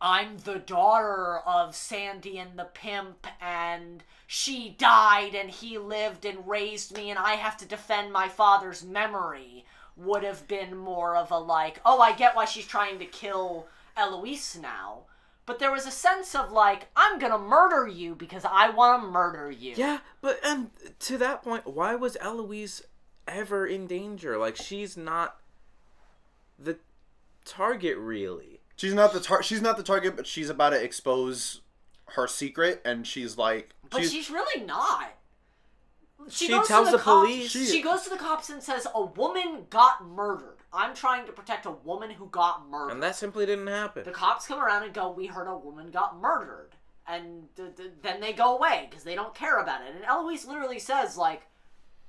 I'm 0.00 0.38
the 0.38 0.58
daughter 0.58 1.38
of 1.46 1.74
Sandy 1.74 2.38
and 2.38 2.58
the 2.58 2.64
pimp 2.64 3.26
and 3.40 4.02
she 4.26 4.74
died 4.78 5.34
and 5.34 5.48
he 5.50 5.78
lived 5.78 6.24
and 6.24 6.46
raised 6.46 6.94
me 6.94 7.08
and 7.10 7.18
I 7.18 7.34
have 7.34 7.56
to 7.58 7.66
defend 7.66 8.12
my 8.12 8.28
father's 8.28 8.84
memory 8.84 9.64
would 9.96 10.22
have 10.22 10.46
been 10.46 10.76
more 10.76 11.16
of 11.16 11.30
a 11.30 11.38
like, 11.38 11.80
oh, 11.86 12.00
I 12.00 12.12
get 12.12 12.36
why 12.36 12.44
she's 12.44 12.66
trying 12.66 12.98
to 12.98 13.06
kill 13.06 13.66
Eloise 13.96 14.58
now. 14.60 15.02
But 15.44 15.60
there 15.60 15.70
was 15.70 15.86
a 15.86 15.90
sense 15.92 16.34
of 16.34 16.50
like, 16.50 16.88
I'm 16.96 17.18
gonna 17.20 17.38
murder 17.38 17.86
you 17.86 18.14
because 18.16 18.44
I 18.44 18.70
want 18.70 19.02
to 19.02 19.08
murder 19.08 19.50
you. 19.50 19.74
Yeah, 19.76 19.98
but 20.20 20.40
and 20.44 20.70
to 21.00 21.18
that 21.18 21.42
point, 21.42 21.66
why 21.66 21.94
was 21.94 22.16
Eloise 22.20 22.82
ever 23.28 23.64
in 23.66 23.86
danger? 23.86 24.38
Like 24.38 24.56
she's 24.56 24.96
not 24.96 25.36
the 26.58 26.78
target 27.44 27.96
really. 27.96 28.60
She's 28.76 28.92
not 28.94 29.12
the 29.12 29.20
tar- 29.20 29.42
She's 29.42 29.62
not 29.62 29.76
the 29.76 29.82
target, 29.82 30.16
but 30.16 30.26
she's 30.26 30.50
about 30.50 30.70
to 30.70 30.82
expose 30.82 31.60
her 32.10 32.26
secret, 32.26 32.82
and 32.84 33.06
she's 33.06 33.38
like, 33.38 33.70
But 33.88 34.02
she's, 34.02 34.12
she's, 34.12 34.30
really 34.30 34.64
not. 34.64 35.12
She 36.28 36.48
goes 36.48 36.66
to 36.66 36.68
tells 36.68 36.90
the 36.90 36.98
cops- 36.98 37.26
police- 37.26 37.50
She, 37.50 37.66
She- 37.66 37.82
goes 37.82 38.02
to 38.02 38.10
the 38.10 38.16
cops 38.16 38.50
and 38.50 38.62
says 38.62 38.86
a 38.94 39.02
woman 39.04 39.66
got 39.70 40.04
murdered. 40.04 40.55
I'm 40.76 40.94
trying 40.94 41.26
to 41.26 41.32
protect 41.32 41.66
a 41.66 41.70
woman 41.70 42.10
who 42.10 42.26
got 42.26 42.68
murdered. 42.68 42.92
And 42.92 43.02
that 43.02 43.16
simply 43.16 43.46
didn't 43.46 43.66
happen. 43.66 44.04
the 44.04 44.10
cops 44.10 44.46
come 44.46 44.60
around 44.60 44.84
and 44.84 44.92
go, 44.92 45.10
"We 45.10 45.26
heard 45.26 45.48
a 45.48 45.56
woman 45.56 45.90
got 45.90 46.20
murdered," 46.20 46.70
and 47.06 47.48
th- 47.56 47.76
th- 47.76 47.90
then 48.02 48.20
they 48.20 48.32
go 48.32 48.56
away 48.56 48.86
because 48.88 49.04
they 49.04 49.14
don't 49.14 49.34
care 49.34 49.58
about 49.58 49.82
it. 49.82 49.94
And 49.94 50.04
Eloise 50.04 50.44
literally 50.44 50.78
says, 50.78 51.16
"Like, 51.16 51.46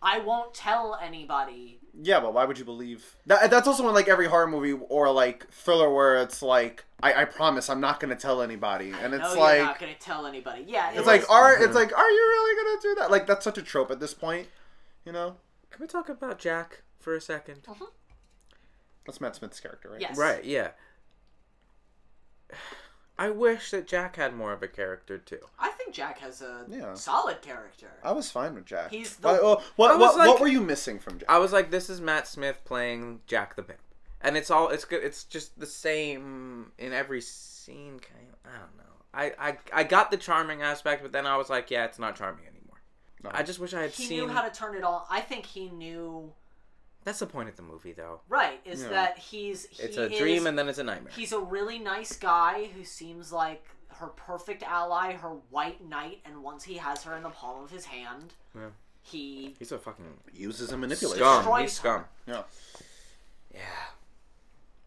I 0.01 0.20
won't 0.20 0.53
tell 0.53 0.95
anybody." 1.01 1.80
yeah, 2.01 2.20
but 2.20 2.34
why 2.34 2.45
would 2.45 2.59
you 2.59 2.65
believe 2.65 3.15
that? 3.26 3.49
That's 3.49 3.68
also 3.68 3.88
in 3.88 3.93
like 3.93 4.07
every 4.07 4.28
horror 4.28 4.47
movie 4.47 4.74
or 4.89 5.11
like 5.11 5.49
thriller 5.49 5.91
where 5.91 6.22
it's 6.22 6.41
like, 6.41 6.86
I, 7.01 7.22
I 7.22 7.26
promise 7.26 7.70
I'm 7.70 7.82
not 7.82 7.99
gonna 7.99 8.15
tell 8.15 8.41
anybody, 8.41 8.91
and 8.91 9.11
no, 9.11 9.18
it's 9.18 9.30
you're 9.30 9.43
like, 9.43 9.61
not 9.61 9.80
gonna 9.80 9.95
tell 9.99 10.26
anybody. 10.28 10.65
Yeah, 10.68 10.91
it 10.91 10.97
it's 10.97 11.07
like, 11.07 11.30
are 11.30 11.53
it's 11.53 11.65
mm-hmm. 11.65 11.74
like, 11.74 11.97
are 11.97 12.09
you 12.09 12.20
really 12.20 12.63
gonna 12.63 12.82
do 12.82 12.95
that? 13.01 13.11
Like 13.11 13.26
that's 13.26 13.43
such 13.43 13.57
a 13.57 13.63
trope 13.63 13.89
at 13.89 13.99
this 13.99 14.13
point, 14.13 14.47
you 15.05 15.11
know. 15.11 15.38
Can 15.72 15.82
we 15.82 15.88
talk 15.88 16.09
about 16.09 16.38
Jack 16.38 16.84
for 16.99 17.15
a 17.15 17.22
second? 17.22 17.63
Mm-hmm. 17.63 17.86
That's 19.08 19.20
Matt 19.22 19.36
Smith's 19.36 19.60
character, 19.60 19.89
right? 19.89 20.01
Yes. 20.01 20.18
Right, 20.18 20.43
yeah. 20.45 20.70
I 23.20 23.32
wish 23.32 23.72
that 23.72 23.88
Jack 23.88 24.16
had 24.18 24.36
more 24.36 24.53
of 24.53 24.62
a 24.62 24.68
character 24.68 25.18
too. 25.18 25.39
I 25.58 25.70
think 25.70 25.91
Jack 25.93 26.20
has 26.20 26.41
a 26.43 26.66
Yeah. 26.70 26.93
solid 26.93 27.41
character. 27.41 27.89
I 28.03 28.12
was 28.12 28.30
fine 28.30 28.53
with 28.53 28.66
Jack. 28.66 28.91
He's 28.91 29.16
the- 29.16 29.28
Why- 29.30 29.39
oh, 29.41 29.64
what, 29.76 29.89
I 29.91 29.95
was 29.95 30.16
what, 30.16 30.28
what 30.28 30.39
were 30.39 30.47
you 30.47 30.62
missing 30.62 30.99
from 30.99 31.18
Jack? 31.18 31.28
I 31.30 31.39
was 31.39 31.51
like, 31.51 31.72
this 31.72 31.89
is 31.89 31.99
Matt 31.99 32.28
Smith 32.28 32.62
playing 32.64 33.22
Jack 33.26 33.55
the 33.55 33.64
Pimp, 33.64 33.80
and 34.22 34.38
it's 34.38 34.51
all 34.51 34.70
it's 34.70 34.86
good. 34.86 35.03
It's 35.03 35.24
just 35.24 35.60
the 35.60 35.66
same 35.66 36.72
in 36.78 36.93
every 36.93 37.22
scene. 37.22 37.99
Kind 37.99 38.28
of, 38.32 38.51
I 38.53 38.58
don't 38.60 38.78
know. 38.78 38.84
I, 39.16 39.34
I 39.49 39.58
I 39.74 39.84
got 39.84 40.12
the 40.12 40.18
charming 40.18 40.62
aspect, 40.62 41.01
but 41.01 41.12
then 41.12 41.26
I 41.26 41.38
was 41.38 41.49
like, 41.49 41.72
yeah, 41.72 41.86
it's 41.86 41.97
not 41.97 42.16
charming 42.18 42.45
anymore. 42.45 42.82
No. 43.24 43.32
I 43.34 43.41
just 43.41 43.58
wish 43.60 43.74
I 43.74 43.82
had 43.82 43.91
He 43.91 44.05
seen. 44.05 44.20
knew 44.20 44.28
how 44.28 44.43
to 44.47 44.51
turn 44.51 44.76
it 44.76 44.84
on. 44.84 45.01
I 45.10 45.22
think 45.22 45.47
he 45.47 45.70
knew. 45.70 46.32
That's 47.08 47.20
the 47.20 47.26
point 47.26 47.47
of 47.47 47.55
the 47.55 47.62
movie, 47.62 47.93
though. 47.93 48.20
Right, 48.28 48.60
is 48.66 48.84
Yeah. 48.84 48.89
that 48.89 49.18
he's 49.18 49.66
he 49.68 49.84
It's 49.84 49.95
a 49.95 50.12
is- 50.12 50.20
dream, 50.20 50.45
and 50.45 50.60
then 50.60 50.68
it's 50.68 50.78
a 50.78 50.84
nightmare. 50.84 51.14
He's 51.16 51.32
a 51.32 51.39
really 51.39 51.80
nice 51.80 52.18
guy 52.18 52.66
who 52.66 52.84
seems 52.84 53.32
like 53.32 53.64
her 53.99 54.08
perfect 54.08 54.62
ally, 54.62 55.14
her 55.14 55.30
white 55.30 55.82
knight, 55.82 56.20
and 56.26 56.43
once 56.43 56.66
he 56.66 56.76
has 56.80 57.03
her 57.03 57.16
in 57.16 57.24
the 57.24 57.30
palm 57.30 57.64
of 57.64 57.72
his 57.72 57.86
hand, 57.86 58.34
Yeah. 58.53 58.72
he 59.01 59.55
He's 59.58 59.72
a 59.72 59.80
fucking 59.80 60.20
Uses 60.34 60.74
and 60.74 60.82
manipulates. 60.82 61.18
scum. 61.22 61.38
Destroys 61.38 61.62
He's 61.62 61.74
scum. 61.78 62.05
Yeah. 62.26 62.43
Yeah. 63.55 63.62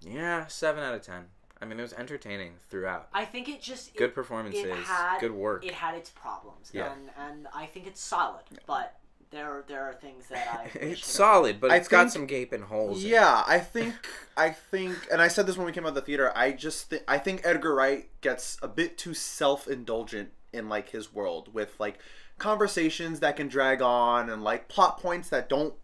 Yeah, 0.00 0.46
seven 0.48 0.84
out 0.84 0.92
of 0.92 1.00
ten. 1.00 1.30
I 1.62 1.64
mean, 1.64 1.78
it 1.78 1.82
was 1.82 1.94
entertaining 1.94 2.56
throughout. 2.68 3.08
I 3.14 3.24
think 3.24 3.48
it 3.48 3.62
just 3.62 3.94
Good 3.96 4.10
it, 4.10 4.14
performances. 4.14 4.62
it 4.64 4.74
had 4.76 5.20
good 5.20 5.32
work. 5.32 5.64
It 5.64 5.72
had 5.72 5.94
its 5.94 6.10
problems, 6.10 6.68
Yeah. 6.74 6.92
and 6.92 7.10
and 7.16 7.48
I 7.54 7.64
think 7.64 7.86
it's 7.86 8.02
solid, 8.02 8.44
but 8.66 8.99
there 9.30 9.64
there 9.68 9.82
are 9.82 9.92
things 9.94 10.28
that 10.28 10.70
I 10.74 10.78
it's 10.78 11.06
solid, 11.06 11.60
but 11.60 11.70
I 11.70 11.76
it's 11.76 11.88
got 11.88 12.10
some 12.10 12.26
gaping 12.26 12.62
holes. 12.62 13.02
in. 13.02 13.10
Yeah, 13.10 13.44
I 13.46 13.58
think 13.58 13.94
I 14.36 14.50
think, 14.50 14.96
and 15.10 15.22
I 15.22 15.28
said 15.28 15.46
this 15.46 15.56
when 15.56 15.66
we 15.66 15.72
came 15.72 15.84
out 15.84 15.90
of 15.90 15.94
the 15.94 16.00
theater. 16.02 16.32
I 16.36 16.52
just 16.52 16.90
think 16.90 17.02
I 17.06 17.18
think 17.18 17.42
Edgar 17.44 17.74
Wright 17.74 18.08
gets 18.20 18.58
a 18.62 18.68
bit 18.68 18.98
too 18.98 19.14
self 19.14 19.68
indulgent 19.68 20.30
in 20.52 20.68
like 20.68 20.90
his 20.90 21.12
world 21.12 21.54
with 21.54 21.74
like 21.78 21.98
conversations 22.38 23.20
that 23.20 23.36
can 23.36 23.48
drag 23.48 23.82
on 23.82 24.30
and 24.30 24.42
like 24.42 24.68
plot 24.68 24.98
points 24.98 25.28
that 25.28 25.48
don't 25.48 25.74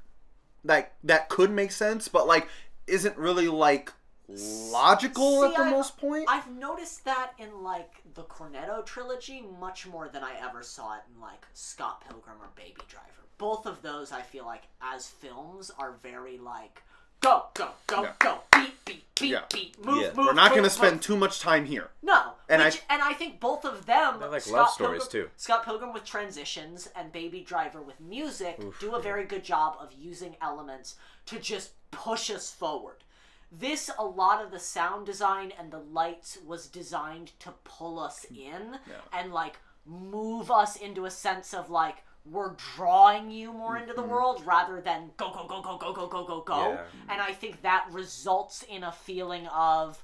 that 0.64 0.94
that 1.04 1.28
could 1.28 1.50
make 1.50 1.70
sense, 1.70 2.08
but 2.08 2.26
like 2.26 2.48
isn't 2.86 3.16
really 3.16 3.48
like 3.48 3.92
logical 4.28 5.40
See, 5.42 5.46
at 5.48 5.56
the 5.56 5.62
I- 5.64 5.70
most 5.70 5.96
point. 5.98 6.26
I've 6.28 6.50
noticed 6.50 7.04
that 7.04 7.32
in 7.38 7.62
like 7.62 8.02
the 8.14 8.22
Cornetto 8.24 8.84
trilogy 8.84 9.44
much 9.60 9.86
more 9.86 10.08
than 10.08 10.22
I 10.24 10.34
ever 10.40 10.62
saw 10.62 10.94
it 10.94 11.02
in 11.14 11.20
like 11.20 11.46
Scott 11.54 12.02
Pilgrim 12.08 12.36
or 12.40 12.48
Baby 12.56 12.80
Driver. 12.88 13.06
Both 13.38 13.66
of 13.66 13.82
those 13.82 14.12
I 14.12 14.22
feel 14.22 14.44
like 14.46 14.64
as 14.80 15.06
films 15.08 15.70
are 15.78 15.92
very 16.02 16.38
like 16.38 16.82
go 17.20 17.44
go 17.54 17.68
go 17.86 18.02
Yeah. 18.02 18.12
go 18.18 18.38
beat 18.52 18.84
beat 18.84 19.04
beat 19.18 19.30
Yeah. 19.30 19.40
beat 19.52 19.84
move 19.84 20.02
Yeah. 20.02 20.08
move. 20.14 20.26
We're 20.26 20.32
not 20.32 20.50
going 20.52 20.64
to 20.64 20.70
spend 20.70 20.96
move. 20.96 21.02
too 21.02 21.16
much 21.16 21.40
time 21.40 21.64
here. 21.66 21.90
no. 22.02 22.32
and 22.48 22.62
which, 22.62 22.82
I- 22.88 22.94
and 22.94 23.02
I 23.02 23.12
think 23.12 23.40
both 23.40 23.64
of 23.64 23.86
them 23.86 24.20
They're 24.20 24.28
like 24.30 24.42
Scott 24.42 24.54
love 24.56 24.70
stories, 24.70 25.02
Pilgrim, 25.08 25.24
too. 25.26 25.30
Scott 25.36 25.64
Pilgrim 25.64 25.92
with 25.92 26.04
transitions 26.04 26.88
and 26.94 27.10
Baby 27.12 27.40
Driver 27.42 27.82
with 27.82 28.00
music 28.00 28.56
Oof, 28.62 28.78
do 28.80 28.94
a 28.94 28.98
yeah. 28.98 29.02
very 29.02 29.24
good 29.24 29.42
job 29.44 29.76
of 29.80 29.92
using 29.92 30.36
elements 30.40 30.94
to 31.26 31.38
just 31.38 31.70
push 31.90 32.30
us 32.30 32.50
forward. 32.52 33.02
This, 33.50 33.90
a 33.98 34.04
lot 34.04 34.44
of 34.44 34.50
the 34.50 34.58
sound 34.58 35.06
design 35.06 35.52
and 35.58 35.70
the 35.70 35.78
lights 35.78 36.38
was 36.44 36.66
designed 36.66 37.32
to 37.40 37.52
pull 37.64 37.98
us 37.98 38.26
in 38.30 38.78
and 39.12 39.32
like 39.32 39.58
move 39.84 40.50
us 40.50 40.76
into 40.76 41.04
a 41.04 41.10
sense 41.10 41.54
of 41.54 41.70
like 41.70 41.96
we're 42.30 42.56
drawing 42.74 43.30
you 43.30 43.52
more 43.52 43.76
into 43.76 43.94
the 43.94 44.02
mm-hmm. 44.02 44.10
world 44.10 44.42
rather 44.44 44.80
than 44.80 45.10
go 45.16 45.32
go 45.32 45.46
go 45.46 45.62
go 45.62 45.78
go 45.78 45.92
go 45.92 46.06
go 46.08 46.24
go 46.24 46.40
go. 46.40 46.72
Yeah. 46.72 46.84
And 47.08 47.20
I 47.20 47.32
think 47.32 47.62
that 47.62 47.86
results 47.92 48.64
in 48.68 48.82
a 48.82 48.92
feeling 48.92 49.46
of 49.48 50.02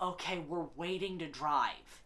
okay, 0.00 0.38
we're 0.40 0.66
waiting 0.76 1.18
to 1.20 1.26
drive. 1.26 2.02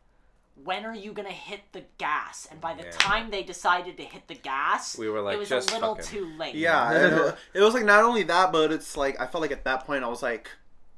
When 0.65 0.85
are 0.85 0.95
you 0.95 1.13
gonna 1.13 1.31
hit 1.31 1.61
the 1.73 1.85
gas? 1.99 2.47
And 2.51 2.61
by 2.61 2.75
the 2.75 2.85
Yeah. 2.85 2.91
time 2.91 3.31
they 3.31 3.43
decided 3.43 3.97
to 3.97 4.03
hit 4.03 4.27
the 4.29 4.35
gas, 4.35 4.99
We 4.99 5.09
were 5.09 5.21
like, 5.21 5.35
it 5.37 5.39
was 5.39 5.49
just 5.49 5.71
a 5.71 5.75
little 5.75 5.95
fucking- 5.95 6.11
too 6.11 6.27
late. 6.39 6.55
Yeah, 6.55 6.93
it, 7.29 7.37
it 7.55 7.61
was 7.61 7.75
like 7.75 7.85
not 7.85 8.05
only 8.05 8.23
that, 8.25 8.53
but 8.53 8.73
it's 8.73 8.97
like 8.97 9.21
I 9.21 9.27
felt 9.27 9.43
like 9.43 9.53
at 9.53 9.65
that 9.65 9.87
point 9.87 10.05
I 10.05 10.09
was 10.09 10.23
like, 10.23 10.51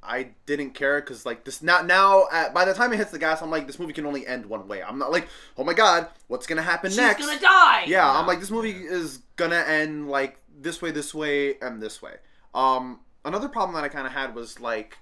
I 0.03 0.29
didn't 0.47 0.71
care 0.71 0.99
because 0.99 1.25
like 1.27 1.43
this 1.43 1.61
now 1.61 1.81
now 1.83 2.25
at, 2.31 2.53
by 2.55 2.65
the 2.65 2.73
time 2.73 2.91
it 2.91 2.97
hits 2.97 3.11
the 3.11 3.19
gas, 3.19 3.41
I'm 3.41 3.51
like 3.51 3.67
this 3.67 3.77
movie 3.77 3.93
can 3.93 4.05
only 4.05 4.25
end 4.25 4.47
one 4.47 4.67
way. 4.67 4.81
I'm 4.81 4.97
not 4.97 5.11
like 5.11 5.27
oh 5.57 5.63
my 5.63 5.73
god, 5.73 6.07
what's 6.27 6.47
gonna 6.47 6.63
happen 6.63 6.89
she's 6.89 6.97
next? 6.97 7.17
She's 7.19 7.27
gonna 7.27 7.39
die. 7.39 7.83
Yeah, 7.85 8.09
I'm 8.09 8.25
like 8.25 8.39
this 8.39 8.49
movie 8.51 8.71
is 8.71 9.19
gonna 9.35 9.57
end 9.67 10.09
like 10.09 10.37
this 10.59 10.81
way, 10.81 10.89
this 10.91 11.13
way, 11.13 11.57
and 11.59 11.81
this 11.81 12.01
way. 12.01 12.15
Um, 12.53 13.01
another 13.23 13.47
problem 13.47 13.75
that 13.75 13.83
I 13.83 13.89
kind 13.89 14.07
of 14.07 14.13
had 14.13 14.33
was 14.33 14.59
like 14.59 14.97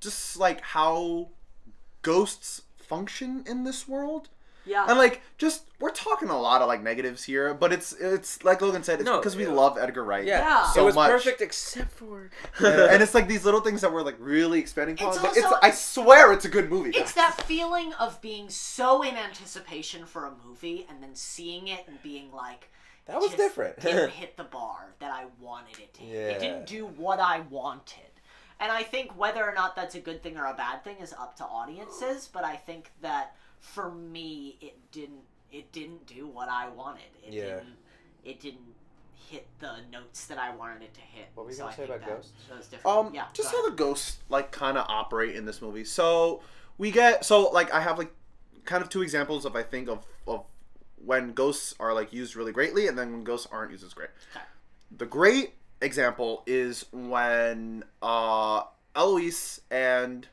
just 0.00 0.38
like 0.38 0.62
how 0.62 1.28
ghosts 2.02 2.62
function 2.90 3.44
in 3.46 3.64
this 3.64 3.86
world. 3.88 4.28
yeah. 4.66 4.84
And 4.88 4.98
like, 4.98 5.22
just 5.38 5.58
we're 5.80 5.90
talking 6.06 6.28
a 6.28 6.38
lot 6.48 6.60
of 6.60 6.68
like 6.68 6.82
negatives 6.82 7.22
here, 7.24 7.54
but 7.54 7.72
it's 7.72 7.92
it's 7.94 8.44
like 8.44 8.60
Logan 8.60 8.82
said, 8.82 9.00
it's 9.00 9.06
No, 9.10 9.16
because 9.18 9.34
we 9.36 9.44
yeah. 9.46 9.52
love 9.62 9.78
Edgar 9.78 10.04
Wright. 10.04 10.26
Yeah, 10.26 10.40
Yeah. 10.46 10.66
so 10.72 10.82
it 10.82 10.84
was 10.90 10.94
much. 10.96 11.10
perfect 11.10 11.40
except 11.40 11.92
for. 12.00 12.28
and 12.92 13.02
it's 13.02 13.14
like 13.14 13.26
these 13.34 13.44
little 13.46 13.62
things 13.66 13.80
that 13.80 13.90
we're 13.92 14.02
like 14.10 14.16
really 14.20 14.58
expanding 14.64 14.96
upon. 14.96 15.08
It's 15.14 15.18
but 15.22 15.36
it's 15.38 15.46
also- 15.46 15.58
I 15.62 15.70
swear 15.70 16.32
it's 16.34 16.44
a 16.44 16.52
good 16.56 16.68
movie. 16.74 16.90
It's 17.02 17.14
that 17.14 17.40
feeling 17.52 17.94
of 17.94 18.20
being 18.20 18.50
so 18.50 19.02
in 19.02 19.14
anticipation 19.16 20.04
for 20.04 20.26
a 20.26 20.32
movie 20.46 20.86
and 20.90 21.02
then 21.02 21.14
seeing 21.14 21.68
it 21.68 21.82
and 21.88 21.96
being 22.02 22.30
like, 22.44 22.68
That 23.06 23.16
was 23.16 23.26
just 23.30 23.38
different. 23.38 23.80
didn't 23.80 24.10
hit 24.22 24.36
the 24.36 24.44
bar 24.58 24.80
that 24.98 25.10
I 25.20 25.24
wanted 25.40 25.78
it 25.78 25.94
to. 25.94 26.00
hit. 26.02 26.36
It 26.36 26.40
didn't 26.40 26.66
do 26.66 26.82
what 26.86 27.18
I 27.18 27.40
wanted. 27.48 28.09
And 28.60 28.70
I 28.70 28.82
think 28.82 29.18
whether 29.18 29.42
or 29.42 29.54
not 29.54 29.74
that's 29.74 29.94
a 29.94 30.00
good 30.00 30.22
thing 30.22 30.36
or 30.36 30.44
a 30.46 30.54
bad 30.54 30.84
thing 30.84 30.96
is 31.00 31.12
up 31.14 31.34
to 31.38 31.44
audiences, 31.44 32.28
but 32.32 32.44
I 32.44 32.56
think 32.56 32.90
that 33.00 33.34
for 33.58 33.90
me 33.90 34.56
it 34.60 34.76
didn't 34.92 35.22
it 35.50 35.72
didn't 35.72 36.06
do 36.06 36.26
what 36.28 36.48
I 36.48 36.68
wanted. 36.68 37.02
It 37.26 37.32
Yeah. 37.32 37.44
didn't 37.46 37.76
it 38.24 38.40
didn't 38.40 38.74
hit 39.30 39.46
the 39.60 39.76
notes 39.90 40.26
that 40.26 40.38
I 40.38 40.54
wanted 40.54 40.82
it 40.82 40.94
to 40.94 41.00
hit. 41.00 41.28
What 41.34 41.44
were 41.46 41.50
you 41.52 41.56
so 41.56 41.62
gonna 41.64 41.72
I 41.72 41.76
say 41.76 41.84
about 41.84 42.00
that 42.00 42.08
ghosts? 42.08 42.32
was 42.50 42.66
different. 42.68 42.96
Um, 42.96 43.14
yeah, 43.14 43.26
just 43.32 43.50
how 43.50 43.68
the 43.68 43.74
ghosts 43.74 44.18
like 44.28 44.50
kind 44.52 44.76
of 44.76 44.84
operate 44.88 45.34
in 45.36 45.44
this 45.46 45.62
movie. 45.62 45.84
So 45.84 46.42
we 46.78 46.90
get 46.90 47.24
so 47.24 47.48
like 47.50 47.72
I 47.72 47.80
have 47.80 47.96
like 47.98 48.12
kind 48.64 48.82
of 48.82 48.88
two 48.90 49.02
examples 49.02 49.44
of 49.46 49.56
I 49.56 49.62
think 49.62 49.88
of 49.88 50.04
of 50.26 50.44
when 51.02 51.32
ghosts 51.32 51.74
are 51.80 51.94
like 51.94 52.12
used 52.12 52.36
really 52.36 52.52
greatly, 52.52 52.86
and 52.88 52.98
then 52.98 53.10
when 53.12 53.24
ghosts 53.24 53.48
aren't 53.50 53.70
used 53.70 53.84
as 53.84 53.94
great. 53.94 54.10
Okay. 54.34 54.44
The 54.98 55.06
great 55.06 55.54
example 55.80 56.42
is 56.46 56.86
when 56.92 57.84
uh 58.02 58.62
Eloise 58.94 59.60
and 59.70 60.28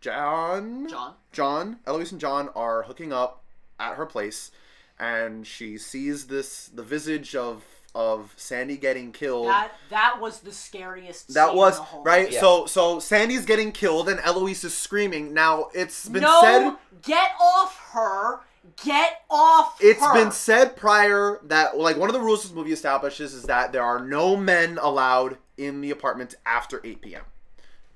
John 0.00 0.88
John. 0.88 1.14
John, 1.32 1.78
Eloise 1.86 2.12
and 2.12 2.20
John 2.20 2.48
are 2.54 2.82
hooking 2.82 3.12
up 3.12 3.44
at 3.78 3.94
her 3.94 4.06
place, 4.06 4.50
and 4.98 5.46
she 5.46 5.78
sees 5.78 6.26
this 6.26 6.66
the 6.66 6.82
visage 6.82 7.34
of 7.34 7.64
of 7.94 8.34
Sandy 8.36 8.76
getting 8.76 9.12
killed. 9.12 9.46
That 9.46 9.72
that 9.90 10.20
was 10.20 10.40
the 10.40 10.52
scariest. 10.52 11.34
That 11.34 11.48
scene 11.48 11.56
was 11.56 11.74
in 11.74 11.78
the 11.78 11.84
whole 11.84 12.04
right. 12.04 12.30
Yeah. 12.30 12.40
So 12.40 12.66
so 12.66 13.00
Sandy's 13.00 13.44
getting 13.44 13.72
killed 13.72 14.08
and 14.08 14.20
Eloise 14.20 14.64
is 14.64 14.76
screaming. 14.76 15.34
Now 15.34 15.68
it's 15.74 16.08
been 16.08 16.22
no, 16.22 16.40
said. 16.42 16.76
get 17.02 17.32
off 17.40 17.78
her! 17.92 18.40
Get 18.84 19.22
off 19.30 19.78
It's 19.80 20.00
her! 20.04 20.12
been 20.12 20.30
said 20.32 20.76
prior 20.76 21.40
that 21.44 21.78
like 21.78 21.96
one 21.96 22.08
of 22.10 22.14
the 22.14 22.20
rules 22.20 22.42
this 22.42 22.52
movie 22.52 22.72
establishes 22.72 23.32
is 23.34 23.44
that 23.44 23.72
there 23.72 23.82
are 23.82 24.04
no 24.04 24.36
men 24.36 24.78
allowed 24.80 25.38
in 25.56 25.80
the 25.80 25.90
apartment 25.90 26.34
after 26.44 26.80
8 26.84 27.00
p.m. 27.00 27.22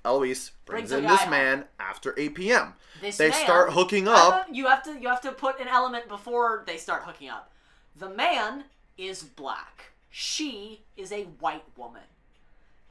Eloise 0.04 0.52
brings, 0.66 0.90
Brings 0.90 0.92
in 0.92 1.08
this 1.10 1.20
home. 1.20 1.30
man 1.30 1.64
after 1.80 2.14
8 2.18 2.34
p.m. 2.34 2.74
This 3.00 3.16
they 3.16 3.30
man- 3.30 3.44
start 3.44 3.72
hooking 3.72 4.08
up. 4.08 4.16
Uh-huh. 4.16 4.44
You 4.52 4.66
have 4.66 4.82
to 4.84 4.98
you 5.00 5.08
have 5.08 5.20
to 5.22 5.32
put 5.32 5.60
an 5.60 5.68
element 5.68 6.08
before 6.08 6.64
they 6.66 6.76
start 6.76 7.02
hooking 7.04 7.28
up. 7.30 7.50
The 7.96 8.10
man 8.10 8.64
is 8.98 9.22
black. 9.22 9.92
She 10.10 10.82
is 10.96 11.10
a 11.12 11.24
white 11.40 11.64
woman. 11.76 12.02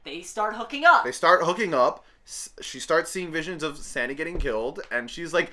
They 0.04 0.22
start 0.22 0.54
hooking 0.56 0.84
up. 0.84 1.04
They 1.04 1.12
start 1.12 1.42
hooking 1.44 1.72
up. 1.72 2.04
S- 2.26 2.50
She 2.60 2.80
starts 2.80 3.10
seeing 3.10 3.30
visions 3.32 3.62
of 3.62 3.78
Sandy 3.78 4.14
getting 4.14 4.38
killed, 4.38 4.80
and 4.90 5.10
she's 5.10 5.32
like, 5.34 5.50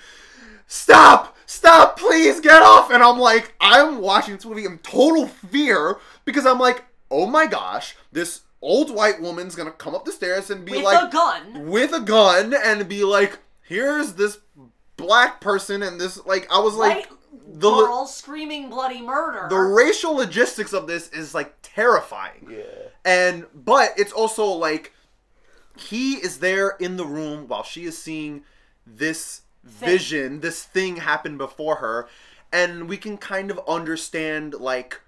"Stop! 0.68 1.38
Stop! 1.46 1.98
Please 2.00 2.40
get 2.40 2.62
off!" 2.62 2.92
And 2.92 3.04
I'm 3.04 3.20
like, 3.20 3.54
I'm 3.60 4.00
watching 4.00 4.36
this 4.36 4.46
movie 4.46 4.66
in 4.66 4.78
total 4.80 5.28
fear 5.28 5.98
because 6.26 6.46
I'm 6.46 6.60
like, 6.60 6.86
"Oh 7.10 7.26
my 7.26 7.46
gosh, 7.46 7.96
this 8.12 8.42
old 8.62 8.94
white 8.94 9.20
woman's 9.22 9.56
gonna 9.56 9.72
come 9.72 9.96
up 9.96 10.06
the 10.06 10.12
stairs 10.12 10.50
and 10.50 10.66
be 10.66 10.74
like 10.74 10.84
with 10.84 10.94
like, 10.94 11.10
a 11.10 11.12
gun. 11.12 11.68
with 11.70 11.94
a 11.94 12.00
gun, 12.00 12.54
and 12.54 12.88
be 12.88 13.04
like, 13.04 13.40
here's 13.64 14.14
this 14.14 14.40
black 14.98 15.42
person, 15.42 15.82
and 15.84 16.00
this 16.00 16.24
like, 16.26 16.48
I 16.52 16.60
was 16.60 16.76
like, 16.76 17.10
White 17.10 17.18
the 17.60 17.70
lo- 17.70 17.86
girl 17.86 18.06
screaming 18.08 18.70
bloody 18.70 19.02
murder. 19.02 19.48
the 19.50 19.58
racial 19.58 20.14
logistics 20.14 20.72
of 20.74 20.88
this 20.88 21.10
is 21.10 21.34
like 21.36 21.54
terrifying." 21.62 22.48
Yeah. 22.50 22.64
and 23.04 23.46
but 23.54 23.94
it's 23.98 24.12
also 24.14 24.46
like 24.46 24.94
he 25.78 26.14
is 26.16 26.40
there 26.40 26.72
in 26.80 26.98
the 26.98 27.06
room 27.06 27.48
while 27.48 27.64
she 27.64 27.86
is 27.86 27.98
seeing 27.98 28.44
this 28.86 29.42
Thing. 29.64 29.90
vision 29.90 30.40
this 30.40 30.64
thing 30.64 30.96
happen 30.98 31.38
before 31.38 31.76
her 31.76 32.08
and 32.52 32.90
we 32.90 32.98
can 32.98 33.16
kind 33.18 33.52
of 33.52 33.60
understand 33.68 34.56
like 34.56 35.00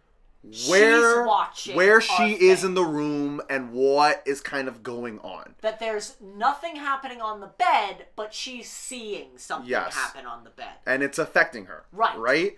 where 0.69 1.25
where 1.73 1.99
she 2.01 2.33
is 2.33 2.59
thing. 2.61 2.69
in 2.69 2.73
the 2.75 2.83
room 2.83 3.41
and 3.49 3.71
what 3.71 4.21
is 4.27 4.41
kind 4.41 4.67
of 4.67 4.83
going 4.83 5.17
on 5.19 5.55
that 5.61 5.79
there's 5.79 6.17
nothing 6.21 6.75
happening 6.75 7.19
on 7.21 7.39
the 7.39 7.47
bed, 7.47 8.05
but 8.15 8.33
she's 8.33 8.69
seeing 8.69 9.29
something 9.37 9.69
Yes. 9.69 9.93
happen 9.95 10.25
on 10.27 10.43
the 10.43 10.49
bed. 10.51 10.73
and 10.85 11.01
it's 11.01 11.17
affecting 11.17 11.65
her 11.65 11.85
Right. 11.91 12.17
right 12.17 12.57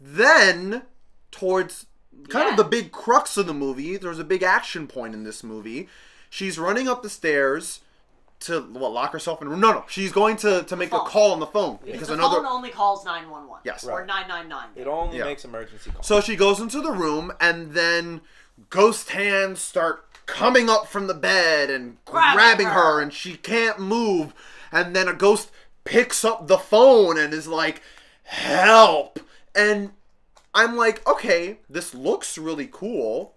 then 0.00 0.82
towards 1.30 1.86
kind 2.28 2.44
Yeah. 2.46 2.50
of 2.52 2.56
the 2.56 2.64
big 2.64 2.92
crux 2.92 3.36
of 3.36 3.46
the 3.46 3.54
movie 3.54 3.96
there's 3.96 4.18
a 4.18 4.24
big 4.24 4.42
action 4.42 4.86
point 4.86 5.14
in 5.14 5.24
this 5.24 5.42
movie 5.42 5.88
she's 6.30 6.58
running 6.58 6.88
up 6.88 7.02
the 7.02 7.10
stairs 7.10 7.80
to 8.40 8.62
what 8.62 8.90
lock 8.92 9.12
herself 9.12 9.42
in 9.42 9.48
a 9.48 9.50
room 9.50 9.60
no 9.60 9.70
no 9.72 9.84
she's 9.86 10.12
going 10.12 10.34
to 10.36 10.62
to 10.62 10.74
make 10.76 10.92
a 10.94 10.98
call 11.00 11.32
on 11.32 11.40
the 11.40 11.46
phone 11.46 11.76
Because 11.84 11.92
because 11.92 12.08
the 12.08 12.14
another 12.14 12.36
phone 12.36 12.46
only 12.46 12.70
calls 12.70 13.04
911. 13.04 13.58
Yes. 13.64 13.84
Or 13.84 14.06
999. 14.06 14.68
It 14.76 14.86
only 14.88 15.18
Yeah. 15.18 15.24
makes 15.24 15.44
emergency 15.44 15.90
calls. 15.90 16.06
so 16.06 16.22
she 16.22 16.36
goes 16.36 16.58
into 16.58 16.80
the 16.80 16.92
room 16.92 17.32
and 17.38 17.72
then 17.72 18.22
ghost 18.70 19.10
hands 19.10 19.60
start 19.60 20.06
coming 20.24 20.70
up 20.70 20.86
from 20.86 21.06
the 21.06 21.12
bed 21.14 21.68
and 21.68 21.96
Grabbing 22.06 22.36
grabbing, 22.38 22.66
her. 22.68 22.72
her. 22.72 23.00
and 23.02 23.12
she 23.12 23.34
can't 23.36 23.78
move 23.78 24.32
and 24.72 24.96
then 24.96 25.06
a 25.08 25.12
ghost 25.14 25.50
picks 25.84 26.24
up 26.24 26.46
the 26.46 26.56
phone 26.58 27.18
and 27.18 27.34
is 27.34 27.48
like 27.48 27.82
help 28.24 29.18
and 29.54 29.90
i'm 30.54 30.76
like 30.76 31.06
okay 31.06 31.58
this 31.68 31.94
looks 31.94 32.38
really 32.38 32.68
cool 32.70 33.34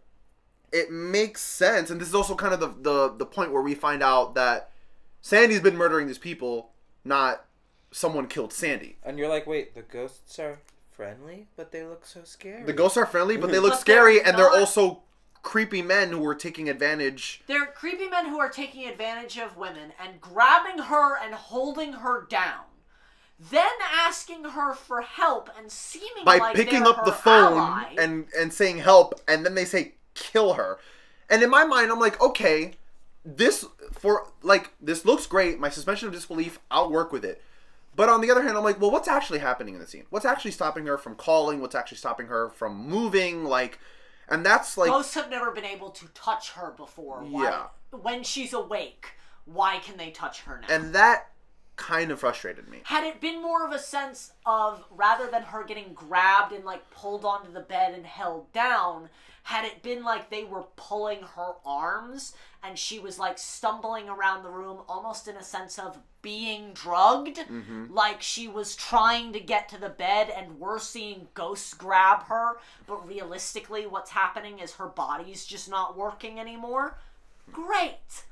it 0.73 0.91
makes 0.91 1.41
sense 1.41 1.89
and 1.89 2.01
this 2.01 2.07
is 2.07 2.15
also 2.15 2.35
kind 2.35 2.53
of 2.53 2.59
the 2.59 2.67
the, 2.81 3.15
the 3.17 3.25
point 3.25 3.51
where 3.51 3.61
we 3.61 3.75
find 3.75 4.03
out 4.03 4.35
that 4.35 4.71
sandy's 5.21 5.61
been 5.61 5.77
murdering 5.77 6.07
these 6.07 6.17
people 6.17 6.71
not 7.05 7.45
someone 7.91 8.27
killed 8.27 8.51
sandy 8.51 8.97
and 9.03 9.17
you're 9.17 9.29
like, 9.29 9.45
wait, 9.47 9.75
the 9.75 9.83
ghosts 9.83 10.39
are 10.39 10.59
friendly, 10.93 11.47
but 11.55 11.71
they 11.71 11.83
look 11.83 12.05
so 12.05 12.21
scary. 12.23 12.63
The 12.63 12.73
ghosts 12.73 12.97
are 12.97 13.05
friendly, 13.05 13.37
but 13.37 13.51
they 13.51 13.57
mhm. 13.57 13.63
look 13.63 13.71
But 13.73 13.79
scary, 13.79 14.19
they're 14.19 14.27
and 14.27 14.37
they're 14.37 14.49
not- 14.49 14.59
also 14.59 15.03
creepy 15.41 15.81
men 15.81 16.11
who 16.11 16.25
are 16.27 16.35
taking 16.35 16.69
advantage. 16.69 17.41
They're 17.47 17.65
creepy 17.65 18.07
men 18.07 18.27
who 18.29 18.39
are 18.39 18.49
taking 18.49 18.87
advantage 18.87 19.37
of 19.37 19.57
women 19.57 19.91
and 20.01 20.21
grabbing 20.21 20.83
her 20.83 21.17
and 21.17 21.33
holding 21.33 21.93
her 21.93 22.25
down. 22.29 22.65
Then 23.39 23.71
asking 23.91 24.45
her 24.45 24.73
for 24.73 25.01
help 25.01 25.49
and 25.57 25.69
seeming 25.69 26.23
by 26.23 26.37
like 26.37 26.55
picking 26.55 26.83
they're 26.83 26.93
up 26.93 27.03
the 27.03 27.11
phone 27.11 27.57
ally. 27.57 27.95
and 27.97 28.27
and 28.37 28.53
saying 28.53 28.77
help, 28.77 29.19
and 29.27 29.45
then 29.45 29.55
they 29.55 29.65
say 29.65 29.95
kill 30.13 30.53
her. 30.53 30.79
And 31.29 31.41
in 31.43 31.49
my 31.49 31.65
mind, 31.65 31.91
I'm 31.91 31.99
like, 31.99 32.21
okay, 32.21 32.73
this 33.25 33.65
for 33.91 34.27
like 34.41 34.71
this 34.81 35.05
looks 35.05 35.25
great. 35.25 35.59
My 35.59 35.69
suspension 35.69 36.07
of 36.07 36.13
disbelief, 36.13 36.59
I'll 36.69 36.91
work 36.91 37.11
with 37.11 37.23
it. 37.25 37.41
But 37.95 38.09
on 38.09 38.21
the 38.21 38.31
other 38.31 38.41
hand, 38.41 38.57
I'm 38.57 38.63
like, 38.63 38.81
well, 38.81 38.89
what's 38.91 39.07
actually 39.07 39.39
happening 39.39 39.75
in 39.75 39.79
the 39.79 39.85
scene? 39.87 40.05
What's 40.09 40.25
actually 40.25 40.51
stopping 40.51 40.85
her 40.87 40.97
from 40.97 41.15
calling? 41.15 41.61
What's 41.61 41.75
actually 41.75 41.99
stopping 41.99 42.25
her 42.27 42.49
from 42.49 42.75
moving? 42.89 43.45
Like, 43.45 43.77
and 44.27 44.43
that's 44.43 44.77
like, 44.77 44.89
Ghosts 44.89 45.13
have 45.13 45.29
never 45.29 45.51
been 45.51 45.65
able 45.65 45.91
to 45.91 46.07
touch 46.15 46.51
her 46.51 46.71
before. 46.71 47.19
Why, 47.23 47.43
Yeah. 47.43 47.63
When 48.01 48.23
she's 48.23 48.51
awake, 48.51 49.11
why 49.45 49.77
can 49.77 49.97
they 49.97 50.09
touch 50.09 50.41
her 50.41 50.59
now? 50.61 50.75
and 50.75 50.93
that 50.95 51.29
kind 51.75 52.11
of 52.11 52.19
frustrated 52.19 52.67
me. 52.69 52.79
had 52.83 53.03
it 53.03 53.19
been 53.19 53.41
more 53.41 53.65
of 53.65 53.71
a 53.71 53.79
sense 53.79 54.31
of 54.45 54.83
rather 54.91 55.29
than 55.29 55.41
her 55.41 55.63
getting 55.63 55.91
grabbed 55.93 56.51
and 56.51 56.63
like 56.65 56.89
pulled 56.91 57.25
onto 57.25 57.51
the 57.51 57.59
bed 57.61 57.93
and 57.95 58.05
held 58.05 58.51
down 58.53 59.09
had 59.43 59.65
it 59.65 59.81
been 59.81 60.03
like 60.03 60.29
they 60.29 60.43
were 60.43 60.63
pulling 60.75 61.21
her 61.35 61.53
arms 61.65 62.33
and 62.63 62.79
she 62.79 62.97
was 62.97 63.19
like 63.19 63.37
stumbling 63.37 64.07
around 64.07 64.43
the 64.43 64.49
room 64.49 64.79
almost 64.87 65.27
in 65.27 65.35
a 65.35 65.43
sense 65.43 65.77
of 65.77 65.99
being 66.21 66.71
drugged 66.73 67.37
mm-hmm. 67.37 67.85
like 67.93 68.21
she 68.21 68.47
was 68.47 68.75
trying 68.75 69.33
to 69.33 69.39
get 69.39 69.67
to 69.67 69.79
the 69.79 69.89
bed 69.89 70.31
and 70.35 70.59
we're 70.59 70.79
seeing 70.79 71.27
ghosts 71.33 71.73
grab 71.73 72.23
her 72.23 72.57
but 72.87 73.07
realistically 73.07 73.85
what's 73.85 74.11
happening 74.11 74.59
is 74.59 74.73
her 74.73 74.87
body's 74.87 75.45
just 75.45 75.69
not 75.69 75.97
working 75.97 76.39
anymore 76.39 76.97
great 77.51 78.23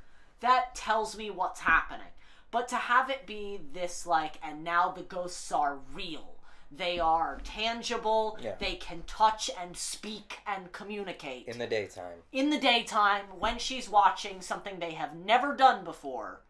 that 0.42 0.76
tells 0.76 1.16
me 1.16 1.32
what's 1.32 1.62
happening. 1.62 2.08
But 2.50 2.68
to 2.70 2.76
have 2.76 3.10
it 3.10 3.26
be 3.26 3.62
this 3.74 4.06
like, 4.06 4.36
and 4.44 4.64
now 4.64 4.90
the 4.90 5.04
ghosts 5.04 5.52
are 5.52 5.80
real. 5.94 6.36
They 6.72 7.00
are 7.00 7.40
tangible. 7.44 8.38
Yeah. 8.42 8.56
They 8.60 8.76
can 8.76 9.04
touch 9.06 9.50
and 9.60 9.76
speak 9.76 10.40
and 10.48 10.72
communicate. 10.72 11.48
in 11.48 11.60
the 11.60 11.68
daytime. 11.68 12.20
In 12.32 12.50
the 12.50 12.60
daytime, 12.60 13.26
when 13.38 13.58
she's 13.60 13.90
watching 13.90 14.42
something 14.42 14.80
they 14.80 14.94
have 14.94 15.14
never 15.16 15.56
done 15.56 15.84
before, 15.84 16.42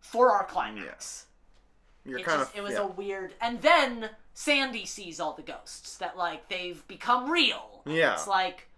for 0.00 0.30
our 0.30 0.44
climax. 0.44 1.26
You're 2.04 2.18
It 2.18 2.26
kind 2.26 2.40
just, 2.40 2.52
of 2.52 2.58
it 2.58 2.62
was 2.62 2.74
yeah. 2.74 2.82
a 2.82 2.86
weird. 2.86 3.34
And 3.40 3.62
then 3.62 4.10
Sandy 4.34 4.84
sees 4.84 5.18
all 5.18 5.32
the 5.32 5.42
ghosts 5.42 5.96
that 5.96 6.16
like 6.16 6.48
they've 6.48 6.86
become 6.86 7.30
real. 7.30 7.82
Yeah. 7.86 8.12
It's 8.12 8.28
like, 8.28 8.68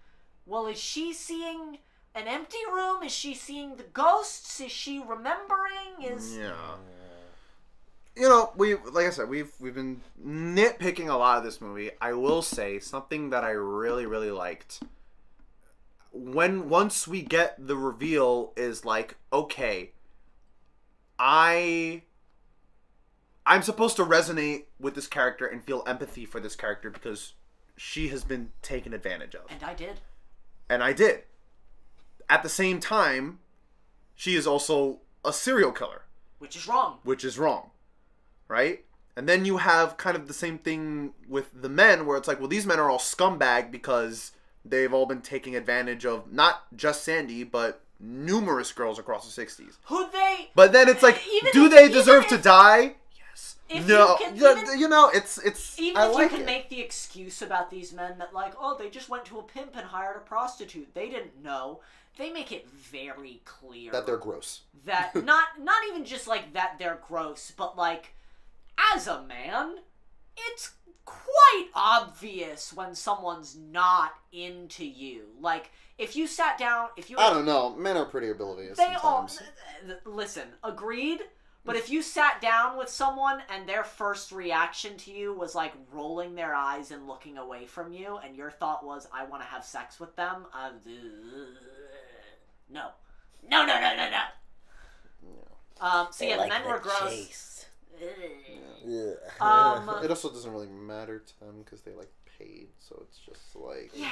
well, 0.46 0.66
is 0.66 0.78
she 0.78 1.12
seeing 1.12 1.78
an 2.14 2.28
empty 2.28 2.64
room? 2.72 3.02
Is 3.02 3.12
she 3.12 3.34
seeing 3.34 3.76
the 3.76 3.82
ghosts? 3.82 4.60
Is 4.60 4.70
she 4.70 5.02
remembering? 5.04 6.02
Is 6.02 6.36
Yeah. 6.36 6.76
You 8.16 8.28
know, 8.28 8.52
we 8.56 8.74
like 8.76 9.06
I 9.06 9.10
said, 9.10 9.28
we've 9.28 9.52
we've 9.60 9.74
been 9.74 10.00
nitpicking 10.24 11.08
a 11.08 11.16
lot 11.16 11.38
of 11.38 11.44
this 11.44 11.60
movie. 11.60 11.90
I 12.00 12.14
will 12.14 12.40
say 12.42 12.78
something 12.78 13.30
that 13.30 13.44
I 13.44 13.50
really 13.50 14.06
really 14.06 14.30
liked. 14.30 14.82
When 16.12 16.70
once 16.70 17.06
we 17.06 17.20
get 17.20 17.54
the 17.66 17.76
reveal 17.76 18.52
is 18.56 18.84
like, 18.86 19.16
okay, 19.32 19.90
I 21.18 22.02
I'm 23.44 23.62
supposed 23.62 23.96
to 23.96 24.04
resonate 24.04 24.64
with 24.80 24.94
this 24.94 25.06
character 25.06 25.46
and 25.46 25.62
feel 25.62 25.82
empathy 25.86 26.24
for 26.24 26.40
this 26.40 26.56
character 26.56 26.90
because 26.90 27.34
she 27.76 28.08
has 28.08 28.24
been 28.24 28.50
taken 28.62 28.94
advantage 28.94 29.34
of. 29.34 29.42
and 29.50 29.62
I 29.62 29.74
did. 29.74 30.00
And 30.70 30.82
I 30.82 30.92
did. 30.94 31.24
At 32.28 32.42
the 32.42 32.48
same 32.48 32.80
time, 32.80 33.38
she 34.14 34.34
is 34.34 34.46
also 34.46 35.00
a 35.24 35.32
serial 35.32 35.70
killer 35.70 36.02
Which 36.38 36.56
is 36.56 36.66
wrong. 36.66 36.98
which 37.04 37.22
is 37.24 37.38
wrong, 37.38 37.70
right? 38.48 38.84
And 39.16 39.28
then 39.28 39.44
you 39.44 39.56
have 39.58 39.96
kind 39.96 40.16
of 40.16 40.28
the 40.28 40.34
same 40.34 40.58
thing 40.58 41.12
with 41.28 41.50
the 41.62 41.68
men, 41.70 42.04
where 42.06 42.16
it's 42.18 42.28
like, 42.28 42.38
well, 42.38 42.48
these 42.48 42.66
men 42.66 42.78
are 42.78 42.90
all 42.90 42.98
scumbag 42.98 43.70
because 43.70 44.32
they've 44.64 44.92
all 44.92 45.06
been 45.06 45.22
taking 45.22 45.56
advantage 45.56 46.04
of 46.04 46.30
not 46.32 46.64
just 46.76 47.02
Sandy, 47.02 47.42
but 47.44 47.80
numerous 47.98 48.72
girls 48.72 48.98
across 48.98 49.34
the 49.34 49.42
60s. 49.44 49.76
Who 49.86 50.10
they? 50.12 50.50
But 50.54 50.72
then 50.72 50.88
it's 50.88 51.02
like, 51.02 51.22
do 51.52 51.64
if- 51.66 51.70
they 51.72 51.88
deserve 51.88 52.26
to 52.28 52.36
die? 52.36 52.96
Yes. 53.16 53.56
If 53.70 53.88
no. 53.88 54.16
you 54.20 54.26
can 54.26 54.36
even- 54.36 54.78
you 54.80 54.88
know, 54.88 55.08
it's 55.14 55.38
it's. 55.38 55.78
Even 55.80 56.02
I 56.02 56.08
if 56.08 56.14
like 56.14 56.22
you 56.30 56.36
can 56.36 56.40
it. 56.42 56.46
make 56.46 56.68
the 56.68 56.80
excuse 56.82 57.40
about 57.40 57.70
these 57.70 57.92
men 57.94 58.18
that 58.18 58.34
like, 58.34 58.52
oh, 58.60 58.76
they 58.78 58.90
just 58.90 59.08
went 59.08 59.24
to 59.26 59.38
a 59.38 59.42
pimp 59.42 59.70
and 59.76 59.86
hired 59.86 60.16
a 60.16 60.20
prostitute. 60.20 60.92
They 60.94 61.08
didn't 61.08 61.42
know. 61.42 61.80
They 62.18 62.30
make 62.30 62.50
it 62.52 62.68
very 62.70 63.40
clear 63.44 63.92
That 63.92 64.06
they're 64.06 64.16
gross. 64.18 64.62
that 64.84 65.14
not 65.24 65.44
not 65.62 65.82
even 65.88 66.04
just 66.04 66.26
like 66.26 66.52
that 66.52 66.76
they're 66.78 67.00
gross, 67.08 67.50
but 67.56 67.76
like 67.78 68.12
as 68.94 69.06
a 69.06 69.22
man, 69.22 69.76
it's 70.36 70.72
quite 71.04 71.68
obvious 71.74 72.72
when 72.72 72.94
someone's 72.94 73.56
not 73.56 74.14
into 74.32 74.84
you. 74.84 75.26
Like 75.40 75.70
if 75.98 76.16
you 76.16 76.26
sat 76.26 76.58
down, 76.58 76.88
if 76.96 77.08
you 77.10 77.16
I 77.18 77.30
don't 77.30 77.46
know. 77.46 77.74
Men 77.76 77.96
are 77.96 78.04
pretty 78.04 78.30
oblivious 78.30 78.76
they 78.76 78.94
all 79.02 79.28
listen, 80.04 80.48
agreed. 80.62 81.20
But 81.64 81.74
if 81.74 81.90
you 81.90 82.00
sat 82.00 82.40
down 82.40 82.78
with 82.78 82.88
someone 82.88 83.42
and 83.52 83.68
their 83.68 83.82
first 83.82 84.30
reaction 84.30 84.96
to 84.98 85.10
you 85.10 85.32
was 85.32 85.56
like 85.56 85.72
rolling 85.92 86.36
their 86.36 86.54
eyes 86.54 86.92
and 86.92 87.08
looking 87.08 87.38
away 87.38 87.66
from 87.66 87.92
you, 87.92 88.18
and 88.18 88.36
your 88.36 88.52
thought 88.52 88.86
was, 88.86 89.08
"I 89.12 89.24
want 89.24 89.42
to 89.42 89.48
have 89.48 89.64
sex 89.64 89.98
with 89.98 90.14
them," 90.14 90.46
uh, 90.54 90.70
no, 92.70 92.90
no, 93.50 93.66
no, 93.66 93.80
no, 93.80 93.96
no, 93.96 94.10
no. 94.10 94.22
Um, 95.80 96.06
so 96.12 96.24
yeah, 96.24 96.36
the 96.36 96.46
men 96.46 96.64
were 96.64 96.78
gross. 96.78 97.02
Ugh. 97.02 97.55
Yeah. 98.84 99.12
Um, 99.40 99.88
it 100.04 100.10
also 100.10 100.30
doesn't 100.30 100.50
really 100.52 100.68
matter 100.68 101.18
to 101.18 101.40
them 101.40 101.62
because 101.64 101.80
they 101.82 101.92
like 101.92 102.10
paid, 102.38 102.68
so 102.78 103.02
it's 103.08 103.18
just 103.18 103.56
like. 103.56 103.90
Yeah, 103.94 104.08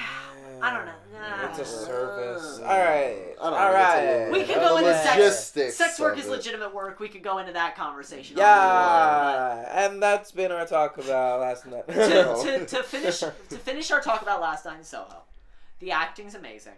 I 0.62 0.74
don't 0.74 0.86
know. 0.86 1.48
It's 1.50 1.58
a 1.58 1.64
service. 1.64 2.58
Ugh. 2.58 2.62
All 2.62 2.78
right. 2.78 3.34
I 3.40 3.42
don't 3.42 3.52
know, 3.52 3.56
All 3.58 3.74
it's 3.74 4.30
a 4.30 4.32
We 4.32 4.44
could 4.44 4.62
Uh, 4.62 4.68
go 4.68 4.76
into 4.78 4.94
sex. 4.94 5.16
logistics 5.16 5.76
Sex 5.76 6.00
work 6.00 6.18
is 6.18 6.26
it. 6.26 6.30
legitimate 6.30 6.74
work. 6.74 6.98
We 7.00 7.08
could 7.08 7.22
go 7.22 7.38
into 7.38 7.52
that 7.52 7.76
conversation. 7.76 8.36
Yeah, 8.38 9.84
and 9.86 10.02
that's 10.02 10.32
been 10.32 10.50
our 10.52 10.66
talk 10.66 10.96
about 10.98 11.40
last 11.40 11.66
night. 11.66 11.86
to, 11.88 11.94
to, 12.42 12.66
to 12.76 12.82
finish 12.82 13.18
to 13.20 13.30
finish 13.58 13.90
our 13.90 14.00
talk 14.00 14.22
about 14.22 14.40
Last 14.40 14.64
Night 14.64 14.78
in 14.78 14.84
Soho, 14.84 15.22
the 15.80 15.90
acting's 15.92 16.34
amazing, 16.34 16.72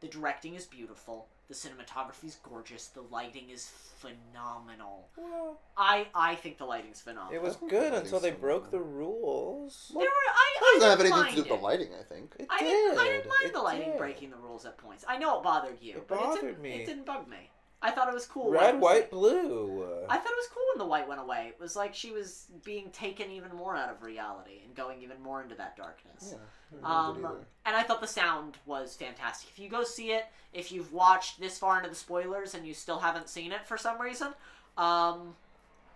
the 0.00 0.08
directing 0.08 0.54
is 0.54 0.66
beautiful, 0.66 1.26
the 1.50 1.56
cinematography 1.56 2.26
is 2.28 2.36
gorgeous, 2.48 2.86
the 2.86 3.02
lighting 3.10 3.50
is 3.50 3.66
phenomenal. 3.98 5.08
Well, 5.16 5.60
I 5.76 6.06
I 6.14 6.36
think 6.36 6.58
the 6.58 6.64
lighting's 6.64 7.00
phenomenal. 7.00 7.34
it 7.34 7.42
was 7.42 7.56
good 7.56 7.92
the 7.92 7.98
until 7.98 8.20
they 8.20 8.28
lighting's 8.28 8.40
broke 8.40 8.64
the 8.70 8.78
phenomenal. 8.78 8.98
rules. 8.98 9.90
There 9.92 10.00
were, 10.02 10.06
I, 10.06 10.56
That 10.60 10.64
I 10.64 10.72
doesn't 10.74 10.90
have 10.90 11.00
anything 11.00 11.24
to 11.30 11.34
do 11.34 11.50
with 11.50 11.60
the 11.60 11.66
lighting, 11.66 11.88
I 11.98 12.04
think. 12.04 12.36
It 12.38 12.46
I 12.48 12.58
did. 12.60 12.66
didn't, 12.68 12.98
I 12.98 13.04
didn't 13.04 13.26
mind 13.28 13.42
It 13.42 13.52
the 13.52 13.58
lighting 13.62 13.88
did. 13.90 13.98
breaking 13.98 14.30
the 14.30 14.36
rules 14.36 14.64
at 14.64 14.78
points. 14.78 15.04
I 15.08 15.18
know 15.18 15.38
it 15.38 15.42
bothered 15.42 15.78
you. 15.80 15.96
It 15.96 16.06
but 16.08 16.14
it 16.14 16.20
bothered 16.22 16.40
didn't, 16.42 16.62
me. 16.62 16.72
It 16.74 16.86
didn't 16.86 17.04
bug 17.06 17.26
me. 17.28 17.50
I 17.82 17.90
thought 17.90 18.08
it 18.08 18.14
was 18.14 18.26
cool. 18.26 18.50
Red, 18.50 18.74
was 18.74 18.82
white, 18.82 18.94
like- 19.00 19.10
blue. 19.10 19.86
I 20.08 20.16
thought 20.18 20.32
it 20.32 20.36
was 20.36 20.48
cool 20.52 20.62
when 20.74 20.78
the 20.78 20.86
white 20.86 21.08
went 21.08 21.20
away. 21.20 21.46
It 21.48 21.58
was 21.60 21.76
like 21.76 21.94
she 21.94 22.10
was 22.12 22.46
being 22.64 22.90
taken 22.90 23.30
even 23.30 23.54
more 23.56 23.74
out 23.76 23.88
of 23.90 24.02
reality 24.02 24.60
and 24.64 24.74
going 24.74 25.02
even 25.02 25.20
more 25.22 25.42
into 25.42 25.54
that 25.54 25.76
darkness. 25.76 26.34
Yeah. 26.72 26.78
Um, 26.84 27.06
mind 27.22 27.24
it 27.24 27.28
either. 27.28 27.46
and 27.66 27.76
I 27.76 27.82
thought 27.82 28.00
the 28.00 28.06
sound 28.06 28.58
was 28.66 28.96
fantastic. 28.96 29.48
If 29.50 29.58
you 29.58 29.68
go 29.70 29.82
see 29.82 30.12
it, 30.12 30.26
if 30.52 30.70
you've 30.72 30.92
watched 30.92 31.40
this 31.40 31.58
far 31.58 31.78
into 31.78 31.88
the 31.88 31.94
spoilers 31.94 32.54
and 32.54 32.66
you 32.66 32.74
still 32.74 32.98
haven't 32.98 33.28
seen 33.28 33.50
it 33.52 33.66
for 33.66 33.78
some 33.78 34.00
reason, 34.00 34.28
um, 34.76 35.34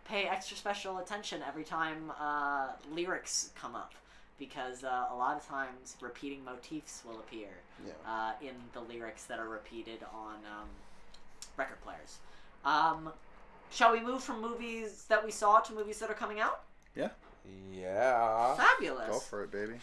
pay 0.06 0.24
extra 0.24 0.56
special 0.56 0.98
attention 0.98 1.42
every 1.46 1.64
time 1.64 2.10
uh, 2.18 2.68
lyrics 2.92 3.50
come 3.60 3.74
up. 3.74 3.92
Because 4.38 4.82
uh, 4.82 5.06
a 5.12 5.14
lot 5.14 5.36
of 5.36 5.46
times 5.46 5.96
repeating 6.00 6.44
motifs 6.44 7.02
will 7.06 7.20
appear 7.20 7.48
Yeah. 7.86 7.92
uh, 8.06 8.32
in 8.42 8.54
the 8.72 8.80
lyrics 8.80 9.24
that 9.26 9.38
are 9.38 9.48
repeated 9.48 9.98
on 10.12 10.34
um, 10.36 10.68
record 11.56 11.80
players. 11.82 12.18
Um, 12.64 13.10
shall 13.70 13.92
we 13.92 14.00
move 14.00 14.22
from 14.22 14.40
movies 14.40 15.04
that 15.08 15.24
we 15.24 15.30
saw 15.30 15.60
to 15.60 15.72
movies 15.72 15.98
that 16.00 16.10
are 16.10 16.14
coming 16.14 16.40
out? 16.40 16.62
Yeah. 16.96 17.08
Yeah. 17.72 18.54
Fabulous. 18.54 19.08
Go 19.08 19.18
for 19.18 19.44
it, 19.44 19.50
baby. 19.50 19.74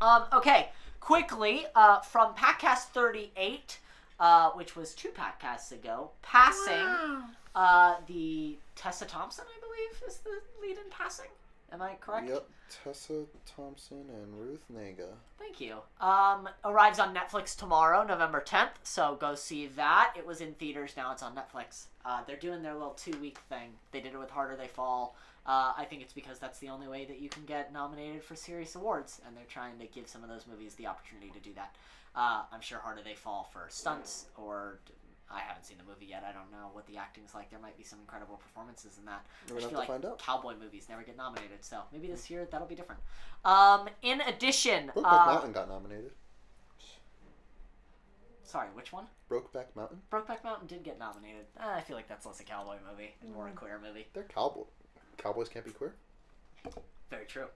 Um, 0.00 0.24
okay, 0.32 0.70
quickly, 1.00 1.66
uh, 1.74 2.00
from 2.00 2.34
Packcast 2.34 2.88
38, 2.92 3.78
uh, 4.18 4.50
which 4.50 4.76
was 4.76 4.94
two 4.94 5.10
Packcasts 5.10 5.72
ago, 5.72 6.10
passing 6.22 7.24
uh, 7.54 7.96
the 8.06 8.56
Tessa 8.76 9.04
Thompson, 9.04 9.44
I 9.48 9.60
believe, 9.60 10.02
is 10.08 10.18
the 10.18 10.40
lead 10.60 10.76
in 10.76 10.90
passing. 10.90 11.30
Am 11.74 11.82
I 11.82 11.94
correct? 12.00 12.28
Yep. 12.28 12.48
Tessa 12.84 13.24
Thompson 13.44 14.04
and 14.08 14.40
Ruth 14.40 14.64
Negga. 14.72 15.08
Thank 15.40 15.60
you. 15.60 15.78
Um, 16.00 16.48
arrives 16.64 17.00
on 17.00 17.12
Netflix 17.12 17.56
tomorrow, 17.56 18.04
November 18.04 18.40
10th, 18.40 18.70
so 18.84 19.18
go 19.20 19.34
see 19.34 19.66
that. 19.66 20.14
It 20.16 20.24
was 20.24 20.40
in 20.40 20.54
theaters, 20.54 20.94
now 20.96 21.10
it's 21.10 21.22
on 21.22 21.34
Netflix. 21.34 21.86
Uh, 22.04 22.20
they're 22.28 22.36
doing 22.36 22.62
their 22.62 22.74
little 22.74 22.92
two 22.92 23.18
week 23.20 23.38
thing. 23.48 23.70
They 23.90 24.00
did 24.00 24.14
it 24.14 24.18
with 24.18 24.30
Harder 24.30 24.54
They 24.54 24.68
Fall. 24.68 25.16
Uh, 25.46 25.72
I 25.76 25.84
think 25.84 26.00
it's 26.00 26.12
because 26.12 26.38
that's 26.38 26.60
the 26.60 26.68
only 26.68 26.86
way 26.86 27.04
that 27.06 27.18
you 27.18 27.28
can 27.28 27.44
get 27.44 27.72
nominated 27.72 28.22
for 28.22 28.36
serious 28.36 28.76
awards, 28.76 29.20
and 29.26 29.36
they're 29.36 29.42
trying 29.48 29.76
to 29.80 29.86
give 29.86 30.06
some 30.06 30.22
of 30.22 30.28
those 30.28 30.46
movies 30.48 30.76
the 30.76 30.86
opportunity 30.86 31.30
to 31.30 31.40
do 31.40 31.52
that. 31.54 31.74
Uh, 32.14 32.42
I'm 32.52 32.60
sure 32.60 32.78
Harder 32.78 33.02
They 33.04 33.14
Fall 33.14 33.50
for 33.52 33.66
stunts, 33.68 34.26
or 34.36 34.78
I 35.34 35.40
haven't 35.40 35.64
seen 35.66 35.78
the 35.78 35.84
movie 35.84 36.06
yet. 36.06 36.24
I 36.28 36.32
don't 36.32 36.50
know 36.52 36.70
what 36.72 36.86
the 36.86 36.96
acting 36.96 37.24
is 37.24 37.34
like. 37.34 37.50
There 37.50 37.58
might 37.58 37.76
be 37.76 37.82
some 37.84 37.98
incredible 38.00 38.36
performances 38.36 38.98
in 38.98 39.04
that. 39.06 39.26
We're 39.50 39.58
I 39.58 39.60
have 39.62 39.70
feel 39.70 39.70
to 39.70 39.78
like 39.78 39.88
find 39.88 40.04
out. 40.04 40.18
cowboy 40.18 40.54
movies 40.56 40.86
never 40.88 41.02
get 41.02 41.16
nominated, 41.16 41.64
so 41.64 41.80
maybe 41.92 42.06
this 42.06 42.30
year 42.30 42.46
that'll 42.50 42.66
be 42.66 42.74
different. 42.74 43.00
Um, 43.44 43.88
in 44.02 44.20
addition, 44.22 44.92
Brokeback 44.94 45.22
uh, 45.22 45.26
Mountain 45.26 45.52
got 45.52 45.68
nominated. 45.68 46.12
sorry, 48.44 48.68
which 48.74 48.92
one? 48.92 49.06
Brokeback 49.30 49.66
Mountain. 49.74 50.00
Brokeback 50.12 50.44
Mountain 50.44 50.68
did 50.68 50.84
get 50.84 50.98
nominated. 50.98 51.46
Uh, 51.58 51.70
I 51.76 51.80
feel 51.80 51.96
like 51.96 52.08
that's 52.08 52.24
less 52.26 52.40
a 52.40 52.44
cowboy 52.44 52.76
movie 52.88 53.14
and 53.22 53.32
more 53.32 53.48
a 53.48 53.52
queer 53.52 53.80
movie. 53.84 54.06
They're 54.14 54.22
cowboy. 54.24 54.64
Cowboys 55.18 55.48
can't 55.48 55.64
be 55.64 55.72
queer. 55.72 55.94
Very 57.10 57.26
true. 57.26 57.46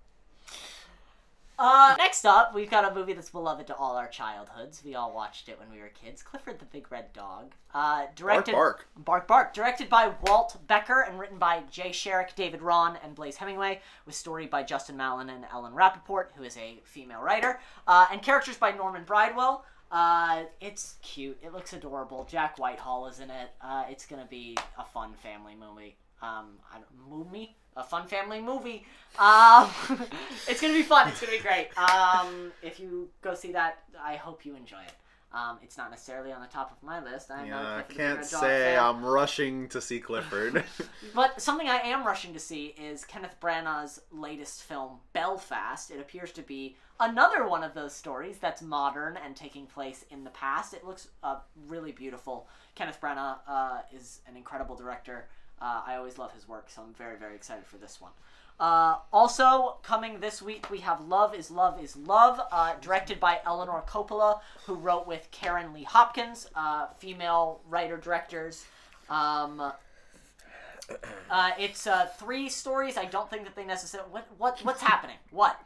Uh, 1.58 1.96
next 1.98 2.24
up, 2.24 2.54
we've 2.54 2.70
got 2.70 2.90
a 2.90 2.94
movie 2.94 3.12
that's 3.12 3.30
beloved 3.30 3.66
to 3.66 3.74
all 3.74 3.96
our 3.96 4.06
childhoods. 4.06 4.80
We 4.84 4.94
all 4.94 5.12
watched 5.12 5.48
it 5.48 5.58
when 5.58 5.68
we 5.70 5.80
were 5.80 5.88
kids. 5.88 6.22
Clifford 6.22 6.60
the 6.60 6.64
Big 6.66 6.90
Red 6.92 7.12
Dog. 7.12 7.52
Uh, 7.74 8.06
directed 8.14 8.52
bark. 8.52 8.86
Bark 8.96 9.04
Bark. 9.04 9.26
bark 9.26 9.54
Directed 9.54 9.88
by 9.88 10.12
Walt 10.22 10.56
Becker 10.68 11.00
and 11.00 11.18
written 11.18 11.36
by 11.36 11.64
Jay 11.68 11.90
Scherick, 11.90 12.36
David 12.36 12.60
Ronn, 12.60 12.96
and 13.02 13.16
Blaise 13.16 13.36
Hemingway, 13.36 13.80
with 14.06 14.14
story 14.14 14.46
by 14.46 14.62
Justin 14.62 14.96
Malen 14.96 15.34
and 15.34 15.46
Ellen 15.52 15.74
Rapoport, 15.74 16.30
who 16.36 16.44
is 16.44 16.56
a 16.56 16.78
female 16.84 17.20
writer, 17.20 17.58
uh, 17.88 18.06
and 18.12 18.22
characters 18.22 18.56
by 18.56 18.70
Norman 18.70 19.02
Bridwell. 19.02 19.64
Uh, 19.90 20.44
it's 20.60 20.94
cute. 21.02 21.38
It 21.42 21.52
looks 21.52 21.72
adorable. 21.72 22.28
Jack 22.30 22.58
Whitehall 22.58 23.08
is 23.08 23.18
in 23.18 23.30
it. 23.30 23.50
Uh, 23.60 23.84
it's 23.88 24.06
gonna 24.06 24.28
be 24.30 24.56
a 24.78 24.84
fun 24.84 25.14
family 25.14 25.56
movie. 25.56 25.96
Um, 26.22 26.58
I 26.72 26.76
don't, 26.76 27.08
movie? 27.10 27.56
A 27.78 27.84
fun 27.84 28.06
family 28.08 28.40
movie. 28.40 28.84
Um, 29.18 29.70
it's 30.48 30.60
gonna 30.60 30.74
be 30.74 30.82
fun. 30.82 31.08
It's 31.08 31.20
gonna 31.20 31.32
be 31.32 31.38
great. 31.38 31.68
Um, 31.78 32.52
if 32.62 32.78
you 32.80 33.08
go 33.22 33.34
see 33.34 33.52
that, 33.52 33.78
I 34.02 34.16
hope 34.16 34.44
you 34.44 34.54
enjoy 34.56 34.82
it. 34.82 34.94
Um, 35.32 35.58
it's 35.62 35.76
not 35.76 35.90
necessarily 35.90 36.32
on 36.32 36.40
the 36.40 36.46
top 36.48 36.72
of 36.72 36.82
my 36.82 37.02
list. 37.04 37.30
I'm 37.30 37.48
not 37.50 37.62
Yeah, 37.62 37.76
I 37.76 37.82
Clifford 37.82 37.88
the 37.88 37.94
Big 37.94 37.96
can't 37.98 38.24
say 38.24 38.74
fan. 38.74 38.84
I'm 38.84 39.04
rushing 39.04 39.68
to 39.68 39.80
see 39.80 40.00
Clifford. 40.00 40.64
But 41.14 41.40
something 41.40 41.68
I 41.68 41.78
am 41.78 42.06
rushing 42.06 42.32
to 42.32 42.38
see 42.38 42.74
is 42.80 43.04
Kenneth 43.04 43.36
Branagh's 43.40 44.00
latest 44.10 44.62
film, 44.62 44.98
Belfast. 45.12 45.90
It 45.90 46.00
appears 46.00 46.32
to 46.32 46.42
be 46.42 46.76
another 46.98 47.46
one 47.46 47.62
of 47.62 47.74
those 47.74 47.94
stories 47.94 48.38
that's 48.38 48.62
modern 48.62 49.18
and 49.22 49.36
taking 49.36 49.66
place 49.66 50.04
in 50.10 50.24
the 50.24 50.30
past. 50.30 50.72
It 50.74 50.84
looks 50.84 51.08
uh, 51.22 51.36
really 51.66 51.92
beautiful. 51.92 52.48
Kenneth 52.74 53.00
Branagh 53.00 53.36
uh, 53.46 53.80
is 53.94 54.20
an 54.26 54.36
incredible 54.36 54.76
director. 54.76 55.28
Uh, 55.60 55.82
I 55.86 55.96
always 55.96 56.18
love 56.18 56.32
his 56.32 56.48
work, 56.48 56.66
so 56.68 56.82
I'm 56.82 56.94
very, 56.94 57.16
very 57.16 57.34
excited 57.34 57.66
for 57.66 57.76
this 57.76 58.00
one. 58.00 58.12
Uh, 58.60 58.96
also, 59.12 59.76
coming 59.82 60.18
this 60.18 60.42
week, 60.42 60.68
we 60.70 60.78
have 60.78 61.00
Love 61.00 61.34
is 61.34 61.50
Love 61.50 61.82
is 61.82 61.96
Love, 61.96 62.40
uh, 62.50 62.74
directed 62.80 63.20
by 63.20 63.40
Eleanor 63.46 63.84
Coppola, 63.86 64.40
who 64.66 64.74
wrote 64.74 65.06
with 65.06 65.28
Karen 65.30 65.72
Leigh 65.72 65.84
Hopkins, 65.84 66.48
uh, 66.56 66.88
female 66.98 67.60
writer 67.68 67.96
directors. 67.96 68.66
Um, 69.08 69.72
uh, 71.30 71.50
it's 71.58 71.86
uh, 71.86 72.06
three 72.18 72.48
stories. 72.48 72.96
I 72.96 73.04
don't 73.04 73.30
think 73.30 73.44
that 73.44 73.54
they 73.54 73.64
necessarily. 73.64 74.10
What 74.10 74.26
what 74.38 74.58
what's 74.64 74.82
happening? 74.82 75.16
What? 75.30 75.60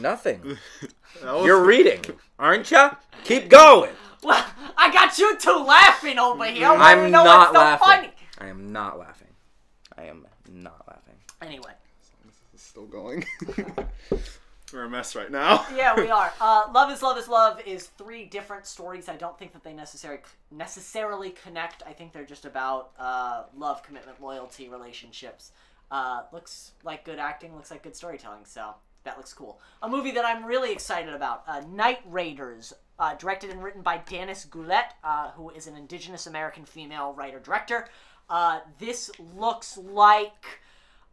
Nothing. 0.00 0.58
You're 1.22 1.64
reading, 1.64 2.02
aren't 2.38 2.70
you? 2.70 2.90
Keep 3.24 3.48
going. 3.48 3.92
Well, 4.22 4.44
I 4.76 4.92
got 4.92 5.18
you 5.18 5.36
two 5.38 5.56
laughing 5.56 6.18
over 6.18 6.44
here. 6.44 6.66
I 6.66 6.92
I'm 6.92 7.10
not 7.10 7.26
what's 7.26 7.52
so 7.52 7.58
laughing. 7.58 7.86
funny. 7.86 8.10
I 8.38 8.48
am 8.48 8.72
not 8.72 8.98
laughing. 8.98 9.25
I 9.98 10.04
am 10.04 10.26
not 10.52 10.84
laughing. 10.88 11.14
Anyway, 11.42 11.72
It's 12.54 12.62
still 12.62 12.86
going. 12.86 13.24
We're 14.72 14.84
a 14.84 14.90
mess 14.90 15.14
right 15.14 15.30
now. 15.30 15.64
yeah, 15.76 15.94
we 15.94 16.10
are. 16.10 16.32
Uh, 16.40 16.64
love 16.72 16.90
is 16.90 17.02
love 17.02 17.16
is 17.18 17.28
love 17.28 17.60
is 17.66 17.86
three 17.98 18.24
different 18.24 18.66
stories. 18.66 19.08
I 19.08 19.16
don't 19.16 19.38
think 19.38 19.52
that 19.52 19.62
they 19.62 19.72
necessarily 19.72 20.20
necessarily 20.50 21.30
connect. 21.30 21.82
I 21.86 21.92
think 21.92 22.12
they're 22.12 22.24
just 22.24 22.44
about 22.44 22.90
uh, 22.98 23.44
love, 23.56 23.82
commitment, 23.82 24.20
loyalty, 24.20 24.68
relationships. 24.68 25.52
Uh, 25.90 26.22
looks 26.32 26.72
like 26.82 27.04
good 27.04 27.18
acting, 27.20 27.54
looks 27.54 27.70
like 27.70 27.82
good 27.84 27.94
storytelling, 27.94 28.44
so 28.44 28.74
that 29.04 29.16
looks 29.16 29.32
cool. 29.32 29.60
A 29.82 29.88
movie 29.88 30.10
that 30.12 30.24
I'm 30.24 30.44
really 30.44 30.72
excited 30.72 31.14
about 31.14 31.44
uh, 31.46 31.60
Night 31.70 32.00
Raiders, 32.06 32.72
uh, 32.98 33.14
directed 33.14 33.50
and 33.50 33.62
written 33.62 33.82
by 33.82 33.98
Danis 33.98 34.50
Goulet, 34.50 34.86
uh, 35.04 35.30
who 35.30 35.50
is 35.50 35.68
an 35.68 35.76
indigenous 35.76 36.26
American 36.26 36.64
female 36.64 37.12
writer 37.12 37.38
director. 37.38 37.88
Uh, 38.28 38.60
this 38.78 39.10
looks 39.36 39.78
like 39.78 40.60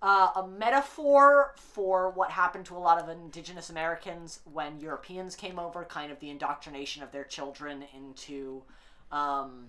uh, 0.02 0.32
a 0.36 0.48
metaphor 0.48 1.54
for 1.56 2.10
what 2.10 2.30
happened 2.30 2.66
to 2.66 2.76
a 2.76 2.80
lot 2.80 3.02
of 3.02 3.08
indigenous 3.08 3.70
Americans 3.70 4.40
when 4.52 4.80
Europeans 4.80 5.36
came 5.36 5.58
over, 5.58 5.86
kind 5.86 6.12
of 6.12 6.20
the 6.20 6.30
indoctrination 6.30 7.04
of 7.04 7.12
their 7.12 7.24
children 7.24 7.86
into 7.96 8.62
um, 9.12 9.68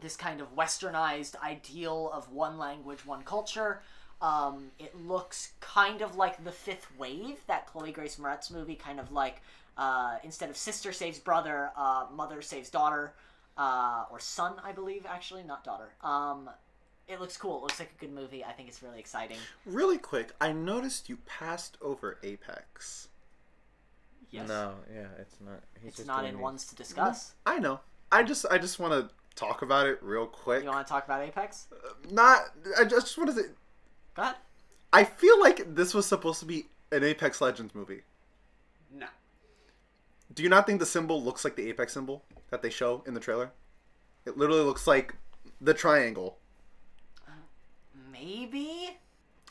this 0.00 0.16
kind 0.16 0.40
of 0.40 0.54
westernized 0.54 1.34
ideal 1.42 2.10
of 2.12 2.30
one 2.30 2.58
language, 2.58 3.04
one 3.04 3.22
culture. 3.22 3.82
Um, 4.20 4.70
it 4.78 4.94
looks 4.96 5.52
kind 5.60 6.02
of 6.02 6.16
like 6.16 6.44
the 6.44 6.52
fifth 6.52 6.86
wave, 6.98 7.38
that 7.46 7.66
Chloe 7.66 7.92
Grace 7.92 8.16
Moretz 8.16 8.50
movie, 8.50 8.74
kind 8.74 9.00
of 9.00 9.10
like 9.10 9.40
uh, 9.76 10.18
instead 10.24 10.50
of 10.50 10.56
sister 10.56 10.92
saves 10.92 11.18
brother, 11.18 11.70
uh, 11.76 12.06
mother 12.14 12.42
saves 12.42 12.68
daughter, 12.68 13.14
uh, 13.58 14.04
or 14.10 14.18
son, 14.20 14.54
I 14.64 14.72
believe, 14.72 15.04
actually, 15.06 15.42
not 15.42 15.64
daughter. 15.64 15.90
Um, 16.02 16.48
it 17.08 17.20
looks 17.20 17.36
cool. 17.36 17.58
It 17.58 17.62
looks 17.62 17.78
like 17.80 17.92
a 17.96 18.00
good 18.00 18.12
movie. 18.12 18.44
I 18.44 18.52
think 18.52 18.68
it's 18.68 18.82
really 18.82 18.98
exciting. 18.98 19.36
Really 19.66 19.98
quick, 19.98 20.32
I 20.40 20.52
noticed 20.52 21.08
you 21.08 21.18
passed 21.26 21.76
over 21.82 22.18
Apex. 22.22 23.08
Yes. 24.30 24.46
No, 24.48 24.74
yeah, 24.94 25.06
it's 25.18 25.36
not. 25.40 25.60
He's 25.80 25.88
It's 25.88 25.96
just 25.98 26.06
not 26.06 26.24
in 26.24 26.34
these- 26.34 26.42
ones 26.42 26.66
to 26.66 26.74
discuss. 26.76 27.34
I 27.46 27.58
know. 27.58 27.80
I 28.12 28.22
just 28.22 28.44
I 28.50 28.58
just 28.58 28.78
want 28.78 28.92
to 28.92 29.14
talk 29.34 29.62
about 29.62 29.86
it 29.86 29.98
real 30.02 30.26
quick. 30.26 30.62
You 30.64 30.68
want 30.70 30.86
to 30.86 30.90
talk 30.90 31.04
about 31.06 31.22
Apex? 31.22 31.66
Not 32.10 32.40
I 32.78 32.84
just 32.84 33.16
want 33.18 33.30
to 33.30 33.36
say 33.42 33.48
Go 34.14 34.22
ahead. 34.22 34.36
I 34.92 35.04
feel 35.04 35.38
like 35.40 35.74
this 35.74 35.94
was 35.94 36.06
supposed 36.06 36.40
to 36.40 36.46
be 36.46 36.66
an 36.92 37.04
Apex 37.04 37.40
Legends 37.40 37.74
movie. 37.74 38.02
No. 38.92 39.06
Do 40.34 40.42
you 40.42 40.48
not 40.48 40.66
think 40.66 40.80
the 40.80 40.86
symbol 40.86 41.22
looks 41.22 41.44
like 41.44 41.56
the 41.56 41.68
Apex 41.68 41.92
symbol 41.94 42.22
that 42.50 42.62
they 42.62 42.70
show 42.70 43.02
in 43.06 43.14
the 43.14 43.20
trailer? 43.20 43.52
It 44.26 44.36
literally 44.36 44.62
looks 44.62 44.86
like 44.86 45.14
the 45.60 45.74
triangle. 45.74 46.38
Maybe. 48.12 48.96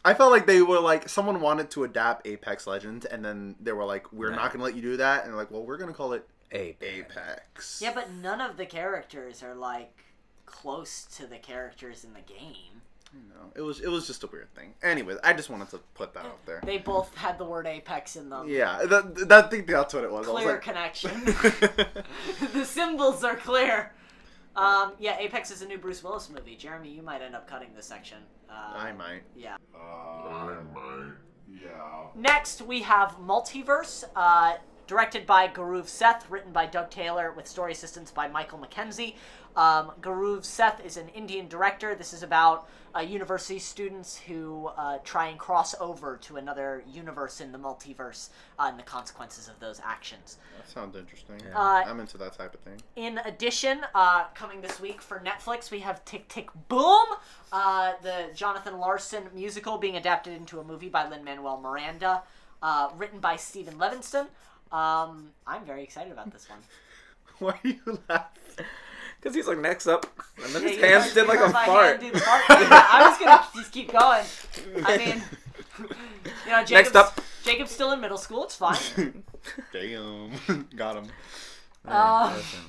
I 0.05 0.13
felt 0.13 0.31
like 0.31 0.45
they 0.45 0.61
were 0.61 0.79
like 0.79 1.09
someone 1.09 1.41
wanted 1.41 1.69
to 1.71 1.83
adapt 1.83 2.27
Apex 2.27 2.67
Legends, 2.67 3.05
and 3.05 3.23
then 3.25 3.55
they 3.59 3.71
were 3.71 3.85
like, 3.85 4.11
"We're 4.13 4.29
No. 4.29 4.37
not 4.37 4.51
going 4.51 4.59
to 4.59 4.63
let 4.65 4.75
you 4.75 4.81
do 4.81 4.97
that," 4.97 5.23
and 5.23 5.31
they're 5.33 5.37
like, 5.39 5.51
"Well, 5.51 5.63
we're 5.63 5.77
going 5.77 5.89
to 5.91 5.95
call 5.97 6.13
it 6.13 6.27
Ape. 6.51 6.81
Apex." 6.81 7.81
Yeah, 7.81 7.93
but 7.93 8.11
none 8.11 8.39
of 8.39 8.57
the 8.57 8.65
characters 8.65 9.43
are 9.43 9.55
like 9.55 10.03
close 10.45 11.03
to 11.17 11.27
the 11.27 11.37
characters 11.37 12.03
in 12.03 12.13
the 12.13 12.21
game. 12.21 12.81
No, 13.29 13.51
it 13.55 13.61
was 13.61 13.79
it 13.79 13.89
was 13.89 14.07
just 14.07 14.23
a 14.23 14.27
weird 14.27 14.53
thing. 14.55 14.73
Anyways, 14.81 15.17
I 15.23 15.33
just 15.33 15.49
wanted 15.49 15.69
to 15.71 15.79
put 15.93 16.13
that 16.13 16.25
out 16.25 16.45
there. 16.45 16.61
They 16.65 16.77
both 16.77 17.15
had 17.15 17.37
the 17.37 17.45
word 17.45 17.67
Apex 17.67 18.15
in 18.15 18.29
them. 18.29 18.47
Yeah, 18.47 18.85
that, 18.85 19.15
that 19.29 19.45
I 19.45 19.49
think 19.49 19.67
that's 19.67 19.93
what 19.93 20.03
it 20.03 20.11
was. 20.11 20.27
I 20.27 20.31
was 20.31 20.43
Clear 20.43 20.53
like, 20.53 20.61
connection. 20.61 21.25
the 22.53 22.65
symbols 22.65 23.23
are 23.23 23.35
clear. 23.35 23.93
Um, 24.55 24.93
yeah, 24.97 25.17
Apex 25.19 25.51
is 25.51 25.61
a 25.61 25.67
new 25.67 25.77
Bruce 25.77 26.03
Willis 26.03 26.29
movie. 26.29 26.55
Jeremy, 26.55 26.89
you 26.89 27.03
might 27.03 27.21
end 27.21 27.35
up 27.35 27.47
cutting 27.47 27.69
this 27.75 27.85
section. 27.85 28.17
Uh, 28.49 28.73
I 28.75 28.91
might. 28.91 29.21
Yeah. 29.35 29.57
I 29.75 30.55
might. 30.73 31.11
Yeah. 31.47 32.07
Next, 32.15 32.61
we 32.61 32.81
have 32.81 33.17
Multiverse, 33.19 34.03
uh, 34.15 34.55
directed 34.87 35.25
by 35.25 35.47
Gaurav 35.47 35.87
Seth, 35.87 36.29
written 36.29 36.51
by 36.51 36.65
Doug 36.65 36.89
Taylor, 36.89 37.31
with 37.31 37.47
story 37.47 37.73
assistance 37.73 38.09
by 38.09 38.27
Michael 38.27 38.57
McKenzie. 38.57 39.15
Um, 39.55 39.91
Gaurav 40.01 40.45
Seth 40.45 40.83
is 40.85 40.97
an 40.97 41.09
Indian 41.09 41.47
director. 41.47 41.93
This 41.93 42.13
is 42.13 42.23
about 42.23 42.69
uh, 42.95 43.01
university 43.01 43.59
students 43.59 44.17
who 44.17 44.67
uh, 44.77 44.99
try 45.03 45.27
and 45.27 45.37
cross 45.37 45.75
over 45.79 46.17
to 46.17 46.37
another 46.37 46.83
universe 46.91 47.41
in 47.41 47.51
the 47.51 47.57
multiverse 47.57 48.29
uh, 48.57 48.67
and 48.69 48.79
the 48.79 48.83
consequences 48.83 49.47
of 49.47 49.59
those 49.59 49.81
actions. 49.83 50.37
That 50.57 50.69
sounds 50.69 50.95
interesting. 50.95 51.41
Uh, 51.53 51.83
I'm 51.85 51.99
into 51.99 52.17
that 52.19 52.37
type 52.37 52.53
of 52.53 52.59
thing. 52.61 52.81
In 52.95 53.19
addition, 53.25 53.81
uh, 53.93 54.25
coming 54.35 54.61
this 54.61 54.79
week 54.79 55.01
for 55.01 55.19
Netflix, 55.19 55.69
we 55.69 55.79
have 55.79 56.05
Tick 56.05 56.27
Tick 56.27 56.49
Boom, 56.69 57.05
uh, 57.51 57.93
the 58.01 58.29
Jonathan 58.33 58.79
Larson 58.79 59.23
musical 59.33 59.77
being 59.77 59.97
adapted 59.97 60.33
into 60.33 60.59
a 60.59 60.63
movie 60.63 60.89
by 60.89 61.07
Lin 61.07 61.23
Manuel 61.23 61.59
Miranda, 61.59 62.23
uh, 62.61 62.89
written 62.95 63.19
by 63.19 63.35
Steven 63.35 63.75
Levenson. 63.75 64.27
Um, 64.71 65.29
I'm 65.45 65.65
very 65.65 65.83
excited 65.83 66.11
about 66.11 66.31
this 66.31 66.47
one. 66.49 66.59
Why 67.39 67.51
are 67.51 67.59
you 67.67 67.99
laughing? 68.09 68.65
Because 69.19 69.35
he's 69.35 69.47
like 69.47 69.57
next 69.59 69.87
up, 69.87 70.05
and 70.43 70.53
then 70.53 70.61
Yeah, 70.63 70.67
his 70.69 70.77
you 70.77 70.83
hands 70.85 71.13
did 71.13 71.27
like 71.27 71.39
a 71.39 71.49
fart. 71.49 71.67
hand 71.67 71.99
do 72.01 72.11
the 72.11 72.19
fart 72.19 72.43
I 72.49 73.07
was 73.09 73.17
gonna 73.17 73.43
just 73.55 73.71
keep 73.71 73.91
going. 73.91 74.23
I 74.85 74.97
mean, 74.97 75.23
you 75.79 76.51
know, 76.51 76.63
Jacob's, 76.63 76.71
Next 76.93 76.95
up. 76.95 77.19
Jacob's 77.43 77.71
still 77.71 77.91
in 77.93 78.01
middle 78.01 78.17
school. 78.17 78.43
It's 78.43 78.55
fine. 78.55 79.23
Damn, 79.73 80.67
got 80.75 80.97
him. 80.97 81.07
Uh, 81.87 82.33
Listen. 82.35 82.59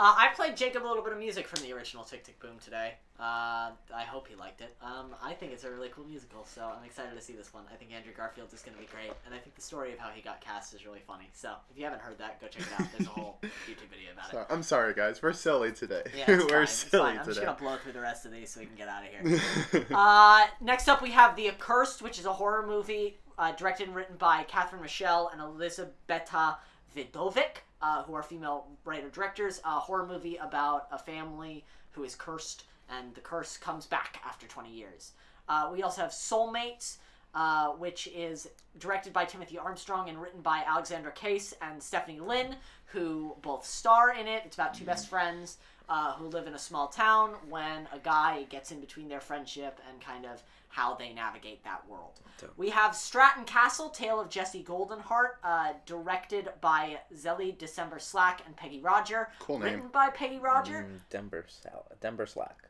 Uh, 0.00 0.14
I 0.16 0.28
played 0.28 0.56
Jacob 0.56 0.82
a 0.82 0.88
little 0.88 1.02
bit 1.02 1.12
of 1.12 1.18
music 1.18 1.46
from 1.46 1.62
the 1.62 1.74
original 1.74 2.04
Tick 2.04 2.24
Tick 2.24 2.40
Boom 2.40 2.56
today. 2.64 2.94
Uh, 3.18 3.68
I 3.94 4.04
hope 4.06 4.28
he 4.28 4.34
liked 4.34 4.62
it. 4.62 4.74
Um, 4.80 5.14
I 5.22 5.34
think 5.34 5.52
it's 5.52 5.64
a 5.64 5.70
really 5.70 5.90
cool 5.90 6.06
musical, 6.06 6.46
so 6.46 6.72
I'm 6.74 6.82
excited 6.86 7.14
to 7.14 7.20
see 7.20 7.34
this 7.34 7.52
one. 7.52 7.64
I 7.70 7.76
think 7.76 7.92
Andrew 7.92 8.14
Garfield 8.16 8.50
is 8.54 8.62
going 8.62 8.74
to 8.74 8.80
be 8.80 8.88
great, 8.90 9.12
and 9.26 9.34
I 9.34 9.36
think 9.36 9.56
the 9.56 9.60
story 9.60 9.92
of 9.92 9.98
how 9.98 10.08
he 10.08 10.22
got 10.22 10.40
cast 10.40 10.72
is 10.72 10.86
really 10.86 11.02
funny. 11.06 11.28
So 11.34 11.52
if 11.70 11.76
you 11.76 11.84
haven't 11.84 12.00
heard 12.00 12.16
that, 12.16 12.40
go 12.40 12.46
check 12.46 12.62
it 12.62 12.80
out. 12.80 12.88
There's 12.96 13.08
a 13.08 13.10
whole 13.10 13.40
YouTube 13.42 13.90
video 13.90 14.12
about 14.14 14.32
it. 14.32 14.46
I'm 14.50 14.62
sorry, 14.62 14.94
guys. 14.94 15.20
We're 15.20 15.34
silly 15.34 15.70
today. 15.70 16.04
Yeah, 16.16 16.24
We're 16.28 16.48
fine. 16.48 16.66
Silly 16.66 17.02
fine. 17.02 17.18
I'm 17.18 17.26
just 17.26 17.42
gonna 17.42 17.58
blow 17.60 17.76
through 17.76 17.92
the 17.92 18.00
rest 18.00 18.24
of 18.24 18.32
these 18.32 18.48
so 18.48 18.60
we 18.60 18.66
can 18.66 18.76
get 18.76 18.88
out 18.88 19.02
of 19.04 19.10
here. 19.10 19.86
Uh, 19.94 20.46
next 20.62 20.88
up, 20.88 21.02
we 21.02 21.10
have 21.10 21.36
The 21.36 21.48
Accursed, 21.48 22.00
which 22.00 22.18
is 22.18 22.24
a 22.24 22.32
horror 22.32 22.66
movie 22.66 23.18
uh, 23.38 23.52
directed 23.52 23.88
and 23.88 23.94
written 23.94 24.16
by 24.16 24.44
Catherine 24.44 24.80
Michelle 24.80 25.28
and 25.30 25.42
Elizabeta 25.42 26.56
Vidovic, 26.96 27.64
uh, 27.82 28.02
who 28.02 28.14
are 28.14 28.22
female 28.22 28.66
writer 28.84 29.08
directors. 29.08 29.60
A 29.64 29.78
horror 29.78 30.06
movie 30.06 30.36
about 30.36 30.86
a 30.92 30.98
family 30.98 31.64
who 31.92 32.04
is 32.04 32.14
cursed, 32.14 32.64
and 32.88 33.14
the 33.14 33.20
curse 33.20 33.56
comes 33.56 33.86
back 33.86 34.20
after 34.24 34.46
20 34.46 34.70
years. 34.70 35.12
Uh, 35.48 35.70
we 35.72 35.82
also 35.82 36.02
have 36.02 36.10
Soulmates, 36.10 36.98
uh, 37.34 37.70
which 37.70 38.08
is 38.14 38.48
directed 38.78 39.12
by 39.12 39.24
Timothy 39.24 39.58
Armstrong 39.58 40.08
and 40.08 40.20
written 40.20 40.40
by 40.40 40.62
Alexandra 40.66 41.12
Case 41.12 41.54
and 41.62 41.82
Stephanie 41.82 42.20
Lynn, 42.20 42.56
who 42.86 43.34
both 43.42 43.64
star 43.64 44.14
in 44.14 44.26
it. 44.26 44.42
It's 44.44 44.56
about 44.56 44.74
two 44.74 44.84
best 44.84 45.08
friends 45.08 45.58
uh, 45.90 46.14
who 46.14 46.26
live 46.28 46.46
in 46.46 46.54
a 46.54 46.58
small 46.58 46.86
town 46.86 47.34
when 47.48 47.88
a 47.92 47.98
guy 47.98 48.44
gets 48.44 48.70
in 48.70 48.80
between 48.80 49.08
their 49.08 49.20
friendship 49.20 49.80
and 49.90 50.00
kind 50.00 50.24
of 50.24 50.42
how 50.68 50.94
they 50.94 51.12
navigate 51.12 51.64
that 51.64 51.86
world. 51.88 52.20
Dope. 52.40 52.52
We 52.56 52.70
have 52.70 52.94
Stratton 52.94 53.44
Castle, 53.44 53.90
Tale 53.90 54.20
of 54.20 54.30
Jesse 54.30 54.62
Goldenheart, 54.62 55.32
uh, 55.42 55.72
directed 55.86 56.48
by 56.60 57.00
Zelly 57.12 57.58
December 57.58 57.98
Slack 57.98 58.42
and 58.46 58.56
Peggy 58.56 58.78
Roger. 58.78 59.30
Cool 59.40 59.58
name. 59.58 59.64
Written 59.74 59.88
by 59.88 60.10
Peggy 60.10 60.38
Roger. 60.38 60.86
Mm, 60.88 61.00
Denver 61.10 61.44
Sal- 61.48 61.88
Denver 62.00 62.26
Slack. 62.26 62.68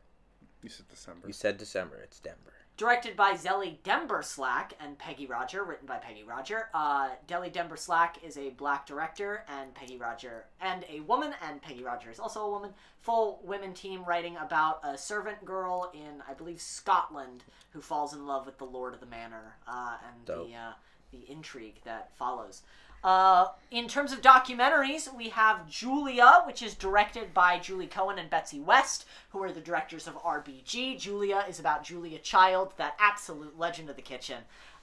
You 0.63 0.71
said 0.71 0.89
December. 0.89 1.27
You 1.27 1.33
said 1.35 1.59
December. 1.59 2.01
It's 2.03 2.21
Denver. 2.21 2.55
Directed 2.81 3.15
by 3.15 3.35
Zelly 3.35 3.77
Dember 3.85 4.25
Slack 4.25 4.73
and 4.81 4.97
Peggy 4.97 5.27
Roger, 5.27 5.65
written 5.65 5.87
by 5.87 5.99
Peggy 5.99 6.23
Roger. 6.23 6.71
Uh, 6.73 7.11
Delly 7.29 7.53
Dember 7.53 7.79
Slack 7.79 8.17
is 8.25 8.39
a 8.39 8.49
black 8.49 8.87
director, 8.87 9.45
and 9.49 9.75
Peggy 9.75 9.99
Roger, 9.99 10.47
and 10.63 10.87
a 10.91 11.01
woman, 11.01 11.35
and 11.47 11.61
Peggy 11.61 11.85
Roger 11.85 12.11
is 12.11 12.19
also 12.19 12.41
a 12.47 12.51
woman. 12.51 12.71
Full 13.03 13.43
women 13.45 13.75
team 13.75 14.03
writing 14.05 14.39
about 14.39 14.81
a 14.83 14.97
servant 14.97 15.45
girl 15.45 15.93
in, 15.93 16.23
I 16.27 16.33
believe, 16.33 16.59
Scotland 16.59 17.45
who 17.73 17.83
falls 17.83 18.15
in 18.15 18.27
love 18.27 18.47
with 18.47 18.57
the 18.57 18.65
Lord 18.65 18.95
of 18.95 19.01
the 19.01 19.07
Manor, 19.07 19.57
uh, 19.69 19.99
and 20.09 20.25
Dope. 20.25 20.49
the 20.49 20.55
uh, 20.55 20.73
the 21.13 21.31
intrigue 21.31 21.83
that 21.85 22.17
follows. 22.17 22.63
Uh, 23.03 23.47
in 23.71 23.89
terms 23.89 24.13
of 24.13 24.21
documentaries, 24.21 25.15
we 25.17 25.31
have 25.31 25.69
Julia, 25.69 26.43
which 26.47 26.63
is 26.63 26.75
directed 26.75 27.33
by 27.33 27.59
Julie 27.59 27.87
Cohen 27.87 28.19
and 28.19 28.29
Betsy 28.29 28.61
West, 28.61 29.07
who 29.31 29.43
are 29.43 29.53
the 29.53 29.61
directors 29.61 30.07
of 30.07 30.15
RBG. 30.23 30.99
Julia 30.99 31.45
is 31.49 31.59
about 31.61 31.83
Julia 31.85 32.19
Child, 32.19 32.75
that 32.77 32.97
absolute 32.99 33.59
legend 33.59 33.89
of 33.89 33.97
the 33.97 34.03
kitchen. 34.03 34.39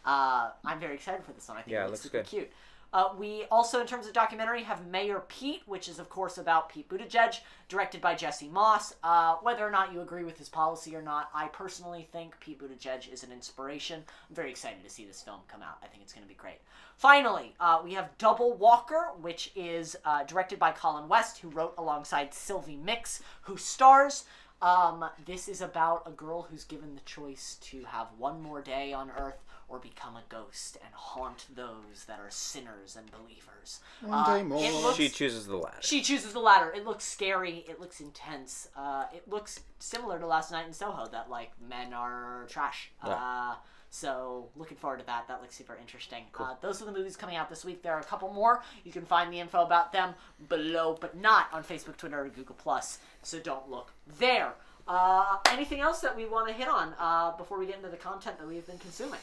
Uh, 0.05 0.49
I'm 0.65 0.79
very 0.79 0.95
excited 0.95 1.23
for 1.23 1.33
this 1.33 1.47
one. 1.47 1.57
I 1.57 1.61
think 1.61 1.73
Yeah, 1.73 1.81
it 1.81 1.91
looks 1.91 1.91
looks 1.91 2.01
super 2.03 2.17
good. 2.19 2.25
cute. 2.27 2.51
Uh, 2.93 3.09
we 3.17 3.43
also, 3.51 3.81
in 3.81 3.85
terms 3.85 4.07
of 4.07 4.13
documentary, 4.13 4.63
have 4.63 4.87
Mayor 4.87 5.21
Pete, 5.27 5.61
which 5.65 5.89
is, 5.89 5.99
of 5.99 6.07
course, 6.09 6.37
about 6.37 6.69
Pete 6.69 6.87
Buttigieg, 6.87 7.37
directed 7.67 7.99
by 7.99 8.15
Jesse 8.15 8.47
Moss. 8.47 8.93
Uh, 9.03 9.35
whether 9.41 9.67
or 9.67 9.69
not 9.69 9.91
you 9.91 9.99
agree 9.99 10.23
with 10.23 10.37
his 10.37 10.47
policy 10.47 10.95
or 10.95 11.01
not, 11.01 11.29
I 11.35 11.47
personally 11.49 12.07
think 12.13 12.39
Pete 12.39 12.59
Buttigieg 12.59 13.11
is 13.11 13.23
an 13.25 13.31
inspiration. 13.33 14.03
I'm 14.29 14.35
very 14.35 14.49
excited 14.49 14.83
to 14.85 14.89
see 14.89 15.05
this 15.05 15.21
film 15.21 15.41
come 15.49 15.61
out. 15.61 15.77
I 15.83 15.87
think 15.87 16.01
it's 16.01 16.13
going 16.13 16.23
to 16.25 16.29
be 16.29 16.33
great. 16.39 16.61
Finally, 16.97 17.53
uh, 17.59 17.79
we 17.83 17.93
have 17.93 18.09
Double 18.17 18.53
Walker, 18.57 19.09
which 19.21 19.51
is 19.55 19.95
uh, 20.03 20.23
directed 20.23 20.57
by 20.57 20.71
Colin 20.71 21.07
West, 21.07 21.37
who 21.37 21.49
wrote 21.49 21.75
alongside 21.77 22.33
Sylvie 22.33 22.75
Mix, 22.75 23.21
who 23.41 23.55
stars. 23.55 24.25
Um, 24.63 25.05
this 25.25 25.47
is 25.47 25.61
about 25.61 26.01
a 26.07 26.11
girl 26.11 26.47
who's 26.49 26.63
given 26.63 26.95
the 26.95 27.01
choice 27.01 27.57
to 27.61 27.83
have 27.85 28.07
one 28.17 28.41
more 28.41 28.63
day 28.63 28.93
on 28.93 29.11
Earth 29.15 29.43
or 29.69 29.77
become 29.77 30.15
a 30.15 30.23
ghost 30.29 30.77
and 30.83 30.91
haunt 30.95 31.45
those 31.53 32.05
that 32.07 32.19
are 32.19 32.31
sinners 32.31 32.95
and 32.97 33.11
believers. 33.11 33.81
One 34.01 34.17
Uh, 34.27 34.37
day 34.37 34.41
more. 34.43 34.63
it 34.63 34.73
looks- 34.73 34.97
She 34.97 35.09
chooses 35.09 35.45
the 35.45 35.57
latter. 35.57 35.81
She 35.81 36.01
chooses 36.01 36.33
the 36.33 36.39
latter. 36.39 36.71
It 36.71 36.83
looks 36.85 37.03
scary. 37.03 37.59
It 37.67 37.79
looks 37.79 37.99
intense. 37.99 38.69
Uh, 38.75 39.05
it 39.13 39.27
looks 39.29 39.59
similar 39.77 40.17
to 40.17 40.25
Last 40.25 40.49
Night 40.51 40.65
in 40.65 40.73
Soho, 40.73 41.05
that 41.09 41.29
like 41.29 41.51
men 41.61 41.93
are 41.93 42.47
trash. 42.49 42.89
Uh, 43.03 43.55
so 43.97 44.47
looking 44.55 44.77
forward 44.77 44.99
to 44.99 45.05
that. 45.07 45.27
That 45.27 45.41
looks 45.41 45.55
super 45.55 45.75
interesting. 45.79 46.23
Uh, 46.37 46.53
those 46.61 46.81
are 46.81 46.85
the 46.85 46.91
movies 46.91 47.15
coming 47.15 47.35
out 47.35 47.49
this 47.49 47.65
week. 47.65 47.81
There 47.81 47.93
are 47.93 47.99
a 47.99 48.03
couple 48.03 48.31
more. 48.31 48.61
You 48.83 48.91
can 48.91 49.05
find 49.05 49.33
the 49.33 49.39
info 49.39 49.63
about 49.63 49.91
them 49.91 50.13
below, 50.49 50.97
but 51.01 51.17
not 51.17 51.47
on 51.51 51.63
Facebook, 51.63 51.97
Twitter, 51.97 52.21
or 52.21 52.29
Google 52.29 52.55
Plus. 52.55 52.99
So 53.23 53.39
don't 53.39 53.69
look 53.69 53.91
there. 54.19 54.53
Uh, 54.87 55.37
anything 55.49 55.79
else 55.79 55.99
that 56.01 56.15
we 56.15 56.25
want 56.25 56.47
to 56.47 56.53
hit 56.53 56.67
on 56.67 56.93
uh, 56.99 57.35
before 57.37 57.57
we 57.57 57.65
get 57.65 57.77
into 57.77 57.89
the 57.89 57.97
content 57.97 58.37
that 58.37 58.47
we've 58.47 58.67
been 58.67 58.77
consuming? 58.77 59.19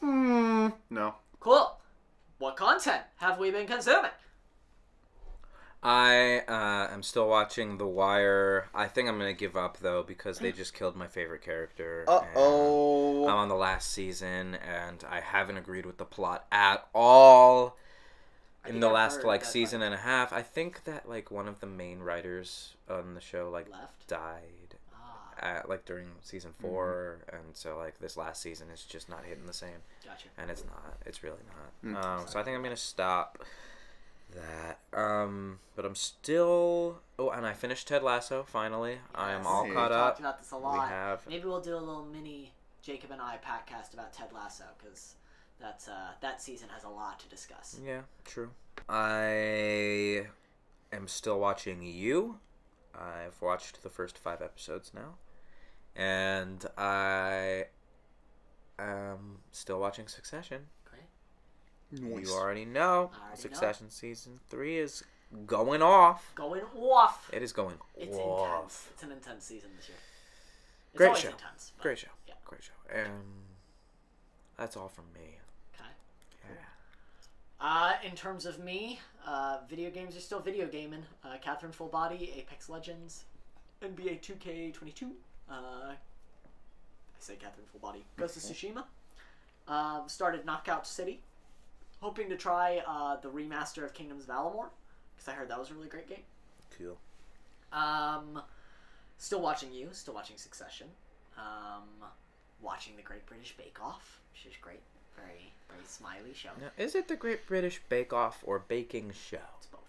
Hmm. 0.00 0.68
No. 0.90 1.14
Cool. 1.38 1.78
What 2.38 2.56
content 2.56 3.02
have 3.16 3.38
we 3.38 3.52
been 3.52 3.66
consuming? 3.66 4.10
I 5.86 6.38
uh, 6.48 6.92
am 6.92 7.02
still 7.02 7.28
watching 7.28 7.76
The 7.76 7.86
Wire. 7.86 8.68
I 8.74 8.86
think 8.86 9.06
I'm 9.08 9.18
gonna 9.18 9.34
give 9.34 9.54
up 9.54 9.78
though 9.78 10.02
because 10.02 10.38
they 10.38 10.50
just 10.50 10.72
killed 10.72 10.96
my 10.96 11.06
favorite 11.06 11.42
character. 11.42 12.04
Uh 12.08 12.22
oh. 12.34 13.28
I'm 13.28 13.34
on 13.36 13.48
the 13.48 13.54
last 13.54 13.90
season 13.92 14.54
and 14.66 15.04
I 15.10 15.20
haven't 15.20 15.58
agreed 15.58 15.84
with 15.84 15.98
the 15.98 16.06
plot 16.06 16.46
at 16.50 16.86
all. 16.94 17.76
I 18.64 18.70
In 18.70 18.80
the 18.80 18.86
I've 18.88 18.94
last 18.94 19.24
like 19.24 19.42
that, 19.42 19.46
season 19.50 19.82
and 19.82 19.94
a 19.94 19.98
half, 19.98 20.32
I 20.32 20.40
think 20.40 20.84
that 20.84 21.06
like 21.06 21.30
one 21.30 21.46
of 21.48 21.60
the 21.60 21.66
main 21.66 22.00
writers 22.00 22.72
on 22.88 23.12
the 23.12 23.20
show 23.20 23.50
like 23.50 23.70
Left? 23.70 24.08
died 24.08 24.76
Ah, 24.94 25.34
at 25.58 25.68
like 25.68 25.84
during 25.84 26.06
season 26.22 26.52
4 26.62 27.18
and 27.30 27.42
so 27.52 27.76
like 27.76 27.98
this 28.00 28.16
last 28.16 28.40
season 28.40 28.68
is 28.72 28.84
just 28.84 29.10
not 29.10 29.22
hitting 29.26 29.44
the 29.44 29.52
same. 29.52 29.82
gotcha. 30.02 30.28
and 30.38 30.50
it's 30.50 30.64
not. 30.64 30.96
It's 31.04 31.22
really 31.22 31.36
not. 31.84 32.02
Mm. 32.02 32.04
Um, 32.20 32.26
so 32.26 32.40
I 32.40 32.42
think 32.42 32.56
I'm 32.56 32.62
gonna 32.62 32.74
stop 32.74 33.38
that. 34.34 34.78
Um, 34.98 35.58
but 35.76 35.84
I'm 35.84 35.94
still. 35.94 37.00
Oh, 37.18 37.30
and 37.30 37.46
I 37.46 37.52
finished 37.52 37.88
Ted 37.88 38.02
Lasso 38.02 38.42
finally. 38.44 38.98
I 39.14 39.32
am 39.32 39.46
all 39.46 39.62
caught 39.64 39.90
We 39.90 39.96
up. 39.96 40.06
talked 40.08 40.20
about 40.20 40.38
this 40.38 40.50
a 40.50 40.56
lot. 40.56 40.88
have. 40.88 41.26
Maybe 41.28 41.44
we'll 41.46 41.60
do 41.60 41.74
a 41.76 41.78
little 41.78 42.04
mini 42.04 42.52
Jacob 42.82 43.10
and 43.10 43.20
I 43.20 43.38
podcast 43.44 43.94
about 43.94 44.12
Ted 44.12 44.28
Lasso 44.34 44.64
because 44.78 45.14
that's 45.60 45.88
uh, 45.88 46.10
that 46.20 46.42
season 46.42 46.68
has 46.74 46.84
a 46.84 46.88
lot 46.88 47.20
to 47.20 47.28
discuss. 47.28 47.78
Yeah, 47.84 48.02
true. 48.24 48.50
I 48.88 50.26
am 50.92 51.06
still 51.08 51.38
watching 51.40 51.82
you. 51.82 52.38
I've 52.94 53.40
watched 53.40 53.82
the 53.82 53.88
first 53.90 54.18
five 54.18 54.40
episodes 54.42 54.92
now, 54.94 55.14
and 55.96 56.64
I 56.78 57.66
am 58.78 59.38
still 59.52 59.80
watching 59.80 60.06
Succession. 60.08 60.66
Nice. 62.00 62.26
You 62.28 62.34
already 62.34 62.64
know 62.64 62.94
already 62.94 63.14
know. 63.14 63.34
Succession 63.34 63.90
season 63.90 64.40
three 64.48 64.78
is 64.78 65.02
going 65.46 65.82
off. 65.82 66.32
Going 66.34 66.62
off. 66.76 67.30
It 67.32 67.42
is 67.42 67.52
going 67.52 67.76
It's 67.96 68.16
off. 68.16 68.48
intense. 68.56 68.86
It's 68.92 69.02
an 69.02 69.12
intense 69.12 69.44
season 69.44 69.70
this 69.76 69.88
year. 69.88 69.98
It's 70.92 70.98
Great 70.98 71.16
show. 71.16 71.28
intense. 71.30 71.72
Great 71.80 71.98
show. 71.98 72.08
Yeah. 72.28 72.34
Great 72.44 72.62
show. 72.62 73.00
Um, 73.00 73.22
that's 74.56 74.76
all 74.76 74.88
from 74.88 75.04
me. 75.14 75.38
Okay. 75.74 75.90
Yeah. 76.48 76.56
Uh, 77.60 77.92
in 78.04 78.14
terms 78.14 78.46
of 78.46 78.58
me, 78.60 79.00
uh, 79.26 79.58
video 79.68 79.90
games 79.90 80.16
are 80.16 80.20
still 80.20 80.40
video 80.40 80.66
gaming. 80.66 81.02
Uh, 81.24 81.36
Catherine 81.40 81.72
Full 81.72 81.88
Body, 81.88 82.32
Apex 82.36 82.68
Legends, 82.68 83.24
NBA 83.82 84.20
2K22. 84.20 85.10
Uh, 85.50 85.52
I 85.52 85.94
say 87.18 87.34
Catherine 87.34 87.66
Full 87.72 87.80
Body. 87.80 88.04
Ghost 88.16 88.36
of 88.36 88.42
Tsushima. 88.42 88.84
Um, 89.66 90.02
started 90.08 90.44
Knockout 90.44 90.86
City. 90.86 91.20
Hoping 92.04 92.28
to 92.28 92.36
try 92.36 92.82
uh, 92.86 93.16
the 93.22 93.30
remaster 93.30 93.82
of 93.82 93.94
Kingdoms 93.94 94.24
of 94.24 94.28
Amalur 94.28 94.66
because 95.16 95.26
I 95.26 95.32
heard 95.32 95.48
that 95.48 95.58
was 95.58 95.70
a 95.70 95.74
really 95.74 95.88
great 95.88 96.06
game. 96.06 96.24
Cool. 96.76 96.98
Um, 97.72 98.42
still 99.16 99.40
watching 99.40 99.72
you. 99.72 99.88
Still 99.92 100.12
watching 100.12 100.36
Succession. 100.36 100.88
Um, 101.38 102.06
watching 102.60 102.94
the 102.96 103.02
Great 103.02 103.24
British 103.24 103.56
Bake 103.56 103.78
Off, 103.82 104.20
which 104.34 104.52
is 104.52 104.58
great. 104.60 104.80
Very 105.16 105.54
very 105.70 105.80
smiley 105.86 106.34
show. 106.34 106.50
Now, 106.60 106.72
is 106.76 106.94
it 106.94 107.08
the 107.08 107.16
Great 107.16 107.46
British 107.46 107.80
Bake 107.88 108.12
Off 108.12 108.40
or 108.42 108.58
Baking 108.58 109.12
Show? 109.14 109.38
It's 109.56 109.66
both. 109.68 109.80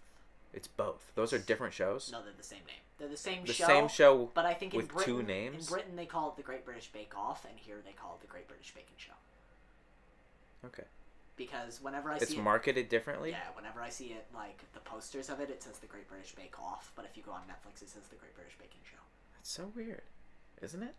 It's 0.54 0.68
both. 0.70 1.12
Those 1.16 1.34
are 1.34 1.38
different 1.38 1.74
shows. 1.74 2.10
No, 2.14 2.24
they're 2.24 2.32
the 2.38 2.44
same 2.44 2.60
name. 2.66 2.80
They're 2.98 3.10
the 3.10 3.18
same 3.18 3.44
the 3.46 3.52
show. 3.52 3.68
same 3.68 3.90
show. 3.90 4.32
But 4.34 4.46
I 4.46 4.54
think 4.54 4.74
in 4.74 4.78
with 4.78 4.88
Britain, 4.88 5.16
two 5.18 5.22
names? 5.22 5.68
in 5.68 5.74
Britain 5.74 5.96
they 5.98 6.06
call 6.06 6.30
it 6.30 6.38
the 6.38 6.44
Great 6.44 6.64
British 6.64 6.88
Bake 6.94 7.12
Off, 7.18 7.44
and 7.44 7.60
here 7.60 7.80
they 7.86 7.92
call 7.92 8.18
it 8.18 8.22
the 8.22 8.32
Great 8.32 8.48
British 8.48 8.74
Baking 8.74 8.96
Show. 8.96 9.12
Okay. 10.68 10.86
Because 11.38 11.82
whenever 11.82 12.12
I 12.12 12.16
It's 12.18 12.30
see 12.30 12.38
it, 12.38 12.42
marketed 12.44 12.88
differently. 12.90 13.32
yeah, 13.32 13.40
whenever 13.56 13.82
I 13.82 13.90
see 13.90 14.08
it, 14.14 14.26
like 14.34 14.64
the 14.74 14.80
posters 14.80 15.30
of 15.30 15.40
it, 15.42 15.50
it 15.50 15.62
says 15.62 15.80
the 15.80 15.88
Great 15.88 16.08
British 16.08 16.34
Bake 16.34 16.58
Off. 16.62 16.92
But 16.96 17.06
if 17.06 17.18
you 17.18 17.24
go 17.24 17.32
on 17.32 17.42
Netflix, 17.42 17.82
it 17.82 17.90
says 17.90 18.04
the 18.10 18.16
Great 18.16 18.34
British 18.36 18.54
Baking 18.58 18.80
Show. 18.90 19.00
That's 19.36 19.50
so 19.52 19.70
weird, 19.76 20.02
isn't 20.62 20.82
it? 20.82 20.94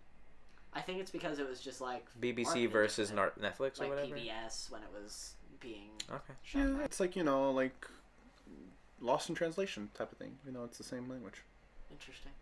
I 0.74 0.82
think 0.82 1.01
it's 1.01 1.11
because 1.11 1.39
it 1.39 1.49
was 1.49 1.61
just 1.61 1.80
like 1.80 2.05
BBC 2.20 2.68
versus 2.70 3.09
different. 3.09 3.41
Nar- 3.41 3.51
Netflix 3.51 3.80
or 3.80 3.84
like 3.84 3.91
whatever. 3.95 4.14
PBS 4.16 4.70
when 4.70 4.82
it 4.82 4.89
was 4.93 5.32
being 5.59 5.89
Okay. 6.12 6.34
shown. 6.43 6.62
Yeah, 6.62 6.74
there. 6.74 6.82
it's 6.82 7.01
like 7.01 7.16
you 7.16 7.24
know, 7.24 7.51
like 7.51 7.87
lost 9.01 9.28
in 9.30 9.34
translation 9.34 9.89
type 9.95 10.12
of 10.12 10.18
thing. 10.18 10.37
You 10.45 10.53
know, 10.53 10.64
it's 10.64 10.76
the 10.78 10.84
same 10.84 11.09
language. 11.09 11.43
Interesting. 11.91 12.32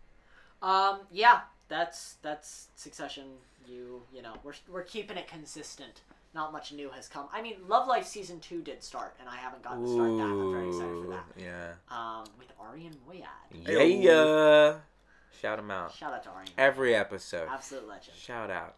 Um, 0.61 0.99
yeah, 1.11 1.41
that's 1.69 2.15
that's 2.21 2.67
Succession. 2.75 3.25
You 3.65 4.01
you 4.13 4.21
know 4.21 4.33
we're 4.43 4.53
we're 4.69 4.83
keeping 4.83 5.15
it 5.17 5.27
consistent. 5.29 6.01
Not 6.35 6.51
much 6.51 6.73
new 6.73 6.89
has 6.89 7.07
come. 7.07 7.27
I 7.33 7.41
mean, 7.41 7.55
Love 7.67 7.87
Life 7.87 8.05
season 8.05 8.41
two 8.41 8.61
did 8.61 8.83
start, 8.83 9.15
and 9.21 9.29
I 9.29 9.37
haven't 9.37 9.63
gotten 9.63 9.83
to 9.83 9.89
start 9.91 10.09
that. 10.17 10.23
I'm 10.23 10.51
very 10.51 10.67
excited 10.67 11.03
for 11.03 11.09
that. 11.11 11.25
yeah. 11.37 11.71
Um, 11.89 12.25
with 12.37 12.51
Ari 12.59 12.85
and 12.87 12.97
Moyad. 13.07 14.03
Yeah. 14.03 14.73
Shout 15.41 15.57
them 15.57 15.71
out. 15.71 15.93
Shout 15.93 16.11
out 16.13 16.23
to 16.23 16.29
Arian. 16.31 16.51
Every 16.57 16.93
episode. 16.93 17.47
Absolute 17.49 17.87
legend. 17.87 18.17
Shout 18.17 18.51
out. 18.51 18.75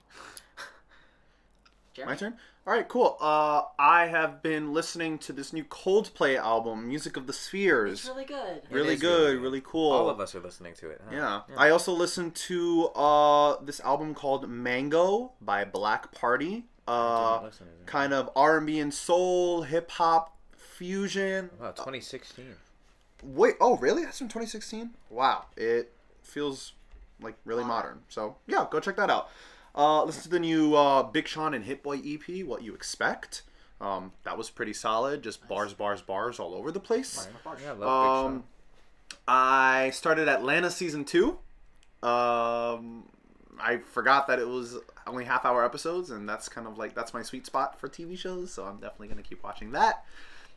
Jeremy? 1.94 2.12
My 2.14 2.16
turn. 2.16 2.38
All 2.68 2.74
right, 2.74 2.88
cool. 2.88 3.18
Uh, 3.20 3.62
I 3.80 4.06
have 4.08 4.44
been 4.44 4.74
listening 4.74 5.18
to 5.20 5.34
this 5.34 5.52
new 5.54 5.64
Coldplay 5.64 6.36
album, 6.38 6.88
"Music 6.88 7.16
of 7.18 7.26
the 7.26 7.32
It's 7.32 7.40
Spheres." 7.40 8.06
really 8.06 8.26
good. 8.26 8.62
Really 8.70 8.94
is 8.96 9.00
good, 9.02 9.30
really 9.32 9.38
really, 9.42 9.62
cool. 9.62 9.94
All 9.94 10.10
of 10.10 10.20
us 10.20 10.36
are 10.36 10.42
listening 10.42 10.74
to 10.76 10.90
it. 10.90 11.02
huh? 11.10 11.16
Yeah. 11.16 11.42
I 11.58 11.70
also 11.72 11.92
listened 11.94 12.36
to 12.36 12.88
uh, 12.90 13.56
this 13.64 13.80
album 13.80 14.14
called 14.14 14.48
"Mango" 14.50 15.32
by 15.42 15.64
Black 15.66 16.12
Party. 16.12 16.66
Uh, 16.88 17.34
Didn't 17.36 17.46
listen 17.46 17.66
to 17.68 17.72
it. 17.74 17.86
kind 17.86 18.14
of 18.14 18.30
R&B 18.36 18.80
and 18.80 18.94
soul, 18.94 19.64
hip 19.64 19.92
hop 19.92 20.38
fusion. 20.56 21.50
Wow, 21.60 21.72
2016. 21.72 22.46
Wait, 23.24 23.56
oh 23.60 23.78
really? 23.78 24.04
That's 24.06 24.20
from 24.20 24.28
2016. 24.28 24.92
Wow, 25.10 25.46
it 25.58 25.92
feels 26.22 26.74
like 27.22 27.36
really 27.46 27.64
modern. 27.64 28.02
So 28.10 28.38
yeah, 28.48 28.66
go 28.70 28.80
check 28.80 28.96
that 28.98 29.10
out. 29.10 29.30
Uh, 29.76 30.04
listen 30.04 30.24
to 30.24 30.30
the 30.30 30.40
new 30.40 30.76
uh, 30.76 31.04
Big 31.04 31.28
Sean 31.28 31.54
and 31.54 31.66
Hit 31.66 31.84
Boy 31.84 32.00
EP. 32.06 32.46
What 32.46 32.64
you 32.64 32.74
expect? 32.74 33.44
Um, 33.80 34.12
that 34.24 34.38
was 34.38 34.50
pretty 34.50 34.74
solid. 34.74 35.22
Just 35.22 35.48
bars, 35.48 35.74
bars, 35.74 36.02
bars 36.02 36.40
all 36.40 36.56
over 36.56 36.72
the 36.72 36.80
place. 36.80 37.28
Yeah, 37.62 37.70
I 37.70 37.74
love 37.74 38.26
Um, 38.26 38.44
I 39.28 39.92
started 39.92 40.28
Atlanta 40.28 40.72
season 40.72 41.06
two. 41.06 41.38
Um, 42.02 43.04
I 43.60 43.78
forgot 43.92 44.28
that 44.28 44.40
it 44.40 44.48
was 44.48 44.78
only 45.08 45.26
half 45.26 45.46
hour 45.46 45.64
episodes, 45.64 46.12
and 46.12 46.28
that's 46.28 46.50
kind 46.50 46.68
of 46.68 46.78
like 46.78 46.94
that's 46.94 47.14
my 47.14 47.22
sweet 47.22 47.46
spot 47.46 47.80
for 47.80 47.88
TV 47.88 48.18
shows. 48.18 48.54
So 48.54 48.64
I'm 48.64 48.78
definitely 48.78 49.08
gonna 49.10 49.24
keep 49.24 49.44
watching 49.44 49.72
that. 49.72 50.06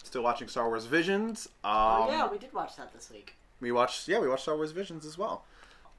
Still 0.02 0.22
watching 0.22 0.48
Star 0.48 0.68
Wars 0.68 0.86
Visions. 0.86 1.48
Um, 1.64 1.72
oh 1.72 2.08
yeah, 2.10 2.28
we 2.30 2.38
did 2.38 2.52
watch 2.52 2.76
that 2.76 2.92
this 2.92 3.10
week. 3.10 3.34
we 3.60 3.70
watched 3.72 4.08
yeah 4.08 4.18
we 4.18 4.28
watched 4.28 4.42
Star 4.42 4.56
Wars 4.56 4.72
Visions 4.72 5.04
as 5.04 5.16
well. 5.18 5.44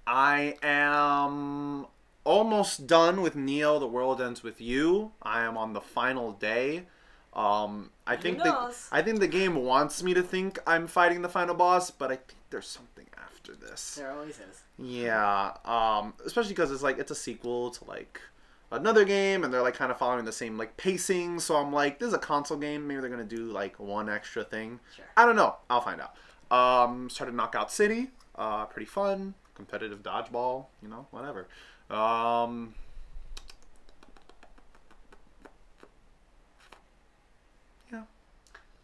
I 0.08 0.56
am 0.64 1.86
almost 2.24 2.88
done 2.88 3.22
with 3.22 3.36
Neo. 3.36 3.80
The 3.80 3.88
World 3.88 4.22
Ends 4.22 4.43
with 4.43 4.60
You. 4.60 5.12
I 5.22 5.41
am 5.41 5.58
on 5.58 5.74
the 5.74 5.82
final 5.82 6.32
day. 6.34 6.84
Um, 7.34 7.91
I 8.06 8.18
think 8.18 8.39
the. 8.39 8.74
I 8.91 9.02
think 9.02 9.20
the 9.20 9.28
game 9.28 9.56
wants 9.56 10.04
me 10.04 10.14
to 10.14 10.22
think 10.22 10.60
I'm 10.68 10.88
fighting 10.88 11.22
the 11.22 11.30
final 11.30 11.56
boss, 11.56 11.89
but 11.89 12.12
I 12.12 12.16
think 12.16 12.38
there's 12.49 12.68
something 12.68 13.06
after 13.18 13.56
this. 13.56 13.95
There 13.95 14.12
always 14.12 14.39
is. 14.39 14.64
Yeah, 14.78 15.54
um, 15.64 16.14
especially 16.26 16.52
because 16.52 16.72
it's 16.72 16.84
like 16.84 16.99
it's 16.99 17.12
a 17.12 17.16
sequel 17.16 17.72
to 17.72 17.86
like 17.86 18.20
another 18.72 19.05
game, 19.05 19.43
and 19.43 19.53
they're 19.53 19.61
like 19.61 19.76
kind 19.76 19.91
of 19.91 19.97
following 19.97 20.26
the 20.26 20.32
same 20.32 20.57
like 20.57 20.78
pacing. 20.78 21.39
So 21.39 21.55
I'm 21.55 21.72
like, 21.72 21.99
this 21.99 22.07
is 22.07 22.13
a 22.13 22.19
console 22.19 22.57
game. 22.57 22.88
Maybe 22.88 23.01
they're 23.01 23.09
gonna 23.09 23.24
do 23.24 23.45
like 23.51 23.80
one 23.80 24.09
extra 24.09 24.43
thing. 24.43 24.80
Sure. 24.95 25.05
I 25.17 25.26
don't 25.26 25.36
know. 25.36 25.55
I'll 25.69 25.82
find 25.82 26.01
out. 26.01 26.15
Um, 26.55 27.09
started 27.09 27.36
Knockout 27.36 27.72
City. 27.72 28.09
Uh, 28.36 28.65
pretty 28.65 28.86
fun, 28.86 29.34
competitive 29.55 30.01
dodgeball. 30.01 30.65
You 30.82 30.89
know, 30.89 31.07
whatever. 31.11 31.47
Um, 31.89 32.74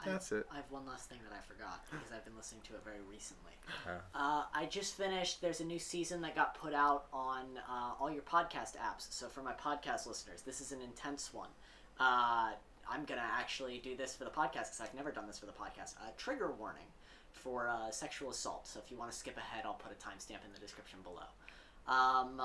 I- 0.08 0.12
that's 0.14 0.32
it. 0.32 0.46
I 0.52 0.56
have 0.56 0.70
one 0.72 0.86
last 0.86 1.10
thing 1.10 1.20
that 1.30 1.36
I 1.36 1.42
forgot 1.42 1.86
because 1.92 2.12
I've 2.12 2.24
been 2.26 2.36
listening 2.38 2.62
to 2.68 2.74
it 2.76 2.84
very 2.84 3.02
recently. 3.10 3.52
Huh. 3.86 3.92
Uh, 4.16 4.44
I 4.54 4.66
just 4.66 4.96
finished. 4.96 5.42
There's 5.42 5.60
a 5.62 5.66
new 5.66 5.80
season 5.80 6.22
that 6.22 6.36
got 6.36 6.56
put 6.56 6.74
out 6.74 7.06
on 7.14 7.46
uh, 7.70 7.94
all 8.00 8.10
your 8.12 8.24
podcast 8.24 8.76
apps. 8.78 9.08
So 9.12 9.28
for 9.28 9.42
my 9.42 9.54
podcast 9.54 10.08
listeners, 10.08 10.42
this 10.42 10.62
is 10.62 10.72
an 10.72 10.82
intense 10.82 11.34
one. 11.34 11.50
uh, 12.00 12.52
I'm 12.90 13.04
gonna 13.06 13.22
actually 13.38 13.80
do 13.80 13.98
this 13.98 14.16
for 14.16 14.24
the 14.24 14.30
podcast 14.30 14.72
because 14.72 14.80
I've 14.82 14.94
never 14.94 15.12
done 15.12 15.28
this 15.28 15.38
for 15.38 15.46
the 15.46 15.52
podcast. 15.52 15.96
Uh, 15.98 16.10
trigger 16.16 16.52
warning 16.58 16.86
for 17.34 17.68
uh, 17.68 17.92
sexual 17.92 18.30
assault. 18.30 18.66
So 18.66 18.80
if 18.84 18.90
you 18.90 18.98
want 18.98 19.12
to 19.12 19.18
skip 19.18 19.36
ahead, 19.38 19.64
I'll 19.66 19.74
put 19.74 19.92
a 19.92 19.96
timestamp 19.96 20.46
in 20.46 20.54
the 20.54 20.60
description 20.60 21.00
below. 21.04 21.28
Um, 21.88 22.42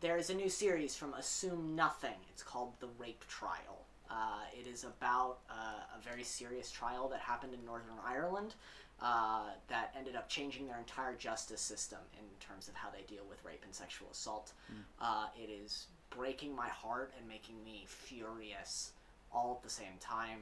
there 0.00 0.16
is 0.16 0.30
a 0.30 0.34
new 0.34 0.48
series 0.48 0.96
from 0.96 1.12
Assume 1.14 1.74
Nothing. 1.76 2.16
It's 2.30 2.42
called 2.42 2.72
The 2.80 2.88
Rape 2.98 3.24
Trial. 3.28 3.84
Uh, 4.14 4.42
it 4.52 4.68
is 4.72 4.84
about 4.84 5.38
uh, 5.50 5.98
a 5.98 6.08
very 6.08 6.22
serious 6.22 6.70
trial 6.70 7.08
that 7.08 7.18
happened 7.18 7.52
in 7.52 7.64
Northern 7.64 7.98
Ireland 8.06 8.54
uh, 9.02 9.46
that 9.66 9.92
ended 9.98 10.14
up 10.14 10.28
changing 10.28 10.68
their 10.68 10.78
entire 10.78 11.14
justice 11.14 11.60
system 11.60 11.98
in 12.16 12.24
terms 12.38 12.68
of 12.68 12.74
how 12.76 12.90
they 12.90 13.02
deal 13.12 13.24
with 13.28 13.44
rape 13.44 13.62
and 13.64 13.74
sexual 13.74 14.06
assault. 14.12 14.52
Uh, 15.00 15.26
it 15.36 15.50
is 15.50 15.88
breaking 16.10 16.54
my 16.54 16.68
heart 16.68 17.12
and 17.18 17.26
making 17.26 17.56
me 17.64 17.84
furious 17.88 18.92
all 19.32 19.56
at 19.58 19.64
the 19.64 19.74
same 19.74 19.98
time. 19.98 20.38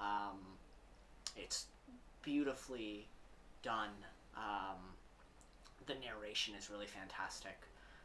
Um, 0.00 0.38
it's 1.36 1.66
beautifully 2.22 3.08
done. 3.62 3.90
Um, 4.36 4.78
the 5.86 5.94
narration 5.94 6.54
is 6.54 6.70
really 6.70 6.86
fantastic. 6.86 7.58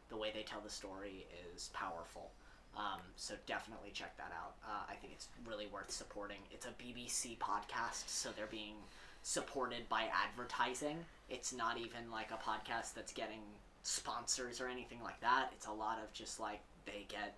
The 0.09 0.17
way 0.17 0.32
they 0.34 0.43
tell 0.43 0.61
the 0.61 0.69
story 0.69 1.28
is 1.55 1.69
powerful. 1.74 2.32
Um, 2.78 3.01
so 3.15 3.36
definitely 3.45 3.91
check 3.93 4.15
that 4.17 4.32
out. 4.34 4.55
Uh, 4.63 4.84
I 4.89 4.95
think 4.95 5.13
it's 5.13 5.28
really 5.45 5.67
worth 5.67 5.91
supporting. 5.91 6.38
It's 6.51 6.65
a 6.65 6.69
BBC 6.69 7.38
podcast, 7.38 8.07
so 8.07 8.30
they're 8.36 8.45
being 8.47 8.76
supported 9.24 9.88
by 9.89 10.07
advertising. 10.13 10.97
It's 11.30 11.53
not 11.53 11.78
even 11.78 12.09
like 12.11 12.32
a 12.32 12.38
podcast 12.38 12.93
that's 12.93 13.13
getting 13.13 13.41
sponsors 13.84 14.61
or 14.61 14.67
anything 14.67 14.99
like 15.03 15.19
that. 15.22 15.49
It's 15.53 15.67
a 15.67 15.72
lot 15.72 15.99
of 16.03 16.11
just 16.13 16.39
like 16.39 16.61
they 16.86 17.05
get 17.09 17.36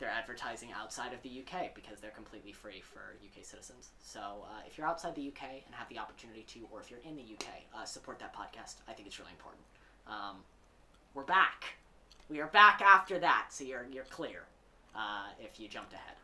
their 0.00 0.10
advertising 0.10 0.70
outside 0.76 1.12
of 1.12 1.22
the 1.22 1.30
UK 1.30 1.72
because 1.74 2.00
they're 2.00 2.10
completely 2.10 2.52
free 2.52 2.82
for 2.82 3.16
UK 3.24 3.44
citizens. 3.44 3.90
So 4.02 4.20
uh, 4.20 4.62
if 4.66 4.76
you're 4.76 4.86
outside 4.86 5.14
the 5.14 5.28
UK 5.28 5.62
and 5.66 5.74
have 5.74 5.88
the 5.88 5.98
opportunity 5.98 6.42
to, 6.48 6.66
or 6.72 6.80
if 6.80 6.90
you're 6.90 7.00
in 7.08 7.14
the 7.14 7.22
UK, 7.22 7.46
uh, 7.76 7.84
support 7.84 8.18
that 8.18 8.34
podcast. 8.34 8.76
I 8.88 8.92
think 8.92 9.06
it's 9.06 9.18
really 9.20 9.32
important. 9.32 9.62
Um, 10.08 10.38
we're 11.14 11.22
back. 11.22 11.76
We 12.28 12.40
are 12.40 12.48
back 12.48 12.82
after 12.82 13.18
that, 13.20 13.46
so 13.50 13.64
you're 13.64 13.86
you're 13.92 14.04
clear 14.04 14.44
uh, 14.94 15.26
if 15.38 15.58
you 15.58 15.68
jumped 15.68 15.92
ahead. 15.92 16.16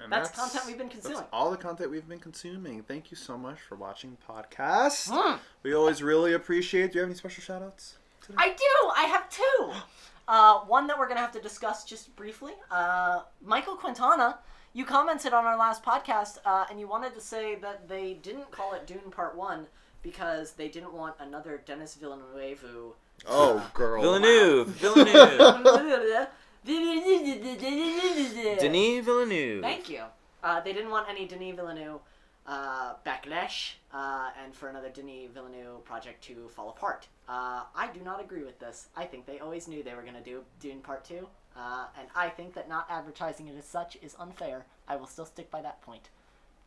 And 0.00 0.12
That's 0.12 0.30
content 0.30 0.64
we've 0.66 0.78
been 0.78 0.88
consuming. 0.88 1.18
That's 1.18 1.28
all 1.32 1.50
the 1.50 1.56
content 1.56 1.90
we've 1.90 2.08
been 2.08 2.20
consuming. 2.20 2.82
Thank 2.82 3.10
you 3.10 3.16
so 3.16 3.36
much 3.36 3.58
for 3.60 3.74
watching 3.74 4.16
the 4.16 4.32
podcast. 4.32 5.10
Mm. 5.10 5.40
We 5.64 5.74
always 5.74 6.02
really 6.02 6.34
appreciate. 6.34 6.92
Do 6.92 6.98
you 6.98 7.00
have 7.00 7.10
any 7.10 7.18
special 7.18 7.42
shout 7.42 7.62
outs? 7.62 7.96
I 8.36 8.50
do. 8.50 8.90
I 8.96 9.04
have 9.04 9.28
two. 9.28 9.72
Uh, 10.28 10.58
one 10.66 10.86
that 10.86 10.98
we're 10.98 11.08
gonna 11.08 11.20
have 11.20 11.32
to 11.32 11.40
discuss 11.40 11.86
just 11.86 12.14
briefly. 12.14 12.52
Uh, 12.70 13.20
Michael 13.42 13.76
Quintana, 13.76 14.38
you 14.74 14.84
commented 14.84 15.32
on 15.32 15.46
our 15.46 15.56
last 15.56 15.82
podcast, 15.82 16.36
uh, 16.44 16.66
and 16.68 16.78
you 16.78 16.86
wanted 16.86 17.14
to 17.14 17.20
say 17.22 17.54
that 17.54 17.88
they 17.88 18.12
didn't 18.12 18.50
call 18.50 18.74
it 18.74 18.86
Dune 18.86 19.10
Part 19.10 19.38
One 19.38 19.68
because 20.02 20.52
they 20.52 20.68
didn't 20.68 20.92
want 20.92 21.14
another 21.18 21.62
Dennis 21.64 21.94
Villeneuve. 21.94 22.94
Oh, 23.26 23.70
girl. 23.72 24.02
Villeneuve. 24.02 24.68
Villeneuve. 24.68 26.28
Denis 26.64 28.60
Denis 28.60 29.04
Villeneuve. 29.04 29.62
Thank 29.62 29.88
you. 29.88 30.02
Uh, 30.42 30.60
they 30.60 30.72
didn't 30.72 30.90
want 30.90 31.08
any 31.08 31.26
Denis 31.26 31.56
Villeneuve 31.56 32.00
uh, 32.46 32.94
backlash, 33.04 33.72
uh, 33.92 34.30
and 34.42 34.54
for 34.54 34.68
another 34.68 34.88
Denis 34.88 35.30
Villeneuve 35.32 35.84
project 35.84 36.22
to 36.24 36.48
fall 36.48 36.70
apart. 36.70 37.06
Uh, 37.28 37.62
I 37.74 37.88
do 37.92 38.00
not 38.00 38.20
agree 38.22 38.42
with 38.44 38.58
this. 38.58 38.88
I 38.96 39.04
think 39.04 39.26
they 39.26 39.38
always 39.38 39.68
knew 39.68 39.82
they 39.82 39.94
were 39.94 40.02
going 40.02 40.14
to 40.14 40.22
do 40.22 40.42
Dune 40.60 40.80
Part 40.80 41.04
2, 41.04 41.26
uh, 41.56 41.86
and 41.98 42.08
I 42.16 42.28
think 42.30 42.54
that 42.54 42.68
not 42.68 42.86
advertising 42.88 43.48
it 43.48 43.56
as 43.58 43.64
such 43.66 43.98
is 44.00 44.16
unfair. 44.18 44.64
I 44.86 44.96
will 44.96 45.06
still 45.06 45.26
stick 45.26 45.50
by 45.50 45.60
that 45.62 45.82
point. 45.82 46.08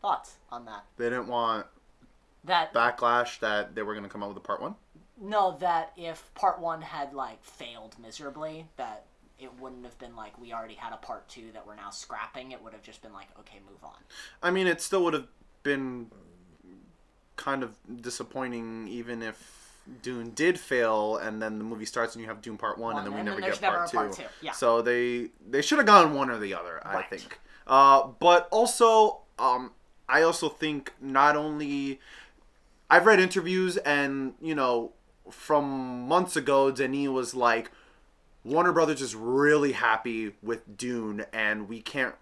Thoughts 0.02 0.36
on 0.52 0.66
that? 0.66 0.84
They 0.98 1.06
didn't 1.06 1.28
want 1.28 1.66
That 2.44 2.74
backlash 2.74 3.40
that 3.40 3.74
they 3.76 3.82
were 3.84 3.94
going 3.94 4.04
to 4.04 4.10
come 4.10 4.22
out 4.24 4.30
with 4.30 4.38
a 4.38 4.42
part 4.42 4.62
one. 4.62 4.76
no, 5.20 5.58
that 5.60 5.94
if 5.98 6.32
Part 6.36 6.60
1 6.60 6.82
had 6.82 7.14
like 7.14 7.44
failed 7.44 7.96
miserably, 8.02 8.66
that 8.78 9.06
it 9.42 9.50
wouldn't 9.60 9.84
have 9.84 9.98
been 10.00 10.16
like 10.16 10.40
we 10.40 10.54
already 10.54 10.76
had 10.76 10.94
a 10.94 10.98
Part 10.98 11.28
2 11.30 11.52
that 11.54 11.66
we're 11.66 11.76
now 11.76 11.90
scrapping. 11.90 12.52
It 12.52 12.64
would 12.64 12.74
have 12.74 12.84
just 12.84 13.02
been 13.02 13.14
like, 13.14 13.28
okay, 13.40 13.60
move 13.70 13.84
on. 13.84 13.98
I 14.42 14.52
mean, 14.52 14.68
it 14.68 14.82
still 14.82 15.04
would 15.04 15.14
have 15.14 15.28
been 15.64 16.12
kind 17.36 17.64
of 17.64 17.76
disappointing 18.02 18.88
even 18.88 19.24
if 19.24 19.58
Dune 20.04 20.32
did 20.36 20.60
fail 20.60 21.18
and 21.18 21.42
then 21.42 21.58
the 21.58 21.64
movie 21.64 21.86
starts 21.86 22.14
and 22.14 22.22
you 22.22 22.28
have 22.30 22.42
Dune 22.42 22.58
Part 22.58 22.78
One, 22.78 22.98
and 22.98 23.06
then 23.06 23.14
we 23.14 23.20
And 23.20 23.28
then 23.28 23.36
never 23.40 23.52
get 23.52 23.62
never 23.62 23.78
part, 23.78 23.94
a 23.94 23.96
part 23.96 24.12
two. 24.14 24.22
two, 24.24 24.30
yeah. 24.42 24.52
So 24.52 24.82
they 24.82 25.30
they 25.50 25.62
should 25.62 25.80
have 25.80 25.88
gone 25.88 26.14
one 26.14 26.30
or 26.30 26.38
the 26.38 26.54
other, 26.54 26.80
I 26.86 27.02
think. 27.02 27.40
Uh, 27.66 28.08
but 28.20 28.48
also, 28.52 29.22
um, 29.40 29.72
I 30.08 30.22
also 30.22 30.50
think 30.50 30.94
not 31.02 31.36
only 31.36 32.00
I've 32.90 33.06
read 33.06 33.20
interviews 33.20 33.78
and 33.78 34.34
you 34.42 34.54
know 34.56 34.92
from 35.30 36.08
months 36.08 36.36
ago, 36.36 36.70
Denis 36.72 37.08
was 37.10 37.34
like, 37.34 37.72
Warner 38.44 38.72
Brothers 38.72 39.02
is 39.02 39.16
really 39.16 39.74
happy 39.74 40.34
with 40.42 40.78
Dune, 40.78 41.26
and 41.32 41.70
we 41.70 41.82
can't 41.82 42.16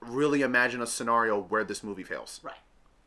really 0.00 0.42
imagine 0.42 0.80
a 0.80 0.86
scenario 0.86 1.40
where 1.40 1.64
this 1.64 1.82
movie 1.82 2.04
fails, 2.04 2.40
Right. 2.42 2.54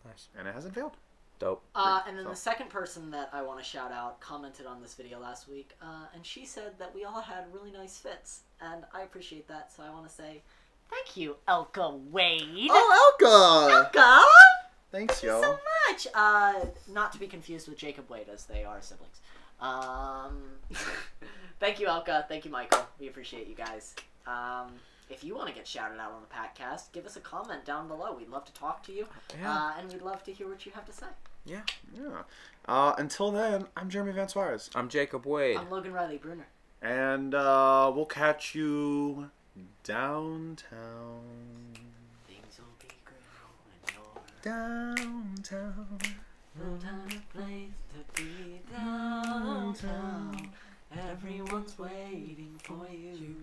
Nice. 0.06 0.28
and 0.38 0.47
it 0.47 0.54
hasn't 0.54 0.76
failed. 0.76 0.97
Dope. 1.39 1.64
Uh, 1.74 2.02
and 2.06 2.18
then 2.18 2.26
So- 2.26 2.30
the 2.32 2.36
second 2.36 2.70
person 2.70 3.10
that 3.12 3.30
I 3.34 3.41
want 3.41 3.60
to 3.60 3.64
shout 3.64 3.91
out 3.91 4.20
commented 4.20 4.66
on 4.68 4.82
this 4.82 4.93
video 4.93 5.18
last 5.20 5.47
week, 5.47 5.76
uh, 5.82 6.06
and 6.14 6.26
she 6.26 6.45
said 6.45 6.78
that 6.78 6.93
we 6.93 7.04
all 7.06 7.22
had 7.22 7.52
really 7.54 7.72
nice 7.72 7.97
fits, 7.97 8.41
and 8.60 8.86
I 8.93 9.02
appreciate 9.02 9.47
that. 9.47 9.72
So 9.72 9.82
I 9.84 9.89
want 9.89 10.08
to 10.08 10.14
say 10.14 10.43
thank 10.89 11.16
you, 11.18 11.38
Elka 11.47 11.89
Wade. 12.12 12.68
Oh, 12.70 13.16
Elka! 13.20 13.91
Elka, 13.91 14.24
Thanks, 14.91 15.14
thank 15.22 15.24
you 15.24 15.30
yo. 15.30 15.41
so 15.41 15.60
much. 15.89 16.08
Uh, 16.14 16.66
not 16.88 17.12
to 17.14 17.18
be 17.18 17.26
confused 17.28 17.68
with 17.70 17.78
Jacob 17.78 18.10
Wade, 18.10 18.28
as 18.30 18.45
they 18.45 18.64
are 18.66 18.82
siblings. 18.82 19.20
Um, 19.62 20.41
thank 21.59 21.80
you, 21.80 21.88
Elka. 21.88 22.28
Thank 22.28 22.45
you, 22.45 22.51
Michael. 22.51 22.86
We 22.99 23.07
appreciate 23.07 23.47
you 23.47 23.55
guys. 23.55 23.95
Um, 24.28 24.72
if 25.09 25.24
you 25.24 25.36
want 25.36 25.49
to 25.49 25.53
get 25.53 25.68
shouted 25.68 25.99
out 25.99 26.12
on 26.14 26.22
the 26.22 26.28
podcast, 26.34 26.91
give 26.93 27.05
us 27.05 27.16
a 27.18 27.20
comment 27.20 27.66
down 27.66 27.88
below. 27.88 28.16
We'd 28.16 28.30
love 28.30 28.45
to 28.45 28.53
talk 28.53 28.82
to 28.84 28.91
you, 28.93 29.07
Yeah. 29.39 29.53
uh, 29.53 29.72
and 29.80 29.91
we'd 29.91 30.01
love 30.01 30.24
to 30.24 30.32
hear 30.34 30.47
what 30.47 30.66
you 30.66 30.72
have 30.74 30.86
to 30.86 30.93
say. 30.93 31.07
Yeah. 31.45 31.62
Yeah. 31.93 32.22
Uh, 32.68 32.93
until 32.97 33.32
then, 33.32 33.68
I'm 33.76 33.89
Jeremy 33.89 34.12
Van 34.14 34.30
Suarez, 34.30 34.70
I'm 34.76 34.88
Jacob 34.89 35.26
Wade. 35.26 35.57
I'm 35.57 35.70
Logan 35.70 35.91
Riley 35.93 36.18
Bruner. 36.18 36.47
and 36.82 37.34
uh, 37.36 37.91
we'll 37.93 38.05
catch 38.05 38.55
you 38.55 39.30
downtown. 39.84 41.22
Things 42.28 42.59
no 46.56 46.78
time 46.78 47.08
or 47.08 47.39
place 47.39 47.70
to 47.93 48.22
be 48.22 48.62
downtown. 48.72 50.49
Everyone's 50.91 51.78
waiting 51.80 52.60
for 52.64 52.86
you. 52.91 53.36